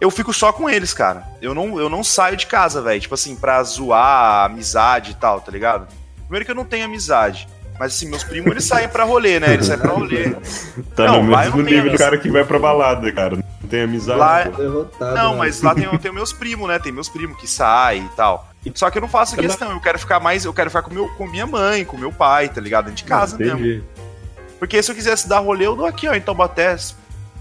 eu 0.00 0.10
fico 0.10 0.32
só 0.32 0.52
com 0.52 0.68
eles, 0.68 0.92
cara. 0.92 1.24
Eu 1.40 1.54
não, 1.54 1.78
eu 1.78 1.88
não 1.88 2.02
saio 2.02 2.36
de 2.36 2.46
casa, 2.46 2.80
velho. 2.82 3.00
Tipo 3.00 3.14
assim, 3.14 3.36
pra 3.36 3.62
zoar, 3.62 4.46
amizade 4.46 5.12
e 5.12 5.14
tal, 5.14 5.40
tá 5.40 5.52
ligado? 5.52 5.86
Primeiro 6.22 6.44
que 6.44 6.50
eu 6.50 6.54
não 6.54 6.64
tenho 6.64 6.86
amizade. 6.86 7.46
Mas 7.78 7.94
assim, 7.94 8.08
meus 8.08 8.24
primos, 8.24 8.50
eles 8.50 8.64
saem 8.64 8.88
pra 8.88 9.04
rolê, 9.04 9.38
né? 9.38 9.54
Eles 9.54 9.66
saem 9.66 9.78
pra 9.78 9.92
rolê. 9.92 10.34
Tá 10.96 11.06
Não, 11.06 11.22
no 11.22 11.36
mesmo 11.36 11.62
nível 11.62 11.92
do 11.92 11.98
cara 11.98 12.18
que 12.18 12.30
vai 12.30 12.44
pra 12.44 12.58
balada, 12.58 13.10
cara. 13.12 13.38
Não 13.70 13.78
tem 13.78 13.82
amizade. 13.82 14.18
Lá-. 14.18 14.42
Derrotado. 14.44 15.14
Não, 15.14 15.32
né? 15.32 15.38
mas 15.38 15.62
lá 15.62 15.74
tem, 15.74 15.88
tem 15.98 16.12
meus 16.12 16.32
primos, 16.32 16.68
né? 16.68 16.78
Tem 16.78 16.90
meus 16.92 17.08
primos 17.08 17.38
que 17.40 17.46
saem 17.46 18.04
e 18.04 18.08
tal. 18.16 18.48
Só 18.74 18.90
que 18.90 18.98
eu 18.98 19.02
não 19.02 19.08
faço 19.08 19.36
questão, 19.36 19.70
eu 19.72 19.80
quero 19.80 19.98
ficar 19.98 20.20
mais, 20.20 20.44
eu 20.44 20.52
quero 20.52 20.68
ficar 20.68 20.82
com, 20.82 20.92
meu, 20.92 21.08
com 21.16 21.26
minha 21.26 21.46
mãe, 21.46 21.84
com 21.84 21.96
meu 21.96 22.12
pai, 22.12 22.48
tá 22.48 22.60
ligado? 22.60 22.86
Dentro 22.86 22.98
de 22.98 23.04
casa 23.04 23.38
mesmo. 23.38 23.58
Entendi. 23.58 23.82
Porque 24.58 24.82
se 24.82 24.90
eu 24.90 24.94
quisesse 24.94 25.26
dar 25.28 25.38
rolê, 25.38 25.66
eu 25.66 25.74
dou 25.74 25.86
aqui, 25.86 26.06
ó, 26.08 26.14
em 26.14 26.20
Taubaté. 26.20 26.76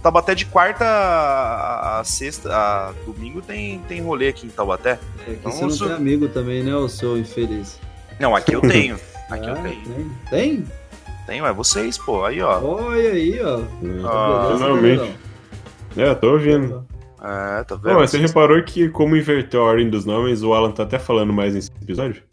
Taubaté 0.01 0.33
de 0.33 0.45
quarta 0.45 0.85
a, 0.85 2.01
sexta, 2.05 2.49
a 2.55 2.93
domingo 3.05 3.41
tem, 3.41 3.79
tem 3.79 4.01
rolê 4.01 4.29
aqui 4.29 4.47
em 4.47 4.49
Taubaté. 4.49 4.91
É 4.91 5.25
que 5.25 5.31
Então, 5.31 5.51
você 5.51 5.61
não 5.61 5.67
isso- 5.67 5.85
tem 5.85 5.95
amigo 5.95 6.29
também, 6.29 6.63
né, 6.63 6.73
ô 6.73 6.87
seu 6.87 7.17
infeliz? 7.17 7.77
Não, 8.19 8.33
aqui 8.35 8.53
eu 8.53 8.61
tenho. 8.61 8.97
Aqui 9.29 9.45
eu 9.47 9.53
Ah, 9.53 9.57
tenho. 9.57 9.81
Tem? 9.83 10.11
Tem? 10.31 10.65
Tenho, 11.27 11.45
é 11.45 11.53
vocês, 11.53 11.99
pô. 11.99 12.25
Aí, 12.25 12.41
ó. 12.41 12.59
Olha 12.63 13.11
aí, 13.11 13.39
ó. 13.39 13.59
Ah, 14.07 14.47
Beleza, 14.47 14.57
finalmente. 14.57 15.15
É, 15.99 16.13
tô 16.15 16.31
ouvindo. 16.33 16.85
É, 17.21 17.63
tá 17.63 17.75
Não, 17.75 17.81
vendo? 17.81 17.95
mas 17.99 18.09
você 18.11 18.17
reparou 18.17 18.63
que, 18.63 18.87
como 18.89 19.15
inverteu 19.15 19.61
a 19.61 19.65
ordem 19.65 19.89
dos 19.89 20.05
nomes, 20.05 20.41
o 20.41 20.53
Alan 20.53 20.71
tá 20.71 20.83
até 20.83 20.97
falando 20.97 21.33
mais 21.33 21.53
nesse 21.53 21.69
episódio? 21.81 22.23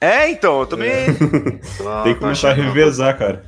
É, 0.00 0.30
então, 0.30 0.60
eu 0.60 0.66
também. 0.66 1.06
tô- 1.14 1.28
Tem 2.04 2.14
que 2.14 2.20
tô 2.20 2.20
começar 2.20 2.50
a 2.50 2.54
revezar, 2.54 3.18
cara. 3.18 3.44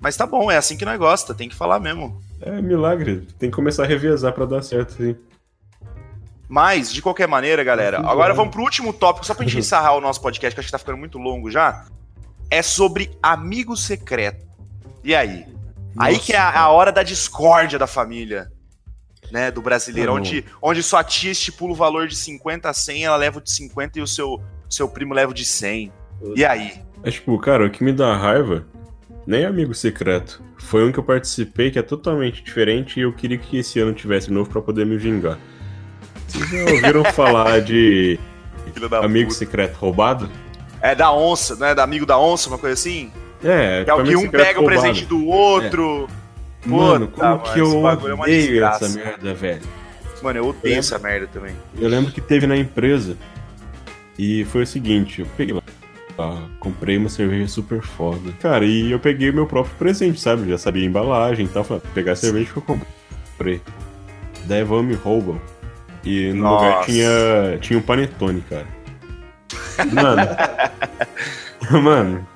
Mas 0.00 0.16
tá 0.16 0.26
bom, 0.26 0.50
é 0.50 0.56
assim 0.56 0.76
que 0.76 0.84
nós 0.84 0.98
gosta, 0.98 1.34
tem 1.34 1.48
que 1.48 1.54
falar 1.54 1.78
mesmo. 1.78 2.20
É 2.40 2.60
milagre. 2.60 3.26
Tem 3.38 3.48
que 3.50 3.54
começar 3.56 3.84
a 3.84 3.86
revezar 3.86 4.32
pra 4.32 4.44
dar 4.44 4.62
certo, 4.62 4.92
sim. 4.94 5.16
Mas, 6.48 6.92
de 6.92 7.02
qualquer 7.02 7.26
maneira, 7.26 7.64
galera, 7.64 7.98
agora 7.98 8.32
vamos 8.34 8.52
pro 8.52 8.62
último 8.62 8.92
tópico, 8.92 9.26
só 9.26 9.34
pra 9.34 9.44
gente 9.44 9.58
encerrar 9.58 9.94
o 9.94 10.00
nosso 10.00 10.20
podcast, 10.20 10.54
que 10.54 10.60
acho 10.60 10.68
que 10.68 10.72
tá 10.72 10.78
ficando 10.78 10.98
muito 10.98 11.18
longo 11.18 11.50
já. 11.50 11.84
É 12.50 12.62
sobre 12.62 13.10
amigo 13.22 13.76
secreto. 13.76 14.46
E 15.02 15.14
aí? 15.14 15.44
aí 15.98 16.14
Nossa, 16.14 16.24
que 16.26 16.32
é 16.32 16.38
a, 16.38 16.60
a 16.60 16.68
hora 16.70 16.92
da 16.92 17.02
discórdia 17.02 17.78
da 17.78 17.86
família. 17.86 18.48
Né, 19.30 19.50
do 19.50 19.60
brasileiro, 19.60 20.12
bom. 20.12 20.18
onde, 20.18 20.44
onde 20.62 20.82
sua 20.82 21.02
tia 21.02 21.32
estipula 21.32 21.72
o 21.72 21.76
valor 21.76 22.06
de 22.06 22.16
50 22.16 22.68
a 22.68 22.72
100, 22.72 23.04
ela 23.04 23.16
leva 23.16 23.38
o 23.38 23.40
de 23.42 23.50
50 23.50 23.98
e 23.98 24.02
o 24.02 24.06
seu, 24.06 24.40
seu 24.68 24.88
primo 24.88 25.12
leva 25.14 25.32
o 25.32 25.34
de 25.34 25.44
100. 25.44 25.92
E 26.34 26.44
aí? 26.44 26.72
É 27.02 27.10
tipo, 27.10 27.38
cara, 27.38 27.66
o 27.66 27.70
que 27.70 27.84
me 27.84 27.92
dá 27.92 28.16
raiva 28.16 28.64
nem 29.26 29.42
é 29.42 29.46
amigo 29.46 29.74
secreto. 29.74 30.42
Foi 30.56 30.84
um 30.86 30.92
que 30.92 30.98
eu 30.98 31.02
participei 31.04 31.70
que 31.70 31.78
é 31.78 31.82
totalmente 31.82 32.42
diferente 32.42 32.98
e 32.98 33.02
eu 33.02 33.12
queria 33.12 33.36
que 33.36 33.58
esse 33.58 33.78
ano 33.80 33.92
tivesse 33.92 34.30
novo 34.30 34.48
pra 34.48 34.62
poder 34.62 34.86
me 34.86 34.96
vingar. 34.96 35.38
Vocês 36.28 36.48
já 36.48 36.72
ouviram 36.72 37.04
falar 37.12 37.60
de 37.60 38.18
amigo 39.02 39.28
puta. 39.28 39.38
secreto 39.38 39.74
roubado? 39.76 40.30
É 40.80 40.94
da 40.94 41.12
onça, 41.12 41.56
né? 41.56 41.74
Da 41.74 41.82
amigo 41.82 42.06
da 42.06 42.18
onça, 42.18 42.48
uma 42.48 42.58
coisa 42.58 42.74
assim? 42.74 43.10
É, 43.44 43.84
Que 43.84 43.90
é 43.90 43.94
o 43.94 44.04
tipo, 44.04 44.08
que 44.20 44.26
um 44.26 44.30
pega 44.30 44.58
o 44.60 44.62
roubado. 44.62 44.80
presente 44.80 45.04
do 45.04 45.26
outro. 45.26 46.08
Mano, 46.66 47.08
como 47.08 47.24
mano, 47.28 47.42
que 47.52 47.58
eu 47.60 47.88
é 47.88 47.94
odeio 47.94 48.40
desgraça. 48.48 48.84
essa 48.86 48.94
merda, 48.98 49.34
velho. 49.34 49.62
Mano, 50.22 50.38
eu 50.38 50.48
odeio 50.48 50.78
essa 50.78 50.98
merda 50.98 51.26
também. 51.32 51.54
Eu 51.78 51.88
lembro 51.88 52.10
que 52.12 52.20
teve 52.20 52.46
na 52.46 52.56
empresa 52.56 53.16
e 54.18 54.44
foi 54.46 54.62
o 54.62 54.66
seguinte, 54.66 55.20
eu 55.20 55.26
peguei 55.36 55.54
lá, 55.54 55.62
ah, 56.18 56.46
comprei 56.58 56.96
uma 56.96 57.08
cerveja 57.08 57.46
super 57.48 57.82
foda. 57.82 58.32
Cara, 58.40 58.64
e 58.64 58.90
eu 58.90 58.98
peguei 58.98 59.30
o 59.30 59.34
meu 59.34 59.46
próprio 59.46 59.74
presente, 59.76 60.18
sabe? 60.20 60.48
Já 60.48 60.56
sabia 60.58 60.82
a 60.82 60.86
embalagem 60.86 61.44
e 61.46 61.48
tal, 61.48 61.62
falei, 61.62 61.82
"Ah, 61.84 61.90
pegar 61.94 62.12
a 62.12 62.16
cerveja 62.16 62.50
que 62.50 62.56
eu 62.58 62.62
comprei. 62.62 63.60
Daí 64.46 64.62
vão 64.64 64.82
me 64.82 64.94
roubam 64.94 65.40
E 66.04 66.32
no 66.32 66.42
Nossa. 66.42 66.64
lugar 66.66 66.84
tinha, 66.86 67.58
tinha 67.60 67.78
um 67.78 67.82
panetone, 67.82 68.40
cara. 68.48 68.66
Mano. 69.92 70.22
mano. 71.82 72.26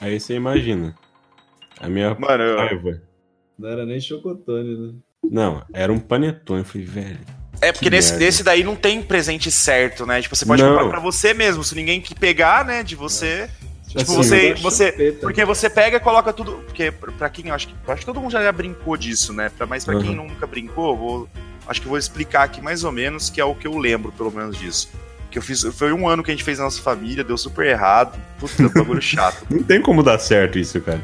Aí 0.00 0.20
você 0.20 0.34
imagina. 0.34 0.94
A 1.84 1.88
minha 1.88 2.14
Mano, 2.14 2.42
eu- 2.42 2.56
raiva. 2.58 3.02
Não 3.58 3.68
era 3.68 3.86
nem 3.86 4.00
chocotone, 4.00 4.76
né? 4.76 4.94
Não, 5.30 5.62
era 5.72 5.92
um 5.92 5.98
panetone. 5.98 6.60
Eu 6.60 6.64
falei, 6.64 6.86
velho. 6.86 7.18
É 7.60 7.70
porque 7.72 7.86
Que 7.86 7.90
nesse, 7.90 8.16
nesse 8.16 8.42
daí 8.42 8.64
não 8.64 8.74
tem 8.76 9.00
presente 9.02 9.50
certo, 9.50 10.04
né? 10.04 10.20
Tipo, 10.20 10.34
você 10.36 10.44
pode 10.44 10.62
Não. 10.62 10.70
comprar 10.72 10.88
pra 10.88 11.00
você 11.00 11.32
mesmo, 11.32 11.62
se 11.62 11.74
ninguém 11.74 12.00
que 12.00 12.14
pegar, 12.14 12.64
né, 12.64 12.82
de 12.82 12.96
você. 12.96 13.48
Tipo, 13.86 14.00
Assim, 14.02 14.16
você, 14.16 14.54
você, 14.54 14.90
chupeta. 14.90 15.18
porque 15.20 15.44
você 15.44 15.70
pega 15.70 15.98
e 15.98 16.00
coloca 16.00 16.32
tudo, 16.32 16.54
porque 16.66 16.90
pra 16.90 17.30
quem 17.30 17.48
eu 17.48 17.54
acho 17.54 17.68
que, 17.68 17.74
eu 17.86 17.92
acho 17.92 18.00
que 18.00 18.06
todo 18.06 18.20
mundo 18.20 18.32
já 18.32 18.50
brincou 18.50 18.96
disso, 18.96 19.32
né? 19.32 19.50
Pra- 19.56 19.66
Mas 19.68 19.84
pra 19.84 19.96
quem 20.00 20.10
Uhum. 20.18 20.26
nunca 20.28 20.46
brincou, 20.48 20.90
eu 20.90 20.96
vou, 20.96 21.28
acho 21.68 21.80
que 21.80 21.86
eu 21.86 21.90
vou 21.90 21.98
explicar 21.98 22.42
aqui 22.42 22.60
mais 22.60 22.82
ou 22.82 22.90
menos, 22.90 23.30
que 23.30 23.40
é 23.40 23.44
o 23.44 23.54
que 23.54 23.68
eu 23.68 23.78
lembro, 23.78 24.10
pelo 24.10 24.32
menos 24.32 24.58
disso. 24.58 24.90
Que 25.30 25.38
eu 25.38 25.42
fiz, 25.42 25.62
foi 25.62 25.92
um 25.92 26.08
ano 26.08 26.24
que 26.24 26.30
a 26.32 26.34
gente 26.34 26.42
fez 26.42 26.58
na 26.58 26.64
nossa 26.64 26.82
família, 26.82 27.22
deu 27.22 27.38
super 27.38 27.66
errado, 27.66 28.18
puta, 28.40 28.68
bagulho 28.68 29.00
chato. 29.02 29.46
Não 29.48 29.62
tem 29.62 29.80
como 29.80 30.02
dar 30.02 30.18
certo 30.18 30.58
isso, 30.58 30.80
cara. 30.80 31.00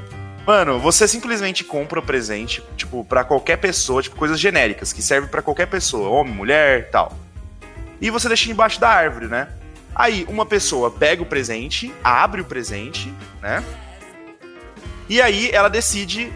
Mano, 0.51 0.81
você 0.81 1.07
simplesmente 1.07 1.63
compra 1.63 2.01
o 2.01 2.03
presente, 2.03 2.61
tipo, 2.77 3.05
pra 3.05 3.23
qualquer 3.23 3.57
pessoa, 3.59 4.03
tipo, 4.03 4.17
coisas 4.17 4.41
genéricas, 4.41 4.93
que 4.93 5.01
servem 5.01 5.31
pra 5.31 5.41
qualquer 5.41 5.67
pessoa, 5.67 6.09
homem, 6.09 6.35
mulher, 6.35 6.91
tal. 6.91 7.17
E 8.01 8.11
você 8.11 8.27
deixa 8.27 8.51
embaixo 8.51 8.81
da 8.81 8.89
árvore, 8.89 9.29
né? 9.29 9.47
Aí 9.95 10.27
uma 10.29 10.45
pessoa 10.45 10.91
pega 10.91 11.23
o 11.23 11.25
presente, 11.25 11.95
abre 12.03 12.41
o 12.41 12.45
presente, 12.45 13.15
né? 13.41 13.63
E 15.09 15.23
aí 15.23 15.51
ela 15.53 15.71
decide, 15.71 16.33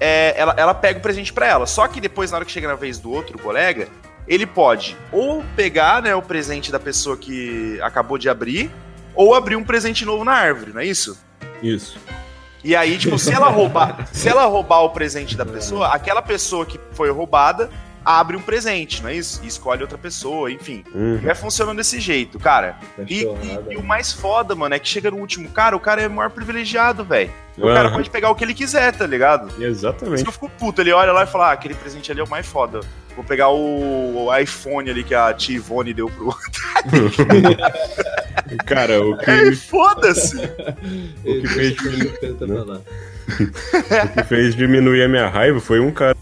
é, 0.00 0.32
ela, 0.38 0.54
ela 0.56 0.72
pega 0.72 0.98
o 0.98 1.02
presente 1.02 1.30
pra 1.30 1.46
ela. 1.46 1.66
Só 1.66 1.86
que 1.86 2.00
depois, 2.00 2.30
na 2.30 2.38
hora 2.38 2.46
que 2.46 2.52
chega 2.52 2.66
na 2.66 2.76
vez 2.76 2.98
do 2.98 3.10
outro 3.10 3.38
colega, 3.38 3.88
ele 4.26 4.46
pode 4.46 4.96
ou 5.12 5.44
pegar, 5.54 6.00
né, 6.00 6.14
o 6.14 6.22
presente 6.22 6.72
da 6.72 6.80
pessoa 6.80 7.14
que 7.14 7.78
acabou 7.82 8.16
de 8.16 8.30
abrir, 8.30 8.70
ou 9.14 9.34
abrir 9.34 9.56
um 9.56 9.64
presente 9.64 10.06
novo 10.06 10.24
na 10.24 10.32
árvore, 10.32 10.72
não 10.72 10.80
é 10.80 10.86
isso? 10.86 11.22
Isso. 11.62 11.98
E 12.62 12.76
aí, 12.76 12.98
tipo, 12.98 13.18
se 13.18 13.32
ela 13.32 13.48
roubar, 13.48 14.06
se 14.12 14.28
ela 14.28 14.44
roubar 14.46 14.80
o 14.82 14.90
presente 14.90 15.36
da 15.36 15.46
pessoa, 15.46 15.88
aquela 15.88 16.20
pessoa 16.22 16.64
que 16.66 16.78
foi 16.92 17.10
roubada 17.10 17.70
abre 18.04 18.34
um 18.36 18.40
presente, 18.40 19.02
não 19.02 19.10
é 19.10 19.14
isso? 19.14 19.40
E 19.44 19.46
escolhe 19.46 19.82
outra 19.82 19.98
pessoa, 19.98 20.50
enfim. 20.50 20.82
Uhum. 20.94 21.20
Vai 21.22 21.34
funcionando 21.34 21.76
desse 21.76 22.00
jeito, 22.00 22.38
cara. 22.38 22.76
E, 23.06 23.24
Cachorrada. 23.26 23.64
e- 23.70 23.74
e 23.74 23.76
o 23.76 23.82
mais 23.82 24.10
foda, 24.12 24.54
mano, 24.54 24.74
é 24.74 24.78
que 24.78 24.88
chega 24.88 25.10
no 25.10 25.18
último 25.18 25.50
cara, 25.50 25.76
o 25.76 25.80
cara 25.80 26.00
é 26.02 26.06
o 26.08 26.10
maior 26.10 26.30
privilegiado, 26.30 27.04
velho. 27.04 27.30
O 27.58 27.62
cara 27.66 27.88
Aham. 27.88 27.92
pode 27.96 28.08
pegar 28.08 28.30
o 28.30 28.34
que 28.34 28.42
ele 28.42 28.54
quiser, 28.54 28.92
tá 28.94 29.06
ligado? 29.06 29.48
Por 29.52 29.56
isso 29.62 29.64
Exatamente. 29.66 30.22
que 30.22 30.28
eu 30.28 30.32
fico 30.32 30.48
puto, 30.48 30.80
ele 30.80 30.92
olha 30.92 31.12
lá 31.12 31.24
e 31.24 31.26
fala, 31.26 31.48
ah, 31.48 31.52
aquele 31.52 31.74
presente 31.74 32.10
ali 32.10 32.20
é 32.20 32.24
o 32.24 32.28
mais 32.28 32.46
foda. 32.46 32.80
Vou 33.14 33.24
pegar 33.24 33.50
o, 33.50 34.26
o 34.26 34.36
iPhone 34.36 34.90
ali 34.90 35.04
que 35.04 35.14
a 35.14 35.32
tia 35.34 35.56
Ivone 35.56 35.92
deu 35.92 36.08
pro 36.08 36.26
outro. 36.26 36.50
Cara, 38.66 39.04
o 39.04 39.16
que, 39.18 39.30
Ei, 39.30 39.54
foda-se! 39.54 40.40
Ele 41.24 41.42
que 41.42 41.48
fez 41.48 41.76
deixa 41.76 41.88
ele 41.88 42.08
tenta 42.18 42.46
falar. 42.46 42.78
o 42.78 42.82
que 44.14 44.24
fez 44.24 44.56
diminuir 44.56 45.04
a 45.04 45.08
minha 45.08 45.28
raiva 45.28 45.60
foi 45.60 45.78
um 45.80 45.90
cara 45.92 46.16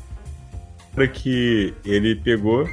que 1.12 1.74
ele 1.84 2.16
pegou. 2.16 2.68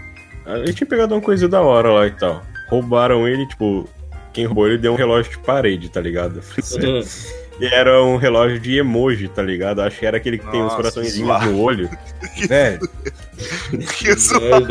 Ele 0.46 0.74
tinha 0.74 0.88
pegado 0.88 1.14
uma 1.14 1.22
coisa 1.22 1.48
da 1.48 1.62
hora 1.62 1.92
lá 1.92 2.08
e 2.08 2.12
tal. 2.12 2.44
Roubaram 2.70 3.28
ele, 3.28 3.48
tipo, 3.48 3.88
quem 4.34 4.46
roubou 4.46 4.68
ele 4.68 4.78
deu 4.78 4.94
um 4.94 4.96
relógio 4.96 5.32
de 5.32 5.40
parede, 5.40 5.90
tá 5.90 6.02
ligado? 6.02 6.42
E 7.58 7.66
era 7.68 8.04
um 8.04 8.18
relógio 8.18 8.60
de 8.60 8.78
emoji, 8.78 9.30
tá 9.30 9.42
ligado? 9.42 9.82
Acho 9.82 10.00
que 10.00 10.06
era 10.06 10.18
aquele 10.18 10.38
que 10.38 10.46
tem 10.46 10.60
uns 10.60 10.64
Nossa, 10.64 10.76
coraçõezinhos 10.76 11.46
no 11.46 11.62
olho. 11.62 11.90
Velho, 12.50 12.90
Que 13.98 14.14
zoado. 14.18 14.66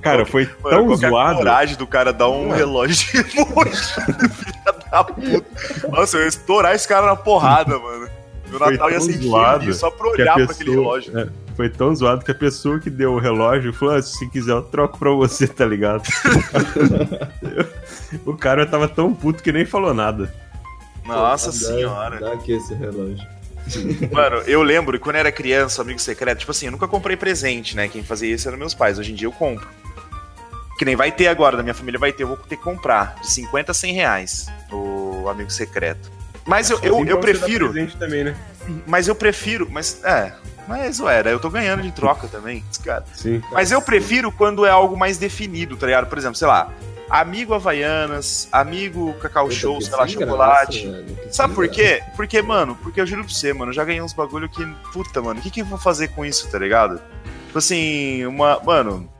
Cara, 0.00 0.24
foi 0.24 0.48
Mano, 0.62 0.76
tão 0.76 0.92
a 0.92 0.96
zoado. 0.96 1.38
coragem 1.38 1.76
do 1.76 1.86
cara 1.86 2.12
dar 2.12 2.28
um 2.28 2.44
Mano. 2.48 2.54
relógio 2.54 3.22
de 3.24 3.38
emoji, 3.40 3.82
filha 4.32 4.74
da 4.90 5.04
puta. 5.04 5.44
Nossa, 5.90 6.16
eu 6.16 6.22
ia 6.22 6.28
estourar 6.28 6.74
esse 6.74 6.86
cara 6.86 7.06
na 7.06 7.16
porrada, 7.16 7.78
mano. 7.78 8.08
Meu 8.48 8.58
Foi 8.58 8.70
Natal 8.72 8.90
ia 8.90 9.00
ser 9.00 9.18
zoado 9.18 9.74
só 9.74 9.90
pra 9.90 10.08
olhar 10.08 10.34
pra 10.34 10.44
aquele 10.44 10.56
pessoa- 10.56 10.74
relógio. 10.76 11.18
é, 11.18 11.28
foi 11.54 11.68
tão 11.68 11.94
zoado 11.94 12.24
que 12.24 12.30
a 12.30 12.34
pessoa 12.34 12.78
que 12.78 12.88
deu 12.88 13.12
o 13.14 13.18
relógio 13.18 13.72
falou: 13.74 13.96
"Ah, 13.96 14.00
se 14.02 14.26
quiser, 14.30 14.52
eu 14.52 14.62
troco 14.62 14.98
pra 14.98 15.10
você, 15.10 15.46
tá 15.46 15.66
ligado? 15.66 16.02
o 18.24 18.34
cara 18.34 18.64
tava 18.64 18.88
tão 18.88 19.12
puto 19.12 19.42
que 19.42 19.52
nem 19.52 19.66
falou 19.66 19.92
nada. 19.92 20.32
Nossa 21.04 21.46
Dá- 21.46 21.52
senhora. 21.52 22.20
Dá 22.20 22.32
aqui 22.32 22.52
esse 22.52 22.72
relógio. 22.74 23.26
Mano, 24.12 24.36
eu 24.46 24.62
lembro 24.62 24.98
quando 24.98 25.16
eu 25.16 25.20
era 25.20 25.32
criança, 25.32 25.82
amigo 25.82 25.98
secreto, 25.98 26.38
tipo 26.38 26.50
assim, 26.50 26.66
eu 26.66 26.72
nunca 26.72 26.88
comprei 26.88 27.16
presente, 27.16 27.76
né? 27.76 27.88
Quem 27.88 28.02
fazia 28.02 28.34
isso 28.34 28.48
eram 28.48 28.58
meus 28.58 28.74
pais. 28.74 28.98
Hoje 28.98 29.12
em 29.12 29.14
dia 29.14 29.26
eu 29.26 29.32
compro. 29.32 29.66
Que 30.78 30.84
nem 30.84 30.94
vai 30.94 31.10
ter 31.10 31.26
agora, 31.26 31.56
da 31.56 31.62
minha 31.62 31.74
família 31.74 31.98
vai 31.98 32.12
ter, 32.12 32.22
eu 32.22 32.28
vou 32.28 32.36
ter 32.36 32.56
que 32.56 32.62
comprar. 32.62 33.16
De 33.20 33.30
50 33.30 33.72
a 33.72 33.74
100 33.74 33.92
reais 33.92 34.46
o 34.70 35.28
amigo 35.28 35.50
secreto. 35.50 36.10
Mas 36.46 36.70
eu, 36.70 36.78
eu, 36.78 36.84
eu 36.84 36.98
você 36.98 37.04
dar 37.04 37.16
prefiro. 37.18 37.72
presente 37.72 37.96
também, 37.96 38.24
né? 38.24 38.36
Mas 38.86 39.08
eu 39.08 39.14
prefiro. 39.14 39.68
Mas 39.70 40.02
é. 40.04 40.32
Mas 40.66 41.00
ué, 41.00 41.22
eu 41.24 41.40
tô 41.40 41.48
ganhando 41.50 41.82
de 41.82 41.90
troca 41.90 42.28
também, 42.28 42.62
cara. 42.84 43.04
Sim. 43.14 43.42
Mas 43.52 43.72
eu 43.72 43.80
prefiro 43.80 44.30
quando 44.30 44.66
é 44.66 44.70
algo 44.70 44.96
mais 44.96 45.16
definido, 45.16 45.76
tá 45.76 45.86
ligado? 45.86 46.06
Por 46.06 46.18
exemplo, 46.18 46.36
sei 46.36 46.46
lá, 46.46 46.70
amigo 47.08 47.54
Havaianas, 47.54 48.48
amigo 48.52 49.14
Cacau 49.14 49.46
Puta, 49.46 49.56
Show, 49.56 49.80
sei 49.80 49.96
lá, 49.96 50.06
chocolate. 50.06 50.86
graça, 50.88 51.32
Sabe 51.32 51.54
por 51.54 51.66
graça. 51.66 51.80
quê? 51.80 52.02
Porque, 52.16 52.42
mano, 52.42 52.76
porque 52.82 53.00
eu 53.00 53.06
juro 53.06 53.24
pra 53.24 53.32
você, 53.32 53.52
mano, 53.52 53.70
eu 53.70 53.74
já 53.74 53.84
ganhei 53.84 54.02
uns 54.02 54.12
bagulho 54.12 54.48
que. 54.48 54.64
Puta, 54.92 55.20
mano, 55.22 55.40
o 55.40 55.42
que, 55.42 55.50
que 55.50 55.60
eu 55.60 55.66
vou 55.66 55.78
fazer 55.78 56.08
com 56.08 56.24
isso, 56.24 56.50
tá 56.50 56.58
ligado? 56.58 57.00
Tipo 57.46 57.58
assim, 57.58 58.24
uma. 58.26 58.60
Mano, 58.60 59.10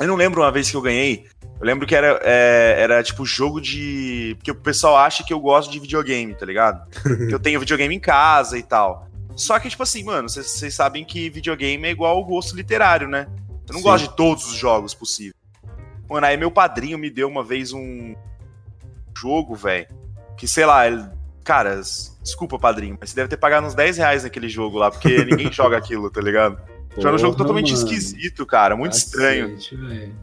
eu 0.00 0.06
não 0.06 0.16
lembro 0.16 0.42
uma 0.42 0.50
vez 0.50 0.70
que 0.70 0.76
eu 0.76 0.82
ganhei. 0.82 1.26
Eu 1.60 1.66
lembro 1.66 1.86
que 1.86 1.94
era, 1.94 2.20
é, 2.24 2.76
era 2.78 3.02
tipo 3.02 3.24
jogo 3.24 3.60
de. 3.60 4.34
Porque 4.38 4.50
o 4.50 4.54
pessoal 4.54 4.96
acha 4.96 5.22
que 5.22 5.32
eu 5.32 5.38
gosto 5.38 5.70
de 5.70 5.78
videogame, 5.78 6.34
tá 6.34 6.44
ligado? 6.44 6.88
que 7.28 7.34
eu 7.34 7.38
tenho 7.38 7.60
videogame 7.60 7.94
em 7.94 8.00
casa 8.00 8.58
e 8.58 8.62
tal. 8.62 9.06
Só 9.36 9.58
que, 9.58 9.68
tipo 9.70 9.82
assim, 9.82 10.02
mano, 10.02 10.28
vocês 10.28 10.50
vocês 10.50 10.74
sabem 10.74 11.04
que 11.04 11.30
videogame 11.30 11.86
é 11.86 11.90
igual 11.90 12.16
ao 12.16 12.24
gosto 12.24 12.56
literário, 12.56 13.08
né? 13.08 13.26
Eu 13.68 13.74
não 13.74 13.80
Sim. 13.80 13.82
gosto 13.82 14.08
de 14.08 14.16
todos 14.16 14.44
os 14.46 14.54
jogos 14.56 14.92
possíveis. 14.92 15.41
Mano, 16.12 16.26
aí 16.26 16.36
meu 16.36 16.50
padrinho 16.50 16.98
me 16.98 17.08
deu 17.08 17.26
uma 17.26 17.42
vez 17.42 17.72
um 17.72 18.14
jogo, 19.16 19.54
velho. 19.54 19.86
Que 20.36 20.46
sei 20.46 20.66
lá, 20.66 20.86
ele. 20.86 21.02
Cara, 21.42 21.80
desculpa, 22.22 22.58
padrinho, 22.58 22.96
mas 23.00 23.10
você 23.10 23.16
deve 23.16 23.28
ter 23.28 23.36
pagado 23.36 23.66
uns 23.66 23.74
10 23.74 23.96
reais 23.96 24.22
naquele 24.22 24.48
jogo 24.48 24.78
lá, 24.78 24.90
porque 24.90 25.24
ninguém 25.24 25.50
joga 25.52 25.76
aquilo, 25.76 26.08
tá 26.10 26.20
ligado? 26.20 26.60
Já 26.96 27.08
era 27.08 27.16
um 27.16 27.18
jogo 27.18 27.36
totalmente 27.36 27.72
mano. 27.72 27.84
esquisito, 27.84 28.44
cara, 28.44 28.76
muito 28.76 28.92
estranho. 28.92 29.56
Velho. 29.58 30.14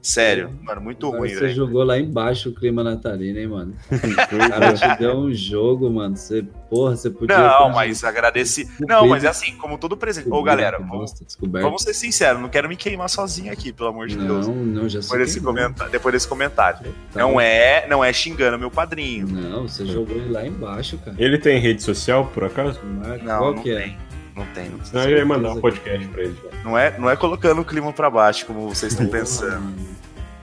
Sério, 0.00 0.52
mano, 0.62 0.80
muito 0.80 1.06
Agora 1.06 1.20
ruim, 1.20 1.30
Você 1.30 1.40
velho. 1.40 1.54
jogou 1.54 1.82
lá 1.82 1.98
embaixo 1.98 2.50
o 2.50 2.54
clima 2.54 2.84
natalino, 2.84 3.38
hein, 3.38 3.48
mano? 3.48 3.74
O 4.32 4.50
cara 4.50 4.72
te 4.72 4.98
deu 4.98 5.16
um 5.16 5.32
jogo, 5.32 5.90
mano. 5.90 6.16
Você, 6.16 6.42
porra, 6.70 6.96
você 6.96 7.10
podia. 7.10 7.36
Não, 7.36 7.70
mas 7.70 8.04
agradeci. 8.04 8.68
Não, 8.80 9.08
mas 9.08 9.24
é 9.24 9.28
assim, 9.28 9.56
como 9.56 9.76
todo 9.76 9.96
presente. 9.96 10.28
Ô, 10.30 10.42
galera, 10.42 10.78
vamos, 10.78 11.14
vamos 11.40 11.82
ser 11.82 11.94
sinceros, 11.94 12.40
não 12.40 12.48
quero 12.48 12.68
me 12.68 12.76
queimar 12.76 13.08
sozinho 13.10 13.52
aqui, 13.52 13.72
pelo 13.72 13.88
amor 13.88 14.06
de 14.06 14.16
Deus. 14.16 14.46
Não, 14.46 14.54
não, 14.54 14.88
já 14.88 15.02
sei. 15.02 15.10
Depois 15.10 15.20
desse, 15.26 15.38
não. 15.38 15.46
comentário, 15.46 15.92
depois 15.92 16.12
desse 16.12 16.28
comentário. 16.28 16.94
Tá. 17.12 17.20
Não 17.20 17.40
é, 17.40 17.86
não 17.88 18.04
é 18.04 18.12
xingando 18.12 18.58
meu 18.58 18.70
padrinho. 18.70 19.26
Não, 19.26 19.66
você 19.66 19.84
jogou 19.84 20.16
ele 20.16 20.30
lá 20.30 20.46
embaixo, 20.46 20.98
cara. 20.98 21.16
Ele 21.18 21.38
tem 21.38 21.58
rede 21.58 21.82
social, 21.82 22.26
por 22.26 22.44
acaso? 22.44 22.80
Não, 22.84 23.38
qual 23.38 23.54
não 23.54 23.62
que 23.62 23.70
é? 23.70 23.80
tem. 23.82 24.07
Não 24.38 24.46
tem. 24.54 24.68
Não, 24.70 24.84
Senão 24.84 25.04
eu 25.04 25.18
ia 25.18 25.26
mandar 25.26 25.52
um 25.52 25.60
podcast 25.60 26.06
pra 26.08 26.22
ele. 26.22 26.36
não 26.64 26.78
é, 26.78 26.98
não 26.98 27.10
é 27.10 27.16
colocando 27.16 27.60
o 27.60 27.64
clima 27.64 27.92
pra 27.92 28.08
baixo, 28.08 28.46
como 28.46 28.68
vocês 28.68 28.92
estão 28.92 29.06
pensando. 29.10 29.74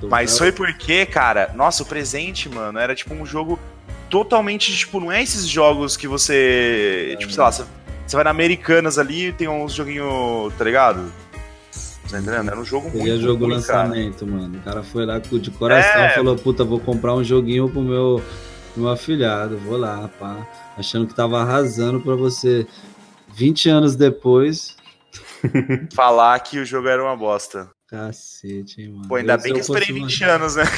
Mas 0.09 0.37
foi 0.37 0.51
porque, 0.51 1.05
cara, 1.05 1.51
nossa, 1.55 1.83
o 1.83 1.85
presente, 1.85 2.49
mano, 2.49 2.77
era 2.77 2.93
tipo 2.93 3.13
um 3.13 3.25
jogo 3.25 3.57
totalmente, 4.09 4.75
tipo, 4.75 4.99
não 4.99 5.11
é 5.11 5.23
esses 5.23 5.47
jogos 5.47 5.95
que 5.97 6.07
você. 6.07 7.15
Tipo, 7.19 7.31
sei 7.31 7.41
lá, 7.43 7.51
você, 7.51 7.63
você 8.05 8.15
vai 8.15 8.23
na 8.25 8.29
Americanas 8.29 8.99
ali 8.99 9.27
e 9.27 9.33
tem 9.33 9.47
uns 9.47 9.73
joguinhos, 9.73 10.53
tá 10.57 10.63
ligado? 10.63 11.11
Tá 12.09 12.19
entendendo? 12.19 12.49
Era 12.51 12.59
um 12.59 12.65
jogo 12.65 12.89
muito. 12.89 13.03
Seria 13.03 13.17
jogo 13.17 13.45
ruim, 13.45 13.61
cara. 13.61 13.83
lançamento, 13.83 14.27
mano. 14.27 14.57
O 14.57 14.61
cara 14.61 14.83
foi 14.83 15.05
lá 15.05 15.17
de 15.17 15.49
coração 15.51 16.01
É. 16.01 16.09
falou, 16.09 16.35
puta, 16.35 16.63
vou 16.63 16.79
comprar 16.79 17.15
um 17.15 17.23
joguinho 17.23 17.67
pro 17.67 17.81
meu, 17.81 18.21
pro 18.73 18.83
meu 18.83 18.91
afilhado. 18.91 19.57
Vou 19.57 19.75
lá, 19.77 20.07
pá. 20.19 20.45
Achando 20.77 21.07
que 21.07 21.15
tava 21.15 21.41
arrasando 21.41 21.99
pra 21.99 22.13
você. 22.15 22.67
20 23.35 23.69
anos 23.69 23.95
depois. 23.95 24.75
Falar 25.93 26.39
que 26.39 26.57
o 26.59 26.65
jogo 26.65 26.87
era 26.87 27.03
uma 27.03 27.15
bosta. 27.15 27.69
Cacete, 27.87 28.81
hein, 28.81 28.89
mano. 28.91 29.07
Pô, 29.07 29.15
ainda 29.15 29.33
Eu, 29.33 29.37
bem 29.37 29.43
se 29.43 29.51
que 29.53 29.57
eu 29.71 29.75
esperei 29.75 29.95
uma- 29.95 30.07
20 30.07 30.23
anos, 30.23 30.55
né? 30.55 30.63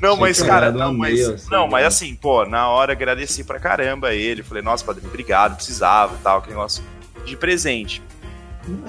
Não, 0.00 0.16
mas, 0.16 0.42
cara, 0.42 0.72
não, 0.72 0.94
mas, 0.94 1.12
meio, 1.14 1.34
assim, 1.34 1.48
não, 1.50 1.68
mas 1.68 1.84
assim, 1.86 2.14
pô, 2.14 2.46
na 2.46 2.68
hora 2.68 2.92
agradeci 2.92 3.44
pra 3.44 3.60
caramba 3.60 4.08
a 4.08 4.14
ele. 4.14 4.42
Falei, 4.42 4.62
nossa, 4.62 4.82
padrinho, 4.82 5.08
obrigado, 5.08 5.56
precisava 5.56 6.14
e 6.14 6.18
tal, 6.22 6.38
aquele 6.38 6.54
negócio 6.54 6.82
de 7.26 7.36
presente. 7.36 8.02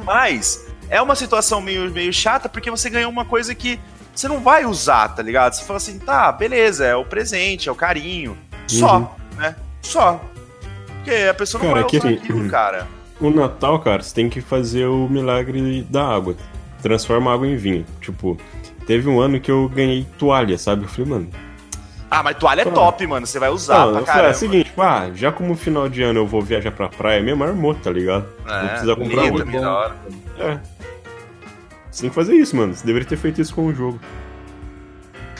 Mas 0.06 0.66
é 0.89 1.02
uma 1.02 1.16
situação 1.16 1.60
meio, 1.60 1.91
meio 1.91 2.14
chata 2.14 2.47
porque 2.47 2.72
você 2.72 2.89
ganhou 2.89 3.12
uma 3.12 3.26
coisa 3.26 3.54
que 3.54 3.78
você 4.16 4.28
não 4.30 4.39
vai 4.39 4.66
usar, 4.66 5.10
tá 5.10 5.22
ligado? 5.22 5.52
Você 5.54 5.66
fala 5.66 5.78
assim, 5.78 5.99
tá, 5.99 6.32
beleza, 6.32 6.86
é 6.86 6.95
o 6.95 7.04
presente, 7.04 7.68
é 7.68 7.72
o 7.72 7.76
carinho. 7.76 8.38
Só, 8.68 8.99
Uhum. 8.99 9.38
né? 9.38 9.56
Só. 9.82 10.22
Porque 10.98 11.12
a 11.12 11.34
pessoa 11.34 11.64
não 11.64 11.72
Cara, 11.72 11.82
vai 11.82 11.90
que 11.90 11.98
usar 11.98 12.10
aquilo, 12.10 12.48
cara. 12.50 12.88
O 13.20 13.30
Natal, 13.30 13.80
cara, 13.80 14.02
você 14.02 14.14
tem 14.16 14.30
que 14.30 14.42
fazer 14.42 14.86
o 14.86 15.08
milagre 15.10 15.84
da 15.90 16.08
água. 16.08 16.36
Transforma 16.82 17.30
a 17.32 17.34
água 17.36 17.48
em 17.48 17.56
vinho. 17.56 17.86
Tipo, 18.00 18.38
teve 18.88 19.08
um 19.10 19.20
ano 19.20 19.40
que 19.40 19.52
eu 19.52 19.70
ganhei 19.70 20.06
toalha, 20.18 20.58
sabe? 20.58 20.84
Eu 20.84 20.90
falei, 20.90 21.10
mano. 21.10 21.30
Ah, 22.10 22.22
mas 22.24 22.36
toalha 22.38 22.62
é 22.62 22.64
Cara. 22.66 22.76
top, 22.76 23.08
mano. 23.08 23.26
Você 23.26 23.40
vai 23.40 23.50
usar 23.50 23.86
Não, 23.86 23.94
pra 23.94 24.02
falei, 24.02 24.04
é 24.04 24.06
caramba. 24.14 24.32
o 24.32 24.34
seguinte, 24.40 24.66
tipo, 24.66 24.82
ah, 24.82 25.12
já 25.14 25.32
como 25.32 25.56
final 25.56 25.88
de 25.88 26.02
ano 26.02 26.20
eu 26.20 26.28
vou 26.28 26.42
viajar 26.42 26.72
pra 26.72 26.90
praia 26.90 27.22
mesmo, 27.22 27.44
armou, 27.44 27.74
tá 27.76 27.90
ligado? 27.92 28.26
É, 28.48 28.62
não 28.62 28.68
precisa 28.70 28.96
comprar 28.96 29.24
outra. 29.24 29.46
também, 29.46 29.62
da 29.62 29.74
hora. 29.74 29.96
É. 30.40 30.60
Você 31.90 32.02
tem 32.02 32.10
que 32.10 32.16
fazer 32.16 32.34
isso, 32.34 32.56
mano. 32.56 32.74
Você 32.74 32.86
deveria 32.86 33.08
ter 33.08 33.18
feito 33.18 33.40
isso 33.40 33.54
com 33.54 33.68
o 33.68 33.74
jogo. 33.74 34.00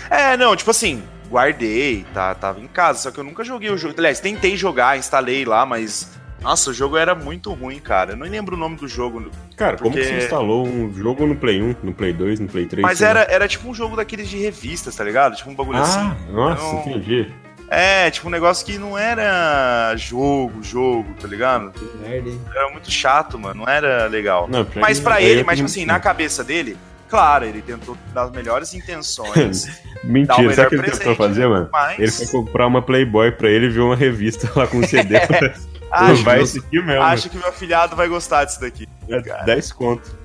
É, 0.10 0.38
não, 0.38 0.56
tipo 0.56 0.70
assim, 0.72 1.02
guardei, 1.32 2.06
tá, 2.14 2.36
tava 2.36 2.60
em 2.60 2.68
casa, 2.68 3.00
só 3.00 3.12
que 3.12 3.18
eu 3.20 3.24
nunca 3.24 3.44
joguei 3.44 3.70
o 3.70 3.78
jogo. 3.78 3.96
Aliás, 3.98 4.20
tentei 4.20 4.56
jogar, 4.58 4.98
instalei 4.98 5.46
lá, 5.46 5.66
mas. 5.66 6.20
Nossa, 6.42 6.72
o 6.72 6.74
jogo 6.74 6.98
era 6.98 7.14
muito 7.14 7.54
ruim, 7.54 7.78
cara. 7.80 8.14
Eu 8.14 8.18
não 8.18 8.26
lembro 8.26 8.56
o 8.56 8.60
nome 8.60 8.76
do 8.76 8.88
jogo. 8.88 9.30
Cara, 9.56 9.78
como 9.78 9.92
Porque- 9.92 10.00
que 10.08 10.12
você 10.14 10.24
instalou 10.24 10.66
um 10.68 10.92
jogo 10.92 11.28
no 11.28 11.36
Play 11.36 11.62
1, 11.62 11.76
no 11.84 11.94
Play 11.94 12.14
2, 12.14 12.40
no 12.40 12.48
Play 12.48 12.66
3? 12.66 12.82
Mas 12.82 13.00
era, 13.02 13.22
era 13.30 13.48
tipo 13.48 13.70
um 13.70 13.74
jogo 13.76 13.96
daqueles 13.96 14.28
de 14.28 14.38
revistas, 14.40 14.96
tá 14.96 15.04
ligado? 15.04 15.36
Tipo 15.36 15.52
um 15.52 15.56
bagulho 15.56 15.78
assim. 15.78 16.00
Ah, 16.00 16.16
nossa, 16.32 16.64
Não- 16.64 16.80
entendi. 16.82 17.32
É, 17.70 18.10
tipo 18.10 18.28
um 18.28 18.32
negócio 18.32 18.66
que 18.66 18.78
não 18.80 18.98
era 18.98 19.96
jogo, 19.96 20.62
jogo, 20.64 21.06
tá 21.22 21.28
ligado? 21.28 21.72
Que 21.72 21.86
merda, 22.00 22.30
hein? 22.30 22.42
Era 22.54 22.70
muito 22.72 22.90
chato, 22.92 23.38
mano. 23.40 23.64
Não 23.64 23.72
era 23.72 24.08
legal. 24.08 24.48
Não, 24.50 24.66
Mas 24.78 25.00
pra 25.00 25.16
aí 25.16 25.26
ele, 25.26 25.42
eu 25.42 25.46
mas 25.46 25.58
tipo 25.58 25.68
assim, 25.68 25.86
na 25.86 26.00
cabeça 26.00 26.44
dele, 26.44 26.76
claro, 27.12 27.46
ele 27.46 27.62
tentou 27.62 27.98
dar 28.14 28.24
as 28.24 28.32
melhores 28.32 28.74
intenções. 28.74 29.68
Mentira, 30.04 30.54
sabe 30.56 30.68
o 30.68 30.70
que 30.70 30.76
ele 30.76 30.82
presente, 30.84 30.98
tentou 31.00 31.16
fazer, 31.16 31.48
mano? 31.48 31.70
mas. 31.72 32.00
Ele 32.00 32.12
foi 32.12 32.28
comprar 32.28 32.66
uma 32.66 32.82
Playboy 32.82 33.32
pra 33.34 33.50
ele 33.50 33.68
e 33.68 33.70
viu 33.70 33.86
uma 33.86 33.96
revista 33.96 34.50
lá 34.56 34.66
com 34.66 34.78
um 34.78 34.88
CD. 34.88 35.18
acho, 35.92 36.24
vai 36.24 36.44
que, 36.44 36.82
mesmo. 36.82 37.04
acho 37.04 37.30
que 37.30 37.38
meu 37.38 37.50
afilhado 37.50 37.96
vai 37.96 38.08
gostar 38.08 38.46
disso 38.46 38.62
daqui. 38.62 38.88
É 39.08 39.22
cara. 39.22 39.44
10 39.44 39.72
conto. 39.74 40.18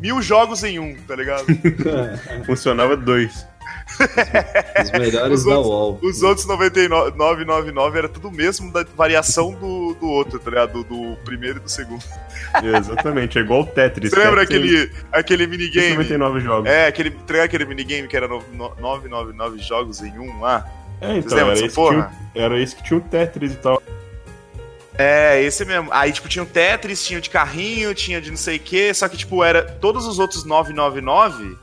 Mil 0.00 0.20
jogos 0.20 0.64
em 0.64 0.78
um, 0.78 0.96
tá 1.06 1.14
ligado? 1.14 1.44
Funcionava 2.44 2.96
dois. 2.96 3.46
Os 4.82 4.90
melhores 4.92 5.38
Os 5.40 5.44
da 5.44 5.58
outros- 5.58 5.66
UOL. 5.72 5.98
Os 6.02 6.22
outros 6.22 6.46
999 6.46 7.98
era 7.98 8.08
tudo 8.08 8.30
mesmo 8.30 8.72
da 8.72 8.84
variação 8.96 9.52
do, 9.52 9.94
do 9.94 10.06
outro, 10.08 10.38
tá 10.38 10.50
ligado? 10.50 10.82
Do, 10.82 10.84
do 10.84 11.16
primeiro 11.24 11.58
e 11.58 11.60
do 11.60 11.68
segundo. 11.68 12.02
Exatamente, 12.62 13.38
é 13.38 13.42
igual 13.42 13.62
o 13.62 13.66
Tetris. 13.66 14.10
Você 14.10 14.16
lembra 14.18 14.46
Tetris 14.46 14.88
aquele, 14.90 14.92
aquele 15.12 15.46
minigame? 15.46 15.90
99 15.96 16.40
jogos. 16.40 16.70
É, 16.70 16.86
aquele, 16.86 17.10
tá 17.10 17.42
aquele 17.44 17.64
minigame 17.64 18.08
que 18.08 18.16
era 18.16 18.28
no- 18.28 18.42
no- 18.52 18.74
999 18.78 19.58
jogos 19.62 20.00
em 20.02 20.18
um 20.18 20.40
lá. 20.40 20.66
É, 21.00 21.08
Vocês 21.08 21.24
então, 21.26 21.36
lembram 21.38 21.52
era 21.56 21.66
esse, 21.66 21.74
que 21.76 21.88
tinha, 21.88 22.10
era 22.34 22.60
esse 22.60 22.76
que 22.76 22.82
tinha 22.84 22.98
o 22.98 23.02
Tetris 23.02 23.52
e 23.52 23.56
tal. 23.56 23.82
É, 24.98 25.42
esse 25.42 25.62
mesmo. 25.66 25.88
Aí, 25.92 26.10
tipo, 26.10 26.26
tinha 26.26 26.42
o 26.42 26.46
Tetris, 26.46 27.04
tinha 27.04 27.18
o 27.18 27.22
de 27.22 27.28
carrinho, 27.28 27.94
tinha 27.94 28.18
de 28.18 28.30
não 28.30 28.36
sei 28.38 28.56
o 28.56 28.60
quê, 28.60 28.94
só 28.94 29.06
que, 29.08 29.16
tipo, 29.16 29.44
era. 29.44 29.62
Todos 29.62 30.06
os 30.06 30.18
outros 30.18 30.44
999 30.44 31.54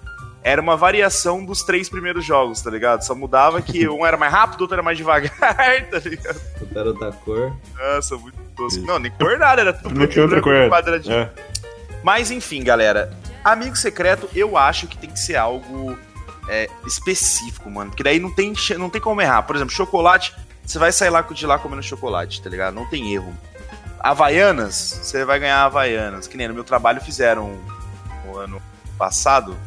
era 0.43 0.61
uma 0.61 0.75
variação 0.75 1.43
dos 1.43 1.63
três 1.63 1.87
primeiros 1.87 2.25
jogos, 2.25 2.61
tá 2.61 2.69
ligado? 2.69 3.01
Só 3.03 3.15
mudava 3.15 3.61
que 3.61 3.87
um 3.87 4.05
era 4.05 4.17
mais 4.17 4.31
rápido, 4.31 4.59
o 4.59 4.63
outro 4.63 4.75
era 4.75 4.83
mais 4.83 4.97
devagar, 4.97 5.31
tá 5.39 5.99
ligado? 5.99 6.41
Era 6.75 6.93
da 6.93 7.11
cor. 7.11 7.53
Nossa, 7.77 8.17
muito 8.17 8.37
tosco. 8.55 8.81
Não, 8.85 8.99
nem 8.99 9.11
cor 9.11 9.37
nada, 9.39 9.61
era 9.61 9.73
tudo 9.73 9.97
Não 9.97 10.05
tinha 10.05 10.23
outra 10.23 10.41
cor. 10.41 10.69
quadradinho. 10.69 11.15
É. 11.15 11.31
Mas 12.03 12.29
enfim, 12.29 12.63
galera. 12.63 13.17
Amigo 13.43 13.75
secreto, 13.75 14.29
eu 14.35 14.57
acho 14.57 14.87
que 14.87 14.97
tem 14.97 15.09
que 15.09 15.19
ser 15.19 15.35
algo 15.35 15.97
é, 16.47 16.69
específico, 16.85 17.69
mano. 17.69 17.91
Porque 17.91 18.03
daí 18.03 18.19
não 18.19 18.31
tem, 18.33 18.53
não 18.77 18.89
tem 18.89 19.01
como 19.01 19.21
errar. 19.21 19.43
Por 19.43 19.55
exemplo, 19.55 19.73
chocolate, 19.73 20.35
você 20.65 20.77
vai 20.77 20.91
sair 20.91 21.09
lá 21.09 21.21
de 21.21 21.45
lá 21.45 21.57
comendo 21.57 21.83
chocolate, 21.83 22.41
tá 22.41 22.49
ligado? 22.49 22.73
Não 22.73 22.85
tem 22.89 23.13
erro. 23.13 23.33
Havaianas, 23.99 24.99
você 25.01 25.23
vai 25.23 25.39
ganhar 25.39 25.63
Havaianas. 25.63 26.27
Que 26.27 26.37
nem 26.37 26.47
no 26.47 26.53
meu 26.53 26.63
trabalho 26.63 27.01
fizeram 27.01 27.57
no 28.25 28.37
ano 28.37 28.61
passado. 28.97 29.57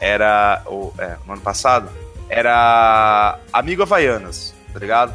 Era. 0.00 0.62
Ou, 0.66 0.92
é, 0.98 1.16
no 1.26 1.32
ano 1.34 1.42
passado. 1.42 1.88
Era. 2.28 3.38
Amigo 3.52 3.82
Havaianas, 3.82 4.54
tá 4.72 4.78
ligado? 4.78 5.14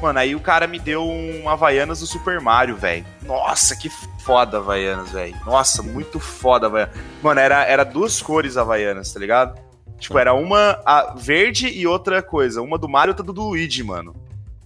Mano, 0.00 0.18
aí 0.18 0.34
o 0.34 0.40
cara 0.40 0.66
me 0.66 0.80
deu 0.80 1.04
um 1.04 1.48
Havaianas 1.48 2.00
do 2.00 2.06
Super 2.06 2.40
Mario, 2.40 2.76
velho. 2.76 3.06
Nossa, 3.22 3.76
que 3.76 3.88
foda 4.24 4.58
Havaianas, 4.58 5.10
velho. 5.12 5.36
Nossa, 5.46 5.80
muito 5.82 6.18
foda 6.18 6.66
Havaianas. 6.66 6.94
Mano, 7.22 7.38
era, 7.40 7.64
era 7.64 7.84
duas 7.84 8.20
cores 8.20 8.56
Havaianas, 8.56 9.12
tá 9.12 9.20
ligado? 9.20 9.60
Tipo, 9.98 10.18
era 10.18 10.34
uma 10.34 10.80
a 10.84 11.14
verde 11.16 11.68
e 11.68 11.86
outra 11.86 12.20
coisa. 12.20 12.60
Uma 12.60 12.76
do 12.76 12.88
Mario 12.88 13.10
e 13.10 13.12
outra 13.12 13.24
do 13.24 13.32
Luigi, 13.40 13.84
mano. 13.84 14.16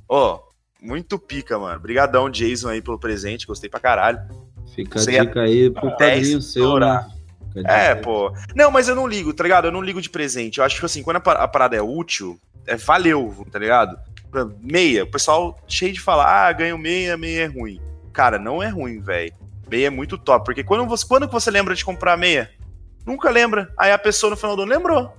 Ó, 0.09 0.41
muito 0.81 1.19
pica, 1.19 1.59
mano. 1.59 1.77
Obrigadão, 1.77 2.31
Jason, 2.31 2.71
aí, 2.71 2.81
pelo 2.81 2.99
presente. 2.99 3.47
Gostei 3.47 3.69
pra 3.69 3.79
caralho. 3.79 4.19
Fica 4.75 4.99
a 4.99 5.03
Você 5.03 5.13
ia- 5.13 5.27
dica 5.27 5.43
aí 5.43 5.69
pro 5.71 5.91
padrinho 5.99 6.41
seu, 6.41 6.79
né? 6.79 7.07
É, 7.65 7.95
pô. 7.95 8.33
Não, 8.55 8.71
mas 8.71 8.89
eu 8.89 8.95
não 8.95 9.07
ligo, 9.07 9.33
tá 9.33 9.43
ligado? 9.43 9.67
Eu 9.67 9.73
não 9.73 9.81
ligo 9.81 10.01
de 10.01 10.11
presente. 10.11 10.59
Eu 10.59 10.65
acho 10.65 10.79
que, 10.79 10.85
assim, 10.87 11.03
quando 11.03 11.17
a 11.17 11.21
pa- 11.21 11.33
a 11.33 11.49
parada 11.49 11.77
é 11.77 11.83
útil, 11.83 12.39
é, 12.67 12.77
valeu, 12.77 13.47
tá 13.51 13.59
ligado? 13.59 13.97
Meia. 14.61 15.05
O 15.05 15.11
pessoal 15.11 15.59
cheio 15.67 15.93
de 15.93 16.01
falar, 16.01 16.27
ah, 16.49 16.53
ganho 16.53 16.77
meia, 16.77 17.17
meia 17.17 17.45
é 17.45 17.47
ruim. 17.47 17.81
Cara, 18.13 18.39
não 18.39 18.63
é 18.63 18.69
ruim, 18.69 19.01
velho. 19.01 19.33
Meia 19.71 19.87
é 19.87 19.91
muito 19.91 20.19
top. 20.19 20.45
Porque 20.45 20.63
quando 20.63 20.87
você, 20.87 21.07
quando 21.07 21.27
você 21.29 21.51
lembra 21.51 21.75
de 21.75 21.85
comprar 21.85 22.17
meia? 22.17 22.51
Nunca 23.07 23.31
lembra. 23.31 23.73
Aí 23.79 23.93
a 23.93 23.99
pessoa 23.99 24.31
no 24.31 24.37
final 24.37 24.57
do 24.57 24.63
ano 24.63 24.73
lembrou. 24.73 25.17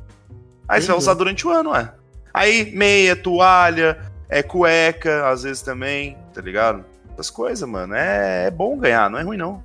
Aí 0.67 0.81
você 0.81 0.87
vai 0.87 0.95
Uhum. 0.95 1.01
usar 1.01 1.13
durante 1.13 1.47
o 1.47 1.49
ano, 1.49 1.71
ué. 1.71 1.91
Aí, 2.33 2.71
meia, 2.75 3.15
toalha, 3.15 3.97
é 4.29 4.43
cueca, 4.43 5.27
às 5.29 5.43
vezes 5.43 5.61
também, 5.61 6.17
tá 6.33 6.41
ligado? 6.41 6.83
Essas 7.13 7.29
coisas, 7.31 7.67
mano. 7.67 7.95
É, 7.95 8.45
é 8.47 8.51
bom 8.51 8.77
ganhar, 8.77 9.09
não 9.09 9.17
é 9.17 9.23
ruim, 9.23 9.37
não. 9.37 9.63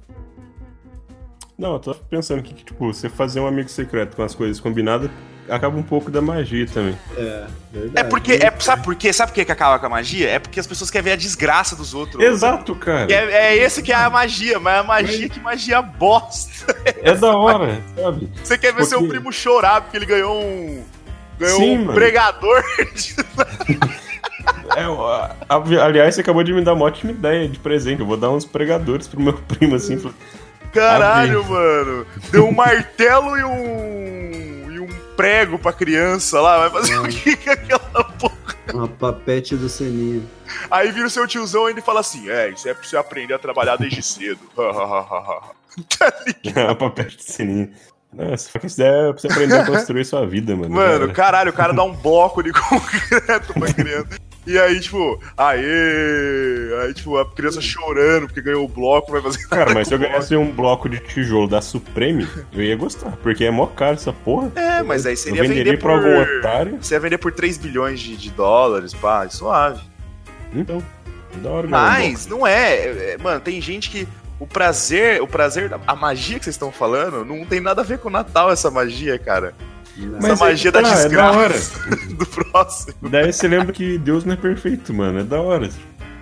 Não, 1.62 1.74
eu 1.74 1.78
tô 1.78 1.94
pensando 1.94 2.42
que, 2.42 2.52
tipo, 2.52 2.92
você 2.92 3.08
fazer 3.08 3.38
um 3.38 3.46
amigo 3.46 3.68
secreto 3.68 4.16
com 4.16 4.24
as 4.24 4.34
coisas 4.34 4.58
combinadas 4.58 5.08
acaba 5.48 5.78
um 5.78 5.82
pouco 5.82 6.10
da 6.10 6.20
magia 6.20 6.66
também. 6.66 6.98
É, 7.16 7.46
verdade. 7.72 7.92
É 7.94 8.02
porque, 8.02 8.32
é, 8.32 8.52
sabe 8.58 8.82
por 8.82 8.96
quê? 8.96 9.12
Sabe 9.12 9.30
por 9.30 9.36
que 9.36 9.44
que 9.44 9.52
acaba 9.52 9.78
com 9.78 9.86
a 9.86 9.88
magia? 9.88 10.28
É 10.28 10.40
porque 10.40 10.58
as 10.58 10.66
pessoas 10.66 10.90
querem 10.90 11.04
ver 11.04 11.12
a 11.12 11.16
desgraça 11.16 11.76
dos 11.76 11.94
outros. 11.94 12.20
Exato, 12.20 12.74
cara. 12.74 13.12
É, 13.12 13.54
é 13.54 13.56
esse 13.56 13.80
que 13.80 13.92
é 13.92 13.94
a 13.94 14.10
magia, 14.10 14.58
mas 14.58 14.80
a 14.80 14.82
magia 14.82 15.28
que 15.28 15.38
magia 15.38 15.80
bosta. 15.80 16.50
É 17.00 17.14
da 17.14 17.36
hora, 17.36 17.80
sabe? 17.96 18.28
Você 18.42 18.58
quer 18.58 18.72
ver 18.72 18.78
Porque- 18.78 18.86
seu 18.86 19.06
primo 19.06 19.32
chorar 19.32 19.82
porque 19.82 19.96
ele 19.96 20.06
ganhou 20.06 20.40
um. 20.42 20.84
Ganhou 21.38 21.58
Sim, 21.60 21.78
um 21.78 21.84
mano. 21.84 21.94
pregador. 21.94 22.62
É, 24.74 25.80
aliás, 25.82 26.14
você 26.14 26.22
acabou 26.22 26.42
de 26.42 26.52
me 26.52 26.62
dar 26.62 26.72
uma 26.72 26.86
ótima 26.86 27.12
ideia 27.12 27.46
de 27.46 27.58
presente. 27.58 28.00
Eu 28.00 28.06
vou 28.06 28.16
dar 28.16 28.30
uns 28.30 28.44
pregadores 28.46 29.06
pro 29.06 29.20
meu 29.20 29.34
primo, 29.34 29.74
assim. 29.76 30.00
Caralho, 30.73 31.45
mano. 31.45 32.07
Deu 32.31 32.47
um 32.47 32.53
martelo 32.53 33.37
e 33.37 33.45
um. 33.45 34.73
e 34.73 34.81
um 34.81 34.89
prego 35.16 35.59
pra 35.59 35.73
criança 35.73 36.41
lá. 36.41 36.68
Vai 36.68 36.70
fazer 36.70 36.99
o 36.99 37.09
que 37.09 37.37
com 37.37 37.51
aquela 37.51 38.05
porra? 38.05 38.43
Uma 38.73 38.89
papete 38.89 39.57
do 39.57 39.68
Seninha. 39.68 40.23
Aí 40.70 40.91
vira 40.91 41.07
o 41.07 41.11
seu 41.11 41.27
tiozão 41.27 41.68
e 41.68 41.73
ele 41.73 41.83
fala 41.83 42.01
assim: 42.01 42.29
É, 42.31 42.51
isso 42.51 42.68
é 42.68 42.75
pra 42.75 42.83
você 42.83 42.97
aprender 42.97 43.35
a 43.35 43.39
trabalhar 43.39 43.77
desde 43.77 44.03
cedo. 44.03 44.41
tá 44.57 46.12
ligado? 46.27 46.70
a 46.70 46.75
papel 46.75 47.07
de 47.07 47.23
sininho. 47.23 47.70
Nossa, 48.12 48.51
só 48.51 48.59
que 48.59 48.66
isso 48.66 48.77
daí 48.77 48.89
é 48.89 49.12
pra 49.12 49.20
você 49.20 49.27
aprender 49.27 49.57
a 49.57 49.66
construir 49.66 50.05
sua 50.05 50.27
vida, 50.27 50.55
mano. 50.55 50.75
Mano, 50.75 51.07
Cara, 51.09 51.12
caralho, 51.12 51.51
o 51.51 51.55
cara 51.55 51.73
dá 51.73 51.83
um 51.83 51.95
bloco 51.95 52.43
de 52.43 52.53
concreto 52.53 53.55
pra 53.55 53.73
criança. 53.73 54.18
E 54.45 54.59
aí, 54.59 54.80
tipo, 54.80 55.20
aê! 55.36 56.82
Aí, 56.82 56.95
tipo, 56.95 57.16
a 57.16 57.30
criança 57.30 57.61
chorando 57.61 58.26
porque 58.26 58.43
ganhou 58.43 58.64
o 58.64 58.68
bloco, 58.68 59.12
vai 59.12 59.22
fazer. 59.22 59.47
Cara, 59.49 59.72
mas 59.72 59.86
se 59.86 59.95
eu 59.95 59.99
ganhasse 59.99 60.34
um 60.36 60.51
bloco 60.51 60.88
de 60.88 60.99
tijolo 60.99 61.47
da 61.47 61.62
Supreme, 61.62 62.26
eu 62.53 62.62
ia 62.62 62.76
gostar. 62.76 63.12
Porque 63.22 63.45
é 63.45 63.51
mó 63.51 63.66
caro 63.66 63.95
essa 63.95 64.12
porra. 64.12 64.51
É, 64.57 64.82
mas 64.82 65.07
aí 65.07 65.12
Eu 65.12 65.16
seria 65.16 65.43
venderia 65.43 65.64
vender 65.64 65.78
pra 65.78 65.97
por. 65.97 66.05
algum 66.05 66.38
otário. 66.38 66.78
Você 66.80 66.95
ia 66.95 67.01
vender 67.01 67.18
por 67.18 67.32
3 67.32 67.57
bilhões 67.59 68.01
de, 68.01 68.16
de 68.16 68.30
dólares, 68.30 68.93
pá, 68.93 69.28
suave. 69.28 69.80
Então, 70.53 70.82
da 71.36 71.51
hora 71.51 71.68
Mas 71.68 72.26
não 72.26 72.47
é, 72.47 72.74
é, 72.74 73.11
é, 73.12 73.18
Mano, 73.18 73.40
tem 73.40 73.61
gente 73.61 73.90
que. 73.90 74.09
O 74.40 74.47
prazer, 74.47 75.22
o 75.22 75.26
prazer, 75.28 75.70
a 75.86 75.95
magia 75.95 76.36
que 76.36 76.45
vocês 76.45 76.57
estão 76.57 76.72
falando, 76.72 77.24
não 77.24 77.45
tem 77.47 77.61
nada 77.61 77.82
a 77.82 77.84
ver 77.84 77.99
com 77.99 78.09
o 78.09 78.11
Natal, 78.11 78.51
essa 78.51 78.72
magia, 78.72 79.16
cara. 79.16 79.55
Mas 79.97 80.24
essa 80.24 80.45
é 80.45 80.49
magia 80.49 80.72
que 80.72 80.80
da 80.80 80.88
tá, 80.88 80.99
é 81.01 81.09
da 81.09 81.30
hora. 81.32 81.53
desgraça 81.55 82.07
do 82.14 82.26
próximo. 82.26 82.95
Daí 83.11 83.32
você 83.32 83.49
lembra 83.49 83.72
que 83.72 83.99
Deus 83.99 84.24
não 84.24 84.32
é 84.32 84.36
perfeito, 84.36 84.93
mano. 84.95 85.20
É 85.20 85.24
da 85.24 85.40
hora. 85.40 85.68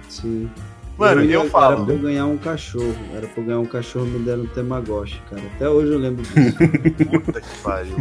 Sim. 0.09 0.51
Mano, 0.99 1.25
ia- 1.25 1.35
eu 1.35 1.49
falo. 1.49 1.77
Era 1.77 1.85
pra 1.85 1.95
eu 1.95 1.99
ganhar 1.99 2.27
um 2.27 2.37
cachorro. 2.37 2.95
Era 3.15 3.27
pra 3.27 3.43
eu 3.43 3.47
ganhar 3.47 3.59
um 3.61 3.65
cachorro 3.67 4.05
me 4.07 4.19
deram 4.19 4.43
um 4.43 4.47
Tamagotchi, 4.47 5.21
cara. 5.31 5.43
Até 5.57 5.69
hoje 5.69 5.93
eu 5.93 5.99
lembro 5.99 6.23
disso. 6.23 6.57
Puta 7.25 7.41
que 7.41 7.59
pariu. 7.63 7.97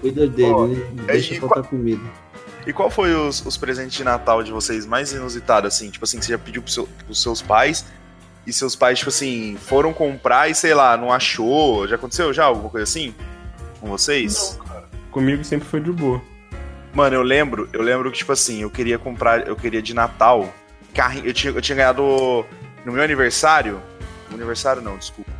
Cuida 0.00 0.26
dele, 0.26 0.50
Ó, 0.52 0.66
né? 0.66 0.82
Não 0.96 1.04
Deixa 1.04 1.34
e 1.34 1.40
faltar 1.40 1.62
comida. 1.64 2.02
E 2.66 2.72
qual 2.72 2.90
foi 2.90 3.14
os, 3.14 3.44
os 3.44 3.56
presentes 3.56 3.96
de 3.96 4.04
Natal 4.04 4.42
de 4.42 4.50
vocês 4.52 4.86
mais 4.86 5.12
inusitados, 5.12 5.74
assim? 5.74 5.90
Tipo 5.90 6.04
assim, 6.04 6.18
que 6.18 6.24
você 6.26 6.32
já 6.32 6.38
pediu 6.38 6.62
pro 6.62 6.70
seu, 6.70 6.88
pros 7.06 7.20
seus 7.22 7.42
pais 7.42 7.84
e 8.46 8.52
seus 8.52 8.74
pais, 8.76 8.98
tipo 8.98 9.08
assim, 9.10 9.56
foram 9.66 9.92
comprar 9.92 10.50
e, 10.50 10.54
sei 10.54 10.72
lá, 10.74 10.96
não 10.96 11.12
achou? 11.12 11.86
Já 11.88 11.96
aconteceu 11.96 12.32
já 12.32 12.44
alguma 12.44 12.68
coisa 12.70 12.84
assim? 12.84 13.14
Com 13.80 13.88
vocês? 13.88 14.58
Comigo 15.10 15.44
sempre 15.44 15.66
foi 15.68 15.80
de 15.80 15.90
boa. 15.90 16.22
Mano, 16.94 17.16
eu 17.16 17.22
lembro, 17.22 17.68
eu 17.72 17.82
lembro 17.82 18.10
que, 18.10 18.18
tipo 18.18 18.32
assim, 18.32 18.62
eu 18.62 18.70
queria 18.70 18.98
comprar, 18.98 19.46
eu 19.46 19.56
queria 19.56 19.82
de 19.82 19.94
Natal 19.94 20.52
carrinho. 20.94 21.26
Eu 21.26 21.32
tinha, 21.32 21.52
eu 21.52 21.62
tinha 21.62 21.76
ganhado 21.76 22.44
no 22.84 22.92
meu 22.92 23.02
aniversário. 23.02 23.80
Aniversário 24.32 24.82
não, 24.82 24.96
desculpa. 24.96 25.30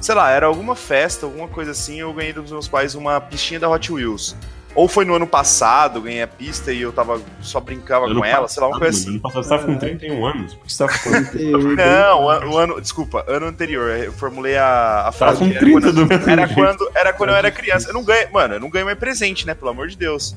Sei 0.00 0.14
lá, 0.14 0.30
era 0.30 0.46
alguma 0.46 0.74
festa, 0.74 1.26
alguma 1.26 1.48
coisa 1.48 1.70
assim. 1.70 2.00
Eu 2.00 2.12
ganhei 2.12 2.32
dos 2.32 2.50
meus 2.50 2.68
pais 2.68 2.94
uma 2.94 3.20
pistinha 3.20 3.60
da 3.60 3.68
Hot 3.68 3.92
Wheels. 3.92 4.36
Ou 4.78 4.86
foi 4.86 5.04
no 5.04 5.14
ano 5.14 5.26
passado, 5.26 6.00
ganhei 6.00 6.22
a 6.22 6.26
pista 6.28 6.72
e 6.72 6.80
eu 6.82 6.92
tava 6.92 7.20
só 7.40 7.58
brincava 7.58 8.06
Ano 8.06 8.20
com 8.20 8.24
ela, 8.24 8.46
sei 8.46 8.62
lá, 8.62 8.68
uma 8.68 8.78
coisa 8.78 8.96
assim. 8.96 9.08
Ano 9.10 9.20
passado 9.20 9.42
você 9.42 9.48
tava 9.48 9.64
com 9.66 9.76
31 9.76 10.24
anos. 10.26 10.54
Por 10.54 10.66
que 10.66 10.72
você 10.72 10.86
tava 10.86 10.98
com 11.00 11.10
Não, 11.74 12.22
o, 12.24 12.30
an- 12.30 12.46
o 12.46 12.56
ano, 12.58 12.80
desculpa, 12.80 13.24
ano 13.26 13.46
anterior. 13.46 13.90
Eu 13.90 14.12
formulei 14.12 14.56
a, 14.56 15.00
a 15.00 15.02
Tava 15.12 15.12
frase. 15.12 15.38
com 15.38 15.46
era 15.46 15.58
30 15.58 15.72
quando- 15.80 15.92
do 15.94 16.06
mesmo 16.06 16.30
Era 16.30 16.48
quando, 16.48 16.90
era 16.94 17.12
quando 17.12 17.30
eu 17.30 17.36
era 17.36 17.50
criança. 17.50 17.88
Eu 17.88 17.94
não 17.94 18.04
ganho, 18.04 18.32
mano, 18.32 18.54
eu 18.54 18.60
não 18.60 18.70
ganho 18.70 18.84
mais 18.86 18.98
presente, 18.98 19.44
né? 19.46 19.52
Pelo 19.54 19.70
amor 19.70 19.88
de 19.88 19.96
Deus. 19.96 20.36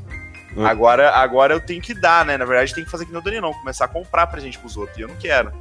Ah. 0.58 0.70
Agora, 0.70 1.12
agora 1.12 1.54
eu 1.54 1.60
tenho 1.62 1.80
que 1.82 1.94
dar, 1.94 2.26
né? 2.26 2.36
Na 2.36 2.46
verdade, 2.46 2.74
tem 2.74 2.84
que 2.84 2.90
fazer 2.90 3.06
que 3.06 3.12
nem 3.12 3.22
o 3.22 3.24
Dani 3.24 3.40
não, 3.40 3.54
começar 3.54 3.86
a 3.86 3.88
comprar 3.88 4.26
presente 4.28 4.58
pros 4.58 4.76
outros. 4.76 4.98
E 4.98 5.02
eu 5.02 5.08
não 5.08 5.16
quero. 5.18 5.52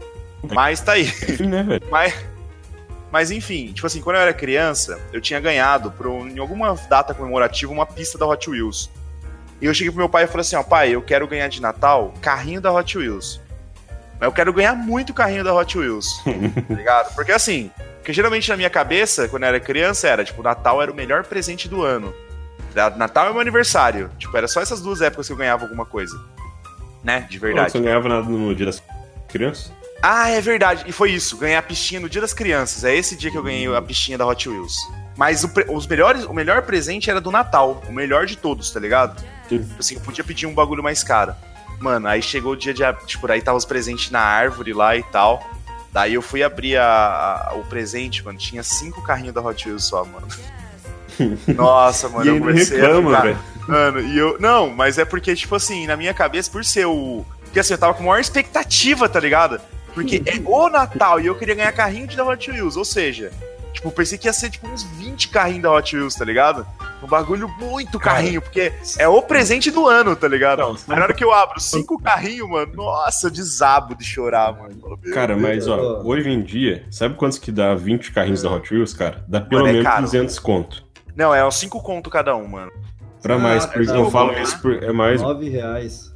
Mas 0.55 0.81
tá 0.81 0.93
aí. 0.93 1.03
Enfim, 1.03 1.47
né, 1.49 1.63
velho? 1.63 1.83
Mas, 1.91 2.15
mas 3.13 3.31
enfim, 3.31 3.73
tipo 3.73 3.87
assim, 3.87 4.01
quando 4.01 4.17
eu 4.17 4.23
era 4.23 4.33
criança, 4.33 4.99
eu 5.13 5.21
tinha 5.21 5.41
ganhado 5.41 5.91
por 5.91 6.07
um- 6.07 6.29
em 6.29 6.39
alguma 6.39 6.75
data 6.89 7.13
comemorativa 7.15 7.73
uma 7.73 7.87
pista 7.87 8.17
da 8.19 8.27
Hot 8.27 8.49
Wheels. 8.49 8.91
E 9.61 9.67
eu 9.67 9.75
cheguei 9.75 9.91
pro 9.91 9.99
meu 9.99 10.09
pai 10.09 10.25
e 10.25 10.27
falei 10.27 10.41
assim, 10.43 10.57
ó, 10.57 10.63
pai, 10.63 10.95
eu 10.95 11.03
quero 11.03 11.27
ganhar 11.29 11.49
de 11.49 11.61
Natal 11.61 12.15
carrinho 12.23 12.61
da 12.61 12.73
Hot 12.73 12.97
Wheels. 12.97 13.41
Mas 14.19 14.27
eu 14.27 14.33
quero 14.33 14.53
ganhar 14.53 14.75
muito 14.75 15.13
carrinho 15.15 15.43
da 15.45 15.55
Hot 15.55 15.77
Wheels. 15.79 16.07
tá 16.69 16.75
ligado? 16.75 17.15
Porque 17.15 17.33
assim, 17.33 17.71
porque 17.97 18.13
geralmente 18.13 18.49
na 18.49 18.57
minha 18.57 18.71
cabeça, 18.71 19.29
quando 19.29 19.43
eu 19.43 19.49
era 19.51 19.61
criança, 19.61 20.09
era 20.09 20.25
tipo, 20.25 20.43
Natal 20.43 20.81
era 20.81 20.91
o 20.91 20.95
melhor 20.95 21.25
presente 21.25 21.69
do 21.69 21.83
ano. 21.83 22.15
Da- 22.75 22.91
Natal 22.91 23.27
é 23.29 23.31
meu 23.33 23.41
aniversário. 23.41 24.11
Tipo, 24.19 24.37
era 24.37 24.47
só 24.49 24.61
essas 24.63 24.81
duas 24.81 25.01
épocas 25.03 25.27
que 25.27 25.33
eu 25.33 25.37
ganhava 25.37 25.65
alguma 25.65 25.85
coisa. 25.85 26.19
Né? 27.03 27.27
De 27.31 27.39
verdade. 27.39 27.73
Você 27.73 27.79
não 27.79 27.85
ganhava 27.87 28.09
nada 28.09 28.29
no 28.29 28.55
dia 28.55 28.67
das 28.67 28.83
crianças? 29.29 29.73
Ah, 30.03 30.31
é 30.31 30.41
verdade. 30.41 30.85
E 30.87 30.93
foi 30.93 31.11
isso. 31.13 31.37
Ganhei 31.37 31.57
a 31.57 31.63
pistinha 31.63 32.01
no 32.01 32.09
Dia 32.09 32.21
das 32.21 32.33
Crianças. 32.33 32.85
É 32.85 32.95
esse 32.95 33.15
dia 33.17 33.31
que 33.31 33.37
eu 33.37 33.43
ganhei 33.43 33.67
a 33.75 33.83
pistinha 33.83 34.17
da 34.17 34.27
Hot 34.27 34.49
Wheels. 34.49 34.77
Mas 35.17 35.45
o, 35.45 35.51
os 35.69 35.87
melhores, 35.87 36.25
o 36.25 36.33
melhor 36.33 36.63
presente 36.63 37.11
era 37.11 37.21
do 37.21 37.31
Natal. 37.31 37.83
O 37.89 37.93
melhor 37.93 38.25
de 38.25 38.37
todos, 38.37 38.71
tá 38.71 38.81
ligado? 38.81 39.23
Sim. 39.49 39.69
Assim, 39.79 39.95
eu 39.97 40.01
podia 40.01 40.25
pedir 40.25 40.47
um 40.47 40.55
bagulho 40.55 40.83
mais 40.83 41.03
caro. 41.05 41.35
Mano, 41.79 42.09
aí 42.09 42.23
chegou 42.23 42.53
o 42.53 42.57
dia 42.57 42.73
de. 42.73 42.83
Tipo, 43.07 43.31
aí 43.31 43.43
tava 43.43 43.59
os 43.59 43.65
presentes 43.65 44.11
na 44.11 44.21
árvore 44.21 44.73
lá 44.73 44.97
e 44.97 45.03
tal. 45.03 45.47
Daí 45.93 46.15
eu 46.15 46.23
fui 46.23 46.43
abrir 46.43 46.77
a- 46.79 47.49
a- 47.51 47.55
o 47.55 47.65
presente, 47.65 48.25
mano. 48.25 48.39
Tinha 48.39 48.63
cinco 48.63 49.03
carrinhos 49.03 49.35
da 49.35 49.41
Hot 49.43 49.67
Wheels 49.69 49.85
só, 49.85 50.05
mano. 50.05 50.29
Nossa, 51.55 52.09
mano, 52.09 52.25
eu 52.31 52.39
comecei 52.39 52.81
reclama, 52.81 53.19
a 53.19 53.21
ficar... 53.23 53.41
Mano, 53.69 54.01
e 54.01 54.17
eu. 54.19 54.39
Não, 54.41 54.71
mas 54.71 54.99
é 54.99 55.05
porque, 55.05 55.35
tipo 55.35 55.55
assim, 55.55 55.87
na 55.87 55.97
minha 55.97 56.15
cabeça, 56.15 56.51
por 56.51 56.65
ser 56.65 56.87
o. 56.87 57.25
Porque 57.45 57.61
assim, 57.61 57.75
eu 57.75 57.79
tava 57.79 57.95
com 57.95 58.05
maior 58.05 58.21
expectativa, 58.21 59.09
tá 59.09 59.19
ligado? 59.21 59.61
Porque 59.95 60.23
é 60.27 60.41
o 60.45 60.69
Natal 60.69 61.21
e 61.21 61.27
eu 61.27 61.35
queria 61.35 61.55
ganhar 61.55 61.73
carrinho 61.73 62.07
de 62.07 62.17
da 62.17 62.25
Hot 62.25 62.51
Wheels, 62.51 62.77
ou 62.77 62.85
seja, 62.85 63.31
tipo, 63.73 63.89
eu 63.89 63.93
pensei 63.93 64.17
que 64.19 64.27
ia 64.29 64.33
ser 64.33 64.51
tipo 64.51 64.67
uns 64.69 64.83
20 64.83 65.29
carrinhos 65.29 65.63
da 65.63 65.73
Hot 65.73 65.97
Wheels, 65.97 66.15
tá 66.15 66.25
ligado? 66.25 66.67
Um 67.03 67.07
bagulho 67.07 67.49
muito 67.59 67.99
Cara, 67.99 68.17
carrinho, 68.17 68.43
porque 68.43 68.73
é 68.99 69.09
o 69.09 69.23
presente 69.23 69.71
do 69.71 69.89
ano, 69.89 70.15
tá 70.15 70.29
ligado? 70.29 70.59
Não, 70.61 70.77
na 70.97 71.03
hora 71.05 71.15
que 71.15 71.25
eu 71.25 71.33
abro 71.33 71.59
cinco 71.59 71.99
carrinhos, 72.01 72.47
mano, 72.49 72.73
nossa, 72.75 73.27
eu 73.29 73.31
desabo 73.31 73.95
de 73.95 74.05
chorar, 74.05 74.53
mano. 74.53 74.99
Meu 75.03 75.15
Cara, 75.15 75.35
Deus. 75.35 75.41
mas 75.43 75.67
ó, 75.67 76.03
hoje 76.05 76.29
em 76.29 76.43
dia, 76.43 76.85
sabe 76.91 77.15
quantos 77.15 77.39
que 77.39 77.51
dá 77.51 77.75
20 77.75 78.13
carrinhos 78.13 78.43
da 78.43 78.51
Hot 78.51 78.73
Wheels, 78.73 78.93
cara? 78.93 79.25
Dá 79.27 79.41
pelo 79.41 79.63
Mano, 79.63 79.71
é 79.71 79.73
menos 79.79 79.89
caro. 79.89 80.03
200 80.03 80.39
conto. 80.39 80.85
Não, 81.17 81.35
é 81.35 81.45
uns 81.47 81.57
cinco 81.59 81.83
conto 81.83 82.11
cada 82.11 82.37
um, 82.37 82.47
mano. 82.47 82.71
Pra 83.23 83.35
Ah, 83.35 83.39
mais, 83.39 83.65
é 83.65 83.67
porque 83.69 83.91
eu 83.91 84.11
falo 84.11 84.33
né? 84.33 84.43
isso 84.43 84.61
por, 84.61 84.83
é 84.83 84.93
mais. 84.93 85.21
Nove 85.23 85.49
reais. 85.49 86.15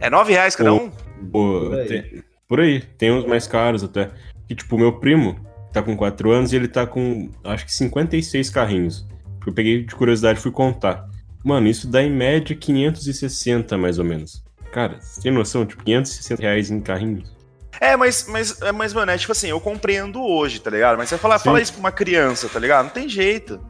É 0.00 0.08
nove 0.10 0.32
reais 0.32 0.56
cada 0.56 0.70
Pô. 0.70 0.76
um? 0.76 1.72
Aí. 1.74 1.86
tem- 1.86 2.24
por 2.48 2.60
aí, 2.60 2.80
tem 2.80 3.12
uns 3.12 3.26
mais 3.26 3.46
caros 3.46 3.84
até. 3.84 4.10
Que 4.48 4.54
tipo, 4.54 4.78
meu 4.78 4.98
primo 4.98 5.38
tá 5.72 5.82
com 5.82 5.94
4 5.94 6.32
anos 6.32 6.52
e 6.52 6.56
ele 6.56 6.66
tá 6.66 6.86
com, 6.86 7.30
acho 7.44 7.66
que 7.66 7.72
56 7.72 8.48
carrinhos. 8.48 9.06
Eu 9.46 9.52
peguei 9.52 9.84
de 9.84 9.94
curiosidade 9.94 10.38
e 10.38 10.42
fui 10.42 10.50
contar. 10.50 11.06
Mano, 11.44 11.68
isso 11.68 11.86
dá 11.86 12.02
em 12.02 12.10
média 12.10 12.56
560 12.56 13.76
mais 13.78 13.98
ou 13.98 14.04
menos. 14.04 14.42
Cara, 14.72 15.00
você 15.00 15.20
tem 15.22 15.32
noção? 15.32 15.64
Tipo, 15.64 15.84
560 15.84 16.42
reais 16.42 16.70
em 16.70 16.80
carrinhos. 16.80 17.36
É, 17.80 17.96
mas, 17.96 18.26
mas, 18.28 18.60
é, 18.60 18.72
mas, 18.72 18.92
mano, 18.92 19.12
é 19.12 19.18
tipo 19.18 19.32
assim, 19.32 19.48
eu 19.48 19.60
compreendo 19.60 20.20
hoje, 20.20 20.60
tá 20.60 20.70
ligado? 20.70 20.98
Mas 20.98 21.08
você 21.08 21.16
fala, 21.16 21.38
Sim. 21.38 21.44
fala 21.44 21.60
isso 21.60 21.72
pra 21.72 21.80
uma 21.80 21.92
criança, 21.92 22.48
tá 22.48 22.58
ligado? 22.58 22.86
Não 22.86 22.92
tem 22.92 23.08
jeito. 23.08 23.60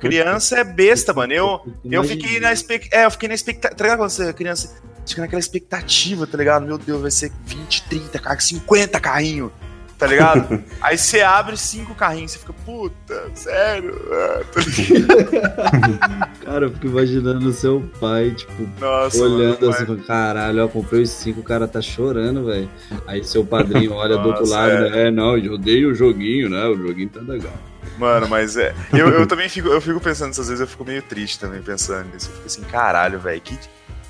Criança 0.00 0.58
é 0.58 0.64
besta, 0.64 1.14
mano. 1.14 1.32
Eu, 1.32 1.60
eu 1.84 2.04
fiquei 2.04 2.38
na 2.40 2.52
expectativa. 2.52 3.02
É, 3.02 3.06
eu 3.06 3.10
fiquei 3.10 3.28
na 3.28 3.34
expectativa. 3.34 3.74
Tá 3.76 3.84
ligado 3.84 3.98
quando 3.98 4.10
você 4.10 4.28
é 4.28 4.32
criança? 4.32 4.82
Fica 5.06 5.22
naquela 5.22 5.40
expectativa, 5.40 6.26
tá 6.26 6.36
ligado? 6.36 6.66
Meu 6.66 6.78
Deus, 6.78 7.00
vai 7.00 7.10
ser 7.10 7.32
20, 7.44 7.84
30 7.84 8.18
carros, 8.18 8.44
50 8.44 8.98
carrinhos, 9.00 9.52
tá 9.96 10.06
ligado? 10.06 10.62
Aí 10.82 10.98
você 10.98 11.20
abre 11.22 11.56
cinco 11.56 11.94
carrinhos, 11.94 12.32
você 12.32 12.38
fica, 12.38 12.52
puta, 12.52 13.30
sério? 13.34 13.94
Cara, 16.44 16.66
eu 16.66 16.72
fico 16.72 16.86
imaginando 16.86 17.48
o 17.48 17.52
seu 17.52 17.88
pai, 18.00 18.32
tipo, 18.32 18.68
Nossa, 18.80 19.22
olhando 19.22 19.60
mano, 19.60 19.72
assim, 19.72 19.96
caralho, 20.06 20.64
ó, 20.64 20.68
comprei 20.68 21.02
os 21.02 21.10
cinco, 21.10 21.40
o 21.40 21.44
cara 21.44 21.68
tá 21.68 21.80
chorando, 21.80 22.44
velho. 22.44 22.68
Aí 23.06 23.24
seu 23.24 23.44
padrinho 23.44 23.92
olha 23.94 24.16
do 24.18 24.28
outro 24.28 24.42
Nossa, 24.42 24.54
lado, 24.56 24.72
é. 24.72 24.90
né? 24.90 25.06
É, 25.06 25.10
não, 25.10 25.38
eu 25.38 25.54
odeio 25.54 25.90
o 25.90 25.94
joguinho, 25.94 26.48
né? 26.48 26.66
O 26.66 26.76
joguinho 26.76 27.08
tá 27.08 27.20
legal. 27.20 27.54
Mano, 27.98 28.28
mas 28.28 28.56
é. 28.56 28.74
Eu, 28.92 29.08
eu 29.08 29.26
também 29.26 29.48
fico, 29.48 29.68
eu 29.68 29.80
fico 29.80 30.00
pensando 30.00 30.30
essas 30.30 30.48
vezes, 30.48 30.60
eu 30.60 30.66
fico 30.66 30.84
meio 30.84 31.02
triste 31.02 31.38
também 31.38 31.62
pensando 31.62 32.08
nisso. 32.12 32.28
Eu 32.28 32.34
fico 32.34 32.46
assim, 32.46 32.62
caralho, 32.62 33.18
velho, 33.18 33.40
que 33.40 33.58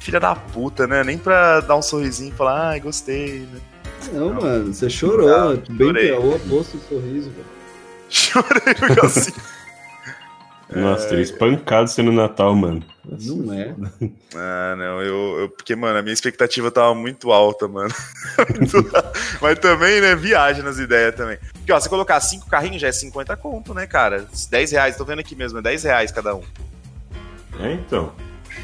filha 0.06 0.20
da 0.20 0.34
puta, 0.34 0.86
né? 0.86 1.02
Nem 1.04 1.18
pra 1.18 1.60
dar 1.60 1.76
um 1.76 1.82
sorrisinho 1.82 2.32
e 2.32 2.36
falar, 2.36 2.68
ai, 2.70 2.80
gostei, 2.80 3.40
né? 3.52 3.60
Não, 4.12 4.32
Não. 4.32 4.40
mano, 4.40 4.72
você 4.72 4.88
chorou. 4.88 5.28
Não, 5.28 5.56
bem 5.70 6.08
é 6.08 6.12
o 6.18 6.36
oposto 6.36 6.76
do 6.76 6.82
sorriso, 6.88 7.30
velho. 7.30 7.46
Chorei 8.08 8.74
porque 8.74 9.04
assim. 9.04 9.32
Nossa, 10.74 11.08
teria 11.08 11.22
espancado 11.22 11.88
sendo 11.88 12.10
Natal, 12.12 12.54
mano. 12.54 12.82
Não 13.04 13.52
é. 13.52 13.74
Ah, 14.38 14.74
não, 14.76 15.00
eu, 15.00 15.40
eu- 15.40 15.48
Porque, 15.48 15.74
mano, 15.74 15.98
a 15.98 16.02
minha 16.02 16.12
expectativa 16.12 16.70
tava 16.70 16.94
muito 16.94 17.32
alta, 17.32 17.66
mano. 17.66 17.92
Mas 19.40 19.58
também, 19.58 20.00
né, 20.00 20.14
viagem 20.14 20.62
nas 20.62 20.78
ideias 20.78 21.14
também. 21.14 21.38
Porque, 21.54 21.72
ó, 21.72 21.80
você 21.80 21.88
colocar 21.88 22.20
cinco 22.20 22.46
carrinhos 22.48 22.82
já 22.82 22.88
é 22.88 22.92
50 22.92 23.34
conto, 23.36 23.72
né, 23.72 23.86
cara? 23.86 24.26
10 24.50 24.72
reais, 24.72 24.96
tô 24.96 25.04
vendo 25.04 25.20
aqui 25.20 25.34
mesmo, 25.34 25.58
é 25.58 25.62
10 25.62 25.84
reais 25.84 26.12
cada 26.12 26.34
um. 26.34 26.42
É, 27.60 27.72
então. 27.72 28.12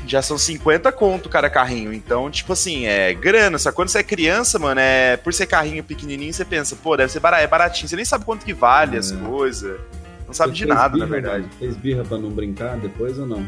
Já 0.07 0.21
são 0.21 0.37
50 0.37 0.91
conto 0.93 1.29
cada 1.29 1.49
carrinho. 1.49 1.93
Então, 1.93 2.31
tipo 2.31 2.53
assim, 2.53 2.87
é 2.87 3.15
grana. 3.15 3.59
Só 3.59 3.71
quando 3.71 3.89
você 3.89 3.99
é 3.99 4.03
criança, 4.03 4.59
mano, 4.59 4.81
é. 4.81 5.17
Por 5.17 5.33
ser 5.33 5.47
carrinho 5.47 5.83
pequenininho, 5.85 6.33
você 6.33 6.45
pensa, 6.45 6.75
pô, 6.77 6.97
deve 6.97 7.13
ser 7.13 7.21
barato, 7.21 7.43
é 7.45 7.47
baratinho. 7.47 7.89
Você 7.89 7.97
nem 7.97 8.05
sabe 8.05 8.25
quanto 8.25 8.45
que 8.45 8.53
vale 8.53 8.97
as 8.97 9.13
É. 9.13 9.17
coisas. 9.17 9.79
Não 10.27 10.35
sabe 10.35 10.53
Você 10.53 10.59
de 10.59 10.67
nada, 10.67 10.97
na 10.97 11.05
birra, 11.05 11.07
verdade. 11.07 11.43
mano? 11.43 11.53
Fez 11.59 11.77
birra 11.77 12.05
pra 12.05 12.19
não 12.19 12.31
brincar 12.31 12.77
depois 12.79 13.19
ou 13.19 13.27
não? 13.27 13.47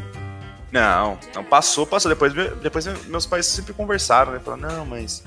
Não, 0.71 1.17
não 1.33 1.43
passou, 1.43 1.85
passou. 1.85 2.09
Depois, 2.09 2.33
depois 2.61 2.85
meus 3.07 3.25
pais 3.25 3.45
sempre 3.45 3.73
conversaram, 3.73 4.31
né? 4.33 4.39
Falaram, 4.43 4.77
não, 4.77 4.85
mas. 4.85 5.23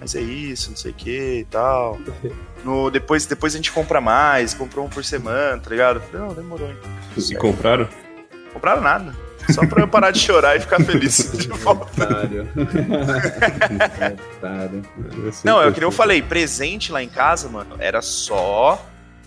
Mas 0.00 0.14
é 0.16 0.20
isso, 0.20 0.70
não 0.70 0.76
sei 0.76 0.90
o 0.90 0.94
que 0.94 1.38
e 1.40 1.44
tal. 1.44 1.98
No, 2.64 2.92
depois, 2.92 3.26
depois 3.26 3.54
a 3.54 3.56
gente 3.56 3.72
compra 3.72 4.00
mais, 4.00 4.54
comprou 4.54 4.86
um 4.86 4.88
por 4.88 5.04
semana, 5.04 5.58
tá 5.60 5.68
ligado? 5.68 6.00
Não, 6.12 6.28
demorou 6.32 6.70
então. 6.70 6.90
E 7.28 7.34
compraram? 7.34 7.88
Compraram 8.52 8.80
nada. 8.80 9.12
Só 9.50 9.66
pra 9.66 9.82
eu 9.82 9.88
parar 9.88 10.10
de 10.10 10.18
chorar 10.18 10.56
e 10.56 10.60
ficar 10.60 10.82
feliz 10.82 11.32
de 11.36 11.48
volta. 11.48 12.04
Otário. 12.04 12.48
Otário. 14.36 14.82
Não, 15.44 15.60
é 15.60 15.66
o 15.68 15.72
que 15.72 15.82
eu 15.82 15.90
falei, 15.90 16.22
presente 16.22 16.92
lá 16.92 17.02
em 17.02 17.08
casa, 17.08 17.48
mano, 17.48 17.76
era 17.78 18.00
só 18.02 18.84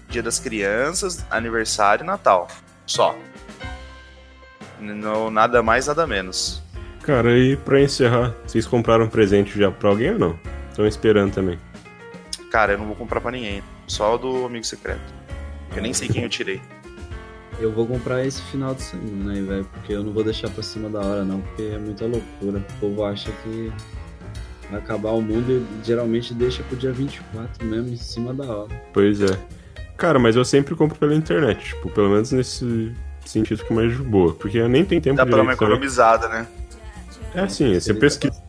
Dia 0.10 0.22
das 0.24 0.40
Crianças, 0.40 1.26
aniversário 1.30 2.04
e 2.04 2.08
Natal. 2.08 2.48
Só. 2.86 3.16
Não, 4.80 5.32
nada 5.32 5.64
mais, 5.64 5.88
nada 5.88 6.06
menos. 6.06 6.62
Cara, 7.04 7.38
e 7.38 7.56
pra 7.58 7.82
encerrar, 7.82 8.34
vocês 8.46 8.66
compraram 8.66 9.08
presente 9.08 9.58
já 9.58 9.72
pra 9.72 9.90
alguém 9.90 10.12
ou 10.12 10.20
não? 10.20 10.40
Estão 10.70 10.86
esperando 10.88 11.34
também. 11.34 11.60
Cara, 12.52 12.74
eu 12.74 12.78
não 12.78 12.86
vou 12.86 12.96
comprar 12.96 13.22
pra 13.22 13.32
ninguém. 13.32 13.62
Só 13.88 14.18
do 14.18 14.46
amigo 14.46 14.66
secreto. 14.66 15.14
Eu 15.76 15.82
nem 15.82 15.94
sei 15.94 16.08
quem 16.08 16.24
eu 16.24 16.30
tirei. 16.30 16.62
Eu 17.60 17.72
vou 17.72 17.88
comprar 17.88 18.26
esse 18.26 18.42
final 18.44 18.76
de 18.76 18.82
semana 18.82 19.32
aí, 19.32 19.42
velho, 19.42 19.66
porque 19.66 19.94
eu 19.94 20.04
não 20.04 20.12
vou 20.12 20.24
deixar 20.24 20.50
pra 20.50 20.62
cima 20.62 20.90
da 20.90 21.00
hora, 21.00 21.24
não, 21.24 21.40
porque 21.42 21.64
é 21.64 21.78
muita 21.78 22.06
loucura. 22.06 22.60
O 22.60 22.80
povo 22.80 23.06
acha 23.06 23.32
que 23.44 23.72
vai 24.70 24.80
acabar 24.80 25.12
o 25.12 25.22
mundo 25.22 25.52
e 25.52 25.86
geralmente 25.86 26.34
deixa 26.34 26.64
pro 26.64 26.76
dia 26.76 26.92
24 26.92 27.66
mesmo, 27.66 27.94
em 27.94 27.98
cima 27.98 28.34
da 28.34 28.46
hora. 28.46 28.82
Pois 28.94 29.22
é. 29.22 29.38
Cara, 29.98 30.20
mas 30.20 30.36
eu 30.36 30.44
sempre 30.44 30.76
compro 30.76 30.98
pela 30.98 31.16
internet, 31.16 31.64
tipo, 31.64 31.90
pelo 31.90 32.10
menos 32.10 32.32
nesse 32.32 32.94
sentido 33.26 33.64
que 33.64 33.72
é 33.72 33.76
mais 33.76 33.96
de 33.96 34.04
boa, 34.04 34.34
porque 34.34 34.58
eu 34.58 34.68
nem 34.68 34.84
tenho 34.84 35.02
tempo 35.02 35.16
Dá 35.16 35.26
pra 35.26 35.38
dar 35.38 35.44
uma 35.44 35.54
economizada, 35.54 36.28
né? 36.28 36.46
É 37.34 37.42
assim, 37.42 37.74
você 37.74 37.94
pesquisa 37.94 38.42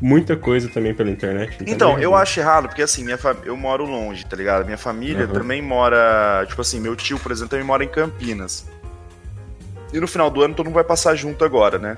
muita 0.00 0.36
coisa 0.36 0.68
também 0.68 0.94
pela 0.94 1.10
internet. 1.10 1.56
Então, 1.66 1.90
também- 1.90 2.04
eu 2.04 2.14
acho 2.14 2.38
errado, 2.40 2.68
porque 2.68 2.82
assim, 2.82 3.04
minha 3.04 3.18
fam... 3.18 3.36
eu 3.44 3.56
moro 3.56 3.84
longe, 3.84 4.24
tá 4.24 4.36
ligado? 4.36 4.64
Minha 4.64 4.78
família 4.78 5.26
Uhum. 5.26 5.32
também 5.32 5.60
mora. 5.62 6.44
Tipo 6.48 6.60
assim, 6.60 6.80
meu 6.80 6.94
tio, 6.94 7.18
por 7.18 7.32
exemplo, 7.32 7.50
também 7.50 7.64
mora 7.66 7.82
em 7.84 7.88
Campinas. 7.88 8.66
E 9.92 9.98
no 10.00 10.06
final 10.06 10.30
do 10.30 10.42
ano 10.42 10.54
todo 10.54 10.66
mundo 10.66 10.74
vai 10.74 10.84
passar 10.84 11.14
junto 11.14 11.44
agora, 11.44 11.78
né? 11.78 11.96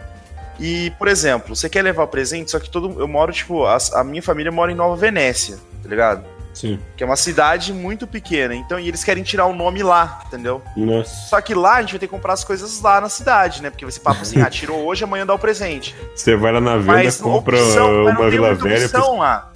E, 0.59 0.91
por 0.99 1.09
exemplo, 1.09 1.57
você 1.57 1.69
quer 1.69 1.83
levar 1.83 2.07
presente, 2.07 2.51
só 2.51 2.59
que 2.61 2.69
todo 2.71 3.01
eu 3.01 3.09
moro, 3.09 3.33
tipo, 3.33 3.65
a, 3.65 3.79
a 3.95 4.05
minha 4.05 4.23
família 4.23 4.53
mora 4.53 4.71
em 4.71 4.75
Nova 4.75 4.95
Venécia, 4.95 5.57
tá 5.83 5.89
ligado? 5.89 6.25
Sim. 6.53 6.79
Que 6.97 7.03
é 7.03 7.07
uma 7.07 7.17
cidade 7.17 7.73
muito 7.73 8.07
pequena. 8.07 8.55
Então, 8.55 8.79
e 8.79 8.89
eles 8.89 9.05
querem 9.05 9.23
tirar 9.23 9.47
o 9.47 9.55
nome 9.55 9.83
lá, 9.83 10.23
entendeu? 10.27 10.63
Nossa. 10.77 11.29
Só 11.29 11.41
que 11.41 11.55
lá 11.55 11.77
a 11.77 11.81
gente 11.81 11.93
vai 11.93 12.01
ter 12.01 12.07
que 12.07 12.13
comprar 12.13 12.33
as 12.33 12.45
coisas 12.45 12.81
lá 12.81 13.01
na 13.01 13.09
cidade, 13.09 13.63
né? 13.63 13.71
Porque 13.71 13.91
ser 13.91 14.01
papo 14.01 14.23
assim, 14.23 14.41
ah, 14.43 14.51
tirou 14.51 14.85
hoje, 14.85 15.05
amanhã 15.05 15.25
dá 15.25 15.35
o 15.35 15.39
presente. 15.39 15.95
Você 16.15 16.37
vai 16.37 16.53
lá 16.53 16.61
na 16.61 16.77
venda, 16.77 16.93
Mas 16.93 17.21
compra 17.21 17.57
opção, 17.57 18.05
mas 18.05 18.05
não 18.05 18.11
uma 18.13 18.21
tem 18.21 18.31
Vila 18.31 18.55
Velha. 18.55 18.87
opção 18.87 19.19
lá. 19.19 19.51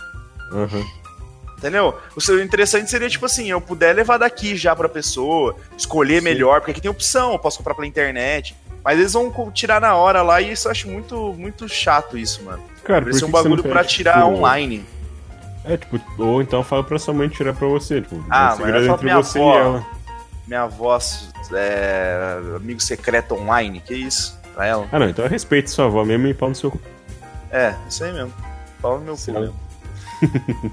Aham. 0.53 0.84
Entendeu? 1.59 1.99
O 2.14 2.20
seu 2.20 2.42
interessante 2.42 2.90
seria, 2.90 3.09
tipo 3.09 3.24
assim, 3.24 3.51
eu 3.51 3.61
puder 3.61 3.95
levar 3.95 4.18
daqui 4.18 4.55
já 4.55 4.76
pra 4.76 4.88
pessoa, 4.88 5.57
escolher 5.78 6.18
Sim. 6.18 6.24
melhor, 6.24 6.61
porque 6.61 6.72
aqui 6.72 6.80
tem 6.80 6.90
opção, 6.90 7.32
eu 7.32 7.38
posso 7.38 7.59
comprar 7.59 7.74
pela 7.74 7.86
internet. 7.86 8.55
Mas 8.84 8.99
eles 8.99 9.14
vão 9.14 9.32
tirar 9.51 9.80
na 9.80 9.95
hora 9.97 10.20
lá 10.20 10.42
e 10.42 10.53
isso 10.53 10.68
eu 10.68 10.72
acho 10.72 10.88
muito, 10.88 11.34
muito 11.38 11.66
chato 11.66 12.18
isso, 12.18 12.42
mano. 12.42 12.62
Cara, 12.84 13.01
Deve 13.01 13.12
por 13.12 13.18
ser 13.18 13.24
um 13.24 13.28
você 13.30 13.42
bagulho 13.42 13.62
pra 13.62 13.82
tirar 13.82 14.16
tipo, 14.16 14.26
online. 14.26 14.84
É, 15.65 15.77
tipo, 15.77 15.99
ou 16.23 16.43
então 16.43 16.62
fala 16.62 16.85
pra 16.85 16.99
sua 16.99 17.15
mãe 17.15 17.29
tirar 17.29 17.55
pra 17.55 17.67
você, 17.67 18.01
tipo, 18.03 18.23
Ah, 18.29 18.45
é 18.45 18.49
mas 18.49 18.59
falo 18.59 18.85
entre 18.93 19.05
minha 19.05 19.17
você 19.17 19.39
avó. 19.39 19.55
e 19.55 19.59
ela. 19.59 19.87
Minha 20.47 20.67
voz 20.67 21.31
é 21.55 22.39
amigo 22.57 22.81
secreto 22.81 23.35
online, 23.35 23.81
que 23.81 23.95
isso? 23.95 24.39
Pra 24.55 24.67
ela? 24.67 24.87
Ah, 24.93 24.99
não, 24.99 25.09
então 25.09 25.25
eu 25.25 25.31
respeito 25.31 25.71
sua 25.71 25.87
avó 25.87 26.05
mesmo 26.05 26.27
e 26.27 26.35
pau 26.35 26.49
no 26.51 26.55
seu 26.55 26.71
cu. 26.71 26.79
É, 27.51 27.75
isso 27.89 28.05
aí 28.05 28.12
mesmo. 28.12 28.33
Pau 28.83 28.99
no 28.99 29.05
meu 29.07 29.17
cu 29.17 29.41
mesmo. 29.41 29.55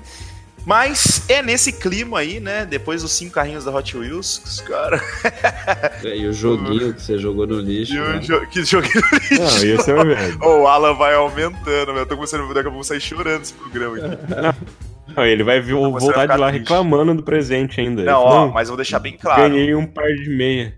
Mas 0.66 1.28
é 1.30 1.42
nesse 1.42 1.72
clima 1.72 2.20
aí, 2.20 2.40
né? 2.40 2.66
Depois 2.66 3.02
dos 3.02 3.12
cinco 3.14 3.34
carrinhos 3.34 3.66
da 3.66 3.72
Hot 3.72 3.98
Wheels, 3.98 4.38
que 4.38 4.48
os 4.48 4.62
caras. 4.62 5.02
É, 6.04 6.18
E 6.18 6.28
o 6.28 6.34
joguinho 6.34 6.94
que 6.94 7.02
você 7.02 7.18
jogou 7.18 7.46
no 7.48 7.60
lixo. 7.60 7.94
E 7.94 8.00
o 8.00 8.10
né? 8.14 8.20
jo- 8.20 8.48
que 8.48 8.64
joguei 8.64 8.92
no 8.96 9.02
Não, 9.40 9.46
lixo. 9.46 9.66
ia 9.66 9.82
ser 9.82 10.06
velho. 10.06 10.40
Ô, 10.44 10.62
o 10.64 10.68
Alan 10.68 10.94
vai 10.94 11.14
aumentando, 11.16 11.88
velho. 11.88 12.00
Eu 12.00 12.06
tô 12.06 12.16
começando 12.16 12.42
a 12.42 12.44
a 12.44 12.48
pouco 12.48 12.68
eu 12.68 12.72
vou 12.72 12.84
sair 12.84 13.02
chorando 13.02 13.42
esse 13.44 13.54
programa 13.54 13.98
aqui. 13.98 14.18
Não, 15.16 15.26
ele 15.26 15.44
vai 15.44 15.60
vir- 15.60 15.74
vai 15.74 15.82
voltar 15.92 16.22
ficar 16.22 16.36
de 16.36 16.40
lá 16.42 16.48
triste. 16.50 16.62
reclamando 16.62 17.16
do 17.16 17.24
presente 17.24 17.82
ainda. 17.82 18.04
Não, 18.04 18.22
ó, 18.22 18.48
mas 18.48 18.68
eu 18.68 18.72
vou 18.74 18.78
deixar 18.78 19.00
bem 19.00 19.18
claro. 19.18 19.42
Ganhei 19.50 19.76
um 19.76 19.86
par 19.86 20.08
de 20.08 20.30
meia. 20.30 20.74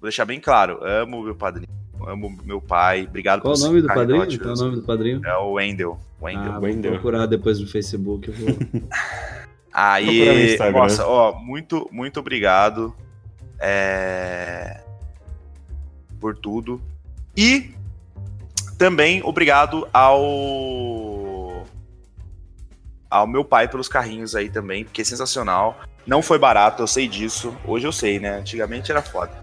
Vou 0.00 0.08
deixar 0.08 0.24
bem 0.24 0.38
claro. 0.38 0.78
Amo 0.82 1.22
meu 1.22 1.34
padrinho. 1.34 1.68
Amo 2.08 2.36
meu 2.44 2.60
pai. 2.60 3.06
Obrigado 3.08 3.42
Qual 3.42 3.54
o 3.54 3.58
por 3.58 3.66
nome 3.66 3.82
do 3.82 3.88
padrinho? 3.88 4.26
Qual 4.26 4.26
o 4.26 4.46
Wheels. 4.46 4.60
nome 4.60 4.76
do 4.76 4.82
padrinho? 4.82 5.20
É 5.24 5.36
o 5.36 5.52
Wendel. 5.52 5.98
Wendel. 6.20 6.52
Ah, 6.52 6.58
vou 6.58 6.68
Wendel. 6.68 6.92
procurar 6.92 7.26
depois 7.26 7.58
no 7.58 7.66
Facebook. 7.66 8.28
Eu 8.28 8.34
vou... 8.34 8.56
Aí, 9.74 10.58
nossa, 10.70 11.06
ó, 11.06 11.34
muito, 11.38 11.88
muito 11.90 12.20
obrigado 12.20 12.94
é, 13.58 14.80
por 16.20 16.36
tudo. 16.36 16.82
E 17.34 17.70
também 18.76 19.22
obrigado 19.22 19.88
ao 19.92 21.64
ao 23.08 23.26
meu 23.26 23.44
pai 23.44 23.68
pelos 23.68 23.88
carrinhos 23.88 24.34
aí 24.34 24.48
também, 24.50 24.84
porque 24.84 25.02
é 25.02 25.04
sensacional. 25.04 25.80
Não 26.06 26.20
foi 26.22 26.38
barato, 26.38 26.82
eu 26.82 26.86
sei 26.86 27.06
disso. 27.06 27.54
Hoje 27.64 27.86
eu 27.86 27.92
sei, 27.92 28.18
né? 28.18 28.38
Antigamente 28.38 28.90
era 28.90 29.00
foda. 29.00 29.41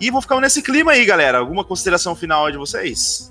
E 0.00 0.10
vou 0.10 0.20
ficar 0.20 0.40
nesse 0.40 0.62
clima 0.62 0.92
aí, 0.92 1.04
galera. 1.04 1.38
Alguma 1.38 1.64
consideração 1.64 2.14
final 2.14 2.50
de 2.50 2.56
vocês? 2.56 3.30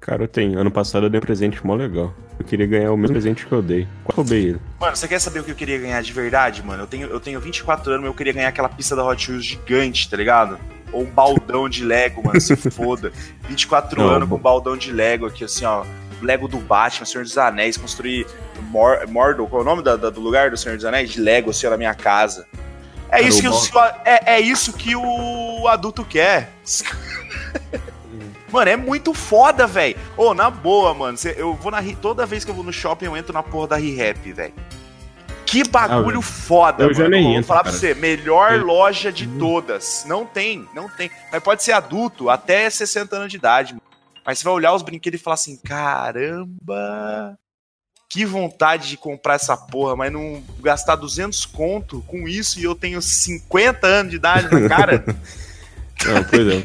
Cara, 0.00 0.24
eu 0.24 0.28
tenho. 0.28 0.58
Ano 0.58 0.70
passado 0.70 1.06
eu 1.06 1.10
dei 1.10 1.18
um 1.18 1.22
presente 1.22 1.64
mó 1.66 1.74
legal. 1.74 2.12
Eu 2.38 2.44
queria 2.44 2.66
ganhar 2.66 2.90
o 2.92 2.96
mesmo 2.96 3.14
presente 3.14 3.46
que 3.46 3.52
eu 3.52 3.62
dei. 3.62 3.86
Quase 4.04 4.16
roubei 4.16 4.42
ele. 4.48 4.60
Mano, 4.80 4.96
você 4.96 5.06
quer 5.08 5.18
saber 5.20 5.40
o 5.40 5.44
que 5.44 5.52
eu 5.52 5.54
queria 5.54 5.78
ganhar 5.78 6.02
de 6.02 6.12
verdade, 6.12 6.62
mano? 6.62 6.82
Eu 6.82 6.86
tenho, 6.86 7.06
eu 7.08 7.20
tenho 7.20 7.40
24 7.40 7.90
anos, 7.92 8.00
mas 8.02 8.08
eu 8.10 8.14
queria 8.14 8.32
ganhar 8.32 8.48
aquela 8.48 8.68
pista 8.68 8.94
da 8.96 9.04
Hot 9.04 9.30
Wheels 9.30 9.44
gigante, 9.44 10.10
tá 10.10 10.16
ligado? 10.16 10.58
Ou 10.92 11.02
um 11.02 11.10
baldão 11.10 11.68
de 11.68 11.84
Lego, 11.84 12.22
mano, 12.24 12.40
se 12.40 12.54
foda. 12.56 13.12
24 13.48 13.98
Não, 14.00 14.08
anos 14.10 14.28
com 14.28 14.34
um 14.34 14.38
baldão 14.38 14.76
de 14.76 14.92
Lego 14.92 15.26
aqui, 15.26 15.44
assim, 15.44 15.64
ó. 15.64 15.84
Lego 16.20 16.48
do 16.48 16.58
Batman, 16.58 17.04
Senhor 17.06 17.24
dos 17.24 17.36
Anéis, 17.38 17.76
construir 17.76 18.26
Mor 18.70 19.06
Mordor, 19.08 19.46
qual 19.48 19.60
é 19.60 19.64
o 19.64 19.66
nome 19.66 19.82
da- 19.82 19.96
da- 19.96 20.10
do 20.10 20.20
lugar 20.20 20.50
do 20.50 20.56
Senhor 20.56 20.74
dos 20.76 20.84
Anéis? 20.84 21.10
De 21.10 21.20
Lego, 21.20 21.50
assim, 21.50 21.66
ó, 21.66 21.70
na 21.70 21.76
minha 21.76 21.94
casa. 21.94 22.46
É 23.10 23.20
isso, 23.22 23.40
que 23.40 23.48
o, 23.48 23.78
é, 24.04 24.34
é 24.34 24.40
isso 24.40 24.72
que 24.72 24.96
o 24.96 25.68
adulto 25.68 26.04
quer. 26.04 26.50
Mano, 28.50 28.70
é 28.70 28.76
muito 28.76 29.12
foda, 29.12 29.66
velho. 29.66 29.96
Ô, 30.16 30.32
na 30.32 30.48
boa, 30.48 30.94
mano. 30.94 31.18
eu 31.36 31.54
vou 31.54 31.72
na 31.72 31.82
Toda 32.00 32.24
vez 32.24 32.44
que 32.44 32.50
eu 32.50 32.54
vou 32.54 32.62
no 32.62 32.72
shopping, 32.72 33.06
eu 33.06 33.16
entro 33.16 33.32
na 33.32 33.42
porra 33.42 33.68
da 33.68 33.76
ReHap, 33.76 34.32
velho. 34.32 34.54
Que 35.44 35.68
bagulho 35.68 36.20
velho. 36.20 36.22
foda, 36.22 36.84
Eu 36.84 36.88
mano. 36.88 36.94
já 36.98 37.08
nem 37.08 37.20
Ô, 37.22 37.28
vou 37.28 37.32
entro, 37.38 37.48
falar 37.48 37.62
pra 37.64 37.72
cara. 37.72 37.80
você, 37.80 37.94
melhor 37.94 38.52
Eu- 38.54 38.64
loja 38.64 39.10
de 39.10 39.26
todas. 39.26 40.04
Não 40.06 40.24
tem, 40.24 40.68
não 40.72 40.88
tem. 40.88 41.10
Mas 41.32 41.42
pode 41.42 41.64
ser 41.64 41.72
adulto, 41.72 42.30
até 42.30 42.70
60 42.70 43.16
anos 43.16 43.28
de 43.30 43.36
idade, 43.38 43.72
mano. 43.74 43.82
Mas 44.24 44.38
você 44.38 44.44
vai 44.44 44.54
olhar 44.54 44.72
os 44.72 44.82
brinquedos 44.82 45.20
e 45.20 45.22
falar 45.22 45.34
assim: 45.34 45.56
caramba, 45.56 47.36
que 48.14 48.24
vontade 48.24 48.90
de 48.90 48.96
comprar 48.96 49.34
essa 49.34 49.56
porra, 49.56 49.96
mas 49.96 50.12
não 50.12 50.40
gastar 50.60 50.94
200 50.94 51.46
conto 51.46 52.00
com 52.06 52.28
isso 52.28 52.60
e 52.60 52.62
eu 52.62 52.72
tenho 52.72 53.02
50 53.02 53.84
anos 53.88 54.10
de 54.10 54.16
idade 54.18 54.46
na 54.54 54.68
cara. 54.68 55.04
Não, 56.06 56.22
pois 56.22 56.46
é. 56.48 56.62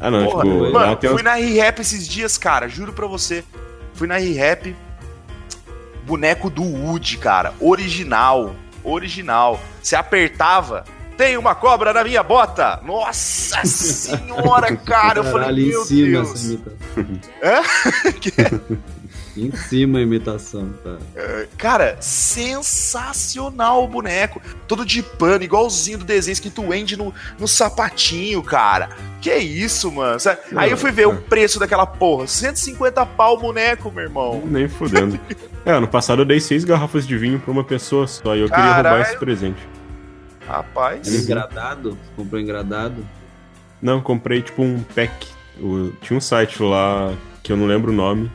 Ah, 0.00 0.10
não, 0.10 0.24
Porra, 0.24 0.44
tipo, 0.44 0.72
mano, 0.72 0.98
fui 1.00 1.22
na 1.22 1.34
ReHap 1.34 1.80
esses 1.80 2.08
dias, 2.08 2.36
cara, 2.36 2.68
juro 2.68 2.92
pra 2.92 3.06
você. 3.06 3.44
Fui 3.94 4.08
na 4.08 4.16
ReHap, 4.16 4.74
boneco 6.04 6.50
do 6.50 6.62
Woody, 6.62 7.16
cara, 7.18 7.54
original, 7.60 8.56
original. 8.82 9.60
Você 9.80 9.94
apertava, 9.94 10.84
tem 11.16 11.36
uma 11.36 11.54
cobra 11.54 11.92
na 11.92 12.02
minha 12.02 12.24
bota. 12.24 12.80
Nossa 12.82 13.64
senhora, 13.64 14.74
cara, 14.74 15.20
eu 15.20 15.24
falei, 15.24 15.40
Caralho, 15.40 15.68
meu 15.68 15.86
Deus. 15.86 16.58
Hã? 17.42 17.62
Em 19.36 19.52
cima 19.52 19.98
a 19.98 20.02
imitação, 20.02 20.70
tá? 20.82 20.96
Cara, 21.56 21.96
sensacional 22.00 23.84
o 23.84 23.88
boneco. 23.88 24.40
Todo 24.66 24.84
de 24.84 25.02
pano, 25.02 25.44
igualzinho 25.44 25.98
do 25.98 26.04
desenho 26.04 26.32
escrito 26.32 26.62
Wendy 26.62 26.96
no, 26.96 27.14
no 27.38 27.46
sapatinho, 27.46 28.42
cara. 28.42 28.90
Que 29.20 29.34
isso, 29.36 29.90
mano? 29.92 30.18
Sabe? 30.18 30.40
Aí 30.56 30.70
eu 30.70 30.76
fui 30.76 30.90
ver 30.90 31.06
o 31.06 31.16
preço 31.16 31.58
daquela 31.60 31.86
porra. 31.86 32.26
150 32.26 33.04
pau 33.06 33.34
o 33.36 33.40
boneco, 33.40 33.90
meu 33.90 34.04
irmão. 34.04 34.42
Nem 34.46 34.68
fudendo. 34.68 35.18
É, 35.62 35.72
ano 35.72 35.86
passado 35.86 36.22
eu 36.22 36.24
dei 36.26 36.40
seis 36.40 36.64
garrafas 36.64 37.06
de 37.06 37.18
vinho 37.18 37.38
pra 37.38 37.50
uma 37.52 37.62
pessoa 37.62 38.06
só 38.06 38.34
e 38.34 38.40
eu 38.40 38.48
queria 38.48 38.64
Caralho. 38.64 38.88
roubar 38.96 39.10
esse 39.10 39.18
presente. 39.18 39.60
Rapaz. 40.48 41.06
Era 41.06 41.16
engradado? 41.22 41.98
Comprou 42.16 42.40
engradado? 42.40 43.06
Não, 43.82 44.00
comprei 44.00 44.40
tipo 44.40 44.62
um 44.62 44.82
pack. 44.94 45.28
O- 45.60 45.92
Tinha 46.00 46.16
um 46.16 46.20
site 46.20 46.62
lá 46.62 47.12
que 47.42 47.52
eu 47.52 47.58
não 47.58 47.66
lembro 47.66 47.92
o 47.92 47.94
nome. 47.94 48.32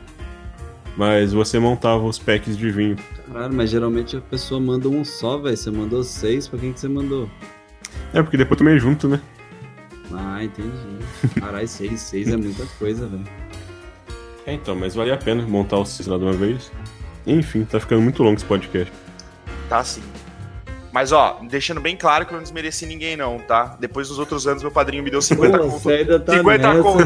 Mas 0.96 1.32
você 1.32 1.58
montava 1.58 2.02
os 2.04 2.18
packs 2.18 2.56
de 2.56 2.70
vinho. 2.70 2.96
Caralho, 3.26 3.54
mas 3.54 3.70
geralmente 3.70 4.16
a 4.16 4.20
pessoa 4.20 4.60
manda 4.60 4.88
um 4.88 5.04
só, 5.04 5.36
velho. 5.36 5.56
Você 5.56 5.70
mandou 5.70 6.02
seis, 6.02 6.48
pra 6.48 6.58
quem 6.58 6.72
que 6.72 6.80
você 6.80 6.88
mandou? 6.88 7.28
É, 8.14 8.22
porque 8.22 8.36
depois 8.36 8.52
eu 8.52 8.64
tomei 8.64 8.78
junto, 8.78 9.06
né? 9.06 9.20
Ah, 10.12 10.42
entendi. 10.42 10.70
Caralho, 11.38 11.68
seis, 11.68 12.00
seis 12.00 12.28
é 12.28 12.36
muita 12.36 12.64
coisa, 12.78 13.06
velho. 13.06 13.24
É, 14.46 14.54
então, 14.54 14.74
mas 14.74 14.94
valia 14.94 15.14
a 15.14 15.18
pena 15.18 15.42
montar 15.42 15.78
os 15.78 15.90
seis 15.90 16.06
lá 16.06 16.16
de 16.16 16.24
uma 16.24 16.32
vez. 16.32 16.72
Enfim, 17.26 17.64
tá 17.64 17.78
ficando 17.80 18.00
muito 18.00 18.22
longo 18.22 18.36
esse 18.36 18.44
podcast. 18.44 18.92
Tá 19.68 19.82
sim. 19.84 20.02
Mas 20.96 21.12
ó, 21.12 21.40
deixando 21.42 21.78
bem 21.78 21.94
claro 21.94 22.24
que 22.24 22.32
eu 22.32 22.36
não 22.36 22.42
desmereci 22.42 22.86
ninguém, 22.86 23.18
não, 23.18 23.38
tá? 23.38 23.76
Depois 23.78 24.08
dos 24.08 24.18
outros 24.18 24.46
anos, 24.46 24.62
meu 24.62 24.72
padrinho 24.72 25.02
me 25.04 25.10
deu 25.10 25.20
50 25.20 25.58
Pô, 25.58 25.68
conto. 25.68 25.90
ainda 25.90 26.18
tá 26.18 26.32
50 26.38 26.68
nessa, 26.72 26.82
conto. 26.82 27.04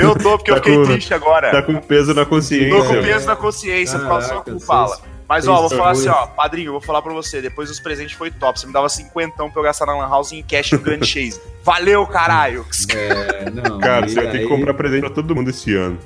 Eu 0.00 0.16
tô, 0.16 0.38
porque 0.38 0.50
eu 0.50 0.54
Tá 0.54 0.62
fiquei 0.62 0.76
com- 0.78 0.84
triste 0.86 1.12
agora. 1.12 1.50
Tá 1.50 1.60
com 1.62 1.74
peso 1.78 2.14
na 2.14 2.24
consciência. 2.24 2.70
Tô 2.82 2.84
com 2.86 3.02
peso 3.02 3.26
na 3.26 3.36
consciência, 3.36 3.98
Caraca, 3.98 4.22
seu 4.22 4.40
cu 4.40 4.50
seis- 4.52 4.64
fala. 4.64 4.98
Mas 5.28 5.46
ó, 5.46 5.60
vou 5.60 5.68
falar 5.68 5.90
assim, 5.90 6.08
ó, 6.08 6.26
padrinho, 6.28 6.68
eu 6.68 6.72
vou 6.72 6.80
falar 6.80 7.02
pra 7.02 7.12
você, 7.12 7.42
depois 7.42 7.68
dos 7.68 7.78
presentes 7.78 8.16
foi 8.16 8.30
top. 8.30 8.58
Você 8.58 8.66
me 8.66 8.72
dava 8.72 8.88
cinquentão 8.88 9.50
pra 9.50 9.60
eu 9.60 9.64
gastar 9.64 9.84
na 9.84 9.94
Lan 9.94 10.08
House 10.08 10.32
em 10.32 10.42
cash 10.42 10.72
no 10.72 10.78
Grand 10.78 11.02
Chase. 11.04 11.38
Valeu, 11.62 12.06
caralho! 12.06 12.64
É, 12.88 13.50
não. 13.50 13.76
Cara, 13.78 14.08
você 14.08 14.14
vai 14.14 14.30
ter 14.30 14.38
que 14.38 14.46
comprar 14.46 14.72
presente 14.72 15.00
pra 15.02 15.10
todo 15.10 15.36
mundo 15.36 15.50
esse 15.50 15.74
ano. 15.76 15.98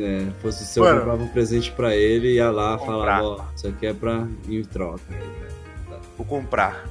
É, 0.00 0.22
fosse 0.40 0.64
se 0.64 0.78
eu 0.80 0.84
Mano. 0.84 1.00
comprava 1.00 1.22
um 1.22 1.28
presente 1.28 1.70
pra 1.72 1.94
ele, 1.94 2.36
ia 2.36 2.50
lá 2.50 2.78
Comprar. 2.78 3.18
falava, 3.18 3.24
ó, 3.26 3.40
isso 3.54 3.68
aqui 3.68 3.86
é 3.86 3.92
pra 3.92 4.24
em 4.48 4.62
troca. 4.64 5.02
Vou 6.20 6.26
comprar. 6.26 6.84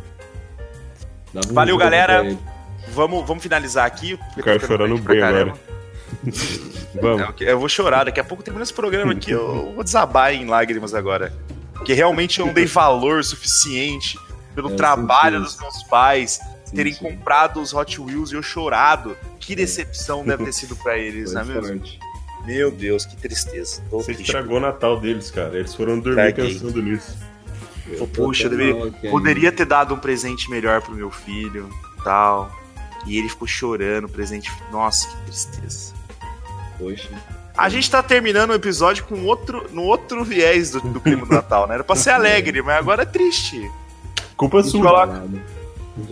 Um 1.35 1.53
Valeu, 1.53 1.77
galera. 1.77 2.35
Vamos, 2.95 3.27
vamos 3.27 3.43
finalizar 3.43 3.85
aqui. 3.85 4.17
Eu 4.35 4.43
quero 4.43 4.65
chorar 4.65 4.87
no 4.87 4.99
Pra 4.99 5.13
bem 5.13 5.21
agora. 5.21 5.53
Vamos. 6.99 7.21
Não, 7.21 7.31
que- 7.33 7.43
eu 7.43 7.59
vou 7.59 7.69
chorar. 7.69 8.05
Daqui 8.05 8.19
a 8.19 8.23
pouco 8.23 8.41
termina 8.41 8.63
esse 8.63 8.73
programa 8.73 9.11
aqui. 9.13 9.29
Eu 9.29 9.71
vou 9.75 9.83
desabar 9.83 10.33
em 10.33 10.47
lágrimas 10.47 10.95
agora. 10.95 11.31
Porque 11.75 11.93
realmente 11.93 12.39
eu 12.39 12.47
não 12.47 12.53
dei 12.53 12.65
valor 12.65 13.23
suficiente 13.23 14.17
pelo 14.55 14.73
É, 14.73 14.75
trabalho 14.75 15.39
dos 15.41 15.59
meus 15.59 15.83
pais 15.83 16.39
terem 16.73 16.91
Senti. 16.91 17.03
comprado 17.13 17.61
os 17.61 17.71
Hot 17.71 18.01
Wheels 18.01 18.31
e 18.31 18.33
eu 18.33 18.41
chorado. 18.41 19.15
Que 19.39 19.55
decepção 19.55 20.25
deve 20.25 20.43
ter 20.45 20.53
sido 20.53 20.75
pra 20.75 20.97
eles, 20.97 21.33
não 21.33 21.41
é 21.41 21.45
mesmo? 21.45 21.83
Meu 22.47 22.71
Deus, 22.71 23.05
que 23.05 23.15
tristeza. 23.15 23.83
Tô 23.91 23.97
Você 23.99 24.05
triste. 24.15 24.23
estragou 24.23 24.57
o 24.57 24.59
Natal 24.59 24.99
deles, 24.99 25.29
cara. 25.29 25.55
Eles 25.55 25.75
foram 25.75 25.99
dormir 25.99 26.29
Estraguei. 26.29 26.53
pensando 26.55 26.81
nisso. 26.81 27.28
Eu 27.93 28.07
tô 28.07 28.23
Poxa, 28.25 28.43
eu 28.43 28.49
deveria-. 28.49 29.11
Poderia 29.11 29.51
ter 29.51 29.65
dado 29.65 29.93
um 29.93 29.97
presente 29.99 30.49
melhor 30.49 30.81
pro 30.81 30.93
meu 30.93 31.09
filho, 31.11 31.69
tal. 32.03 32.51
E 33.05 33.17
ele 33.17 33.29
ficou 33.29 33.47
chorando, 33.47 34.07
presente. 34.09 34.51
Nossa, 34.71 35.07
que 35.07 35.15
tristeza. 35.25 35.93
Poxa. 36.77 37.09
A 37.57 37.67
gente 37.67 37.89
tá 37.91 38.01
terminando 38.01 38.51
o 38.51 38.53
episódio 38.53 39.03
com 39.05 39.25
outro, 39.25 39.67
no 39.73 39.83
outro 39.83 40.23
viés 40.23 40.71
do, 40.71 40.79
do 40.79 40.99
clima 41.01 41.25
do 41.25 41.33
Natal, 41.33 41.67
né? 41.67 41.75
Era 41.75 41.83
pra 41.83 41.95
ser 41.95 42.11
alegre, 42.11 42.61
mas 42.61 42.77
agora 42.77 43.01
é 43.03 43.05
triste. 43.05 43.69
Culpa 44.37 44.63
sua. 44.63 44.81
Coloca- 44.81 45.23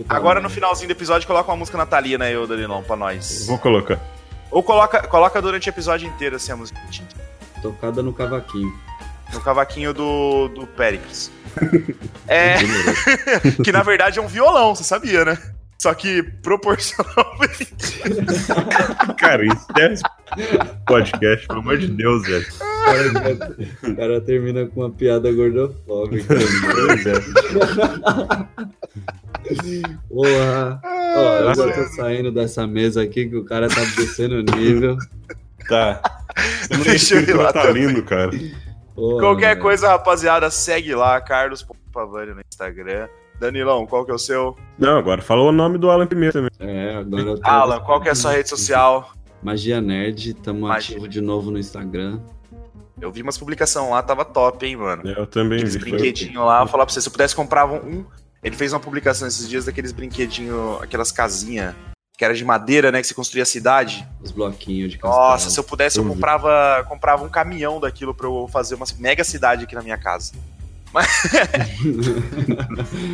Agora 0.06 0.40
no 0.40 0.50
finalzinho 0.50 0.88
do 0.88 0.92
episódio 0.92 1.26
coloca 1.26 1.50
uma 1.50 1.56
música 1.56 1.78
natalina 1.78 2.26
aí, 2.26 2.36
ô 2.36 2.46
Danilão, 2.46 2.82
pra 2.82 2.94
nós. 2.96 3.46
Vou 3.46 3.56
colocar. 3.58 3.98
Ou 4.50 4.62
coloca, 4.62 5.06
coloca 5.08 5.40
durante 5.40 5.66
o 5.68 5.70
episódio 5.70 6.06
inteiro 6.06 6.36
assim 6.36 6.52
a 6.52 6.56
música. 6.56 6.78
Tocada 7.62 8.02
no 8.02 8.12
cavaquinho. 8.12 8.70
No 9.32 9.40
cavaquinho 9.40 9.92
do, 9.92 10.48
do 10.48 10.66
Péricles. 10.66 11.30
É, 12.30 12.56
que 13.64 13.72
na 13.72 13.82
verdade 13.82 14.18
é 14.18 14.22
um 14.22 14.28
violão, 14.28 14.74
você 14.74 14.84
sabia, 14.84 15.24
né? 15.24 15.38
Só 15.80 15.94
que 15.94 16.22
proporcionalmente. 16.22 18.02
Cara, 19.16 19.46
isso 19.46 19.66
é 19.78 19.94
podcast, 20.86 21.46
pelo 21.46 21.60
amor 21.60 21.78
de 21.78 21.86
Deus, 21.88 22.22
velho. 22.26 22.46
O 23.82 23.96
cara, 23.96 24.20
termina 24.20 24.66
com 24.66 24.80
uma 24.80 24.90
piada 24.90 25.32
gordofóbica. 25.32 26.34
Pois 26.86 27.06
é. 27.06 27.14
Porra. 30.08 30.80
Ó, 30.84 31.38
eu 31.38 31.54
já 31.54 31.72
tô 31.72 31.84
saindo 31.96 32.30
dessa 32.30 32.66
mesa 32.66 33.02
aqui 33.02 33.26
que 33.26 33.36
o 33.36 33.44
cara 33.44 33.68
tá 33.68 33.80
descendo 33.96 34.34
o 34.36 34.56
nível. 34.56 34.98
Tá. 35.68 36.02
Você 36.60 36.76
não 36.76 36.84
Deixa 36.84 37.14
eu 37.14 37.22
ir 37.22 37.34
lá 37.34 37.52
tá 37.52 37.62
também. 37.62 37.86
lindo, 37.86 38.02
cara. 38.02 38.30
Porra, 38.98 39.20
Qualquer 39.20 39.48
velho. 39.50 39.60
coisa, 39.60 39.88
rapaziada, 39.88 40.50
segue 40.50 40.94
lá, 40.94 41.20
Carlos 41.20 41.64
Pavani 41.92 42.34
no 42.34 42.40
Instagram. 42.52 43.08
Danilão, 43.38 43.86
qual 43.86 44.04
que 44.04 44.10
é 44.10 44.14
o 44.14 44.18
seu? 44.18 44.56
Não, 44.76 44.98
agora 44.98 45.22
falou 45.22 45.50
o 45.50 45.52
nome 45.52 45.78
do 45.78 45.88
Alan 45.90 46.06
primeiro 46.06 46.32
também. 46.32 46.50
É, 46.58 46.96
agora 46.96 47.22
eu 47.22 47.40
tô... 47.40 47.48
Alan, 47.48 47.80
qual 47.80 48.00
que 48.00 48.08
é 48.08 48.12
a 48.12 48.14
sua 48.16 48.32
rede 48.32 48.48
social? 48.48 49.12
Magia 49.40 49.80
Nerd, 49.80 50.34
tamo 50.34 50.66
Magia. 50.66 50.96
ativo 50.96 51.06
de 51.08 51.20
novo 51.20 51.48
no 51.50 51.58
Instagram. 51.58 52.20
Eu 53.00 53.12
vi 53.12 53.22
umas 53.22 53.38
publicações 53.38 53.88
lá, 53.88 54.02
tava 54.02 54.24
top, 54.24 54.66
hein, 54.66 54.74
mano. 54.76 55.02
Eu 55.08 55.24
também 55.24 55.58
Aqueles 55.58 55.74
vi. 55.76 55.80
foi- 55.80 55.90
brinquedinhos 55.92 56.44
lá, 56.44 56.58
vou 56.58 56.66
falar 56.66 56.84
pra 56.84 56.92
você, 56.92 57.00
se 57.00 57.06
eu 57.06 57.12
pudesse 57.12 57.36
comprava 57.36 57.74
um. 57.74 58.04
Ele 58.42 58.56
fez 58.56 58.72
uma 58.72 58.80
publicação 58.80 59.28
esses 59.28 59.48
dias 59.48 59.66
daqueles 59.66 59.92
brinquedinhos, 59.92 60.82
aquelas 60.82 61.12
casinhas, 61.12 61.74
que 62.18 62.24
era 62.24 62.34
de 62.34 62.44
madeira, 62.44 62.90
né? 62.90 63.00
Que 63.00 63.06
você 63.06 63.14
construía 63.14 63.44
a 63.44 63.46
cidade. 63.46 64.04
Os 64.20 64.32
bloquinhos 64.32 64.90
de 64.90 64.98
castelo. 64.98 65.22
Nossa, 65.22 65.50
se 65.50 65.58
eu 65.58 65.62
pudesse, 65.62 65.98
eu 65.98 66.02
vi. 66.02 66.10
comprava, 66.10 66.84
comprava 66.88 67.24
um 67.24 67.28
caminhão 67.28 67.78
daquilo 67.78 68.12
pra 68.12 68.26
eu 68.26 68.48
fazer 68.52 68.74
uma 68.74 68.84
mega 68.98 69.22
cidade 69.22 69.62
aqui 69.62 69.74
na 69.76 69.82
minha 69.82 69.96
casa. 69.96 70.32
Mas. 70.92 71.06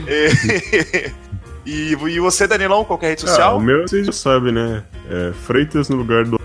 e, 1.66 1.92
e 1.92 2.20
você, 2.20 2.46
Danilão, 2.46 2.82
qualquer 2.82 3.08
rede 3.10 3.24
Ah, 3.24 3.28
social? 3.28 3.58
o 3.58 3.60
meu 3.60 3.82
vocês 3.86 4.06
já 4.06 4.12
sabem, 4.12 4.52
né? 4.52 4.82
É, 5.10 5.32
Freitas 5.34 5.90
no 5.90 5.96
lugar 5.96 6.24
do. 6.24 6.40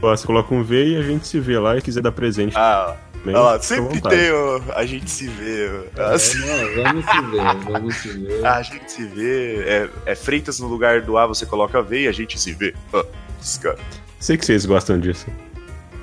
Você 0.00 0.26
coloca 0.26 0.52
um 0.52 0.64
V 0.64 0.84
e 0.88 0.96
a 0.96 1.02
gente 1.02 1.28
se 1.28 1.38
vê 1.38 1.58
lá 1.58 1.76
e 1.78 1.80
quiser 1.82 2.02
dar 2.02 2.12
presente 2.12 2.54
Ah, 2.58 2.96
também. 3.24 3.34
olha 3.40 3.52
lá, 3.52 3.60
sempre 3.60 4.00
tem 4.00 4.30
o, 4.30 4.62
a 4.74 4.84
gente 4.86 5.10
se 5.10 5.26
vê. 5.28 5.70
É, 5.96 6.02
assim, 6.14 6.38
não, 6.38 6.82
vamos 6.84 7.04
se 7.04 7.20
ver, 7.30 7.72
vamos 7.72 7.94
se 7.96 8.08
ver. 8.08 8.46
a 8.46 8.62
gente 8.62 8.92
se 8.92 9.04
vê. 9.06 9.62
É, 9.66 9.88
é 10.06 10.14
Freitas 10.14 10.60
no 10.60 10.66
lugar 10.68 11.00
do 11.02 11.16
A, 11.18 11.26
você 11.26 11.44
coloca 11.46 11.82
V 11.82 12.02
e 12.02 12.08
a 12.08 12.12
gente 12.12 12.38
se 12.40 12.52
vê. 12.52 12.74
Ah, 12.92 13.04
os 13.40 13.58
caras. 13.58 13.80
Sei 14.20 14.36
que 14.36 14.44
vocês 14.46 14.64
gostam 14.64 14.98
disso. 14.98 15.26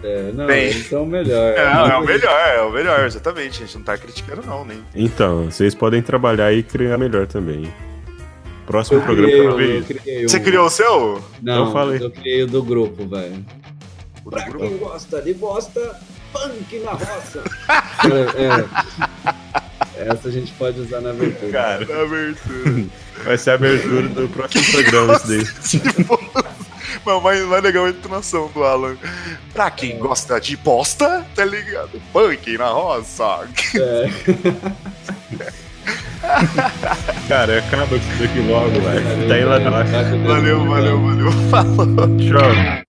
É, 0.03 0.31
não, 0.33 0.47
Bem. 0.47 0.65
eles 0.69 0.87
são 0.89 1.03
o 1.03 1.05
melhor. 1.05 1.53
É, 1.53 1.61
é 1.91 1.95
o 1.97 2.03
melhor, 2.05 2.47
é 2.49 2.61
o 2.63 2.71
melhor, 2.71 3.05
exatamente. 3.05 3.61
A 3.61 3.65
gente 3.65 3.77
não 3.77 3.83
tá 3.83 3.97
criticando, 3.97 4.41
não, 4.45 4.65
nem. 4.65 4.83
Então, 4.95 5.45
vocês 5.45 5.75
podem 5.75 6.01
trabalhar 6.01 6.51
e 6.51 6.63
criar 6.63 6.97
melhor 6.97 7.27
também. 7.27 7.71
Próximo 8.65 8.97
Eu 8.99 9.03
programa 9.03 9.27
criei, 9.31 9.43
pra 9.47 9.55
ver 9.55 9.69
eu 9.69 9.79
isso. 9.79 9.87
criei 9.93 10.25
um. 10.25 10.29
Você 10.29 10.39
criou 10.39 10.65
o 10.65 10.69
seu? 10.69 11.23
Não, 11.41 11.65
Eu 11.67 11.71
falei. 11.71 11.99
eu 12.03 12.09
criei 12.11 12.43
o 12.43 12.47
do 12.47 12.63
grupo, 12.63 13.07
velho. 13.07 13.45
O 14.25 14.29
do 14.29 14.35
Pra 14.35 14.45
grupo? 14.49 14.67
quem 14.67 14.77
gosta 14.77 15.21
de 15.21 15.33
bosta, 15.33 15.99
punk 16.31 16.79
na 16.79 16.91
roça. 16.91 17.43
é, 18.37 18.43
é. 18.43 20.11
Essa 20.11 20.29
a 20.29 20.31
gente 20.31 20.51
pode 20.53 20.79
usar 20.79 21.01
na 21.01 21.11
abertura. 21.11 21.51
Cara, 21.51 21.85
Da 21.85 22.01
abertura. 22.01 22.85
vai 23.23 23.37
ser 23.37 23.51
a 23.51 23.53
abertura 23.53 24.07
do 24.07 24.27
próximo 24.29 24.63
programa 24.71 25.13
isso 25.15 25.27
daí. 25.27 26.07
mas 27.05 27.23
mais, 27.23 27.41
mais 27.45 27.63
legal 27.63 27.85
é 27.85 27.89
a 27.89 27.91
entonação 27.91 28.49
do 28.53 28.63
Alan. 28.63 28.97
Pra 29.53 29.69
quem 29.69 29.99
gosta 29.99 30.39
de 30.39 30.57
bosta, 30.57 31.25
tá 31.35 31.45
ligado? 31.45 32.01
Punk 32.11 32.57
na 32.57 32.69
roça. 32.69 33.47
É. 33.75 34.09
Cara, 37.27 37.59
acaba 37.59 37.87
com 37.87 37.95
isso 37.95 38.19
daqui 38.19 38.39
logo, 38.39 38.69
velho. 38.69 39.27
Tá 39.27 39.37
indo 39.39 39.49
lá. 39.49 39.83
Valeu, 40.27 40.65
valeu, 40.67 41.01
valeu. 41.01 41.31
Falou. 41.49 42.17
Tchau. 42.17 42.81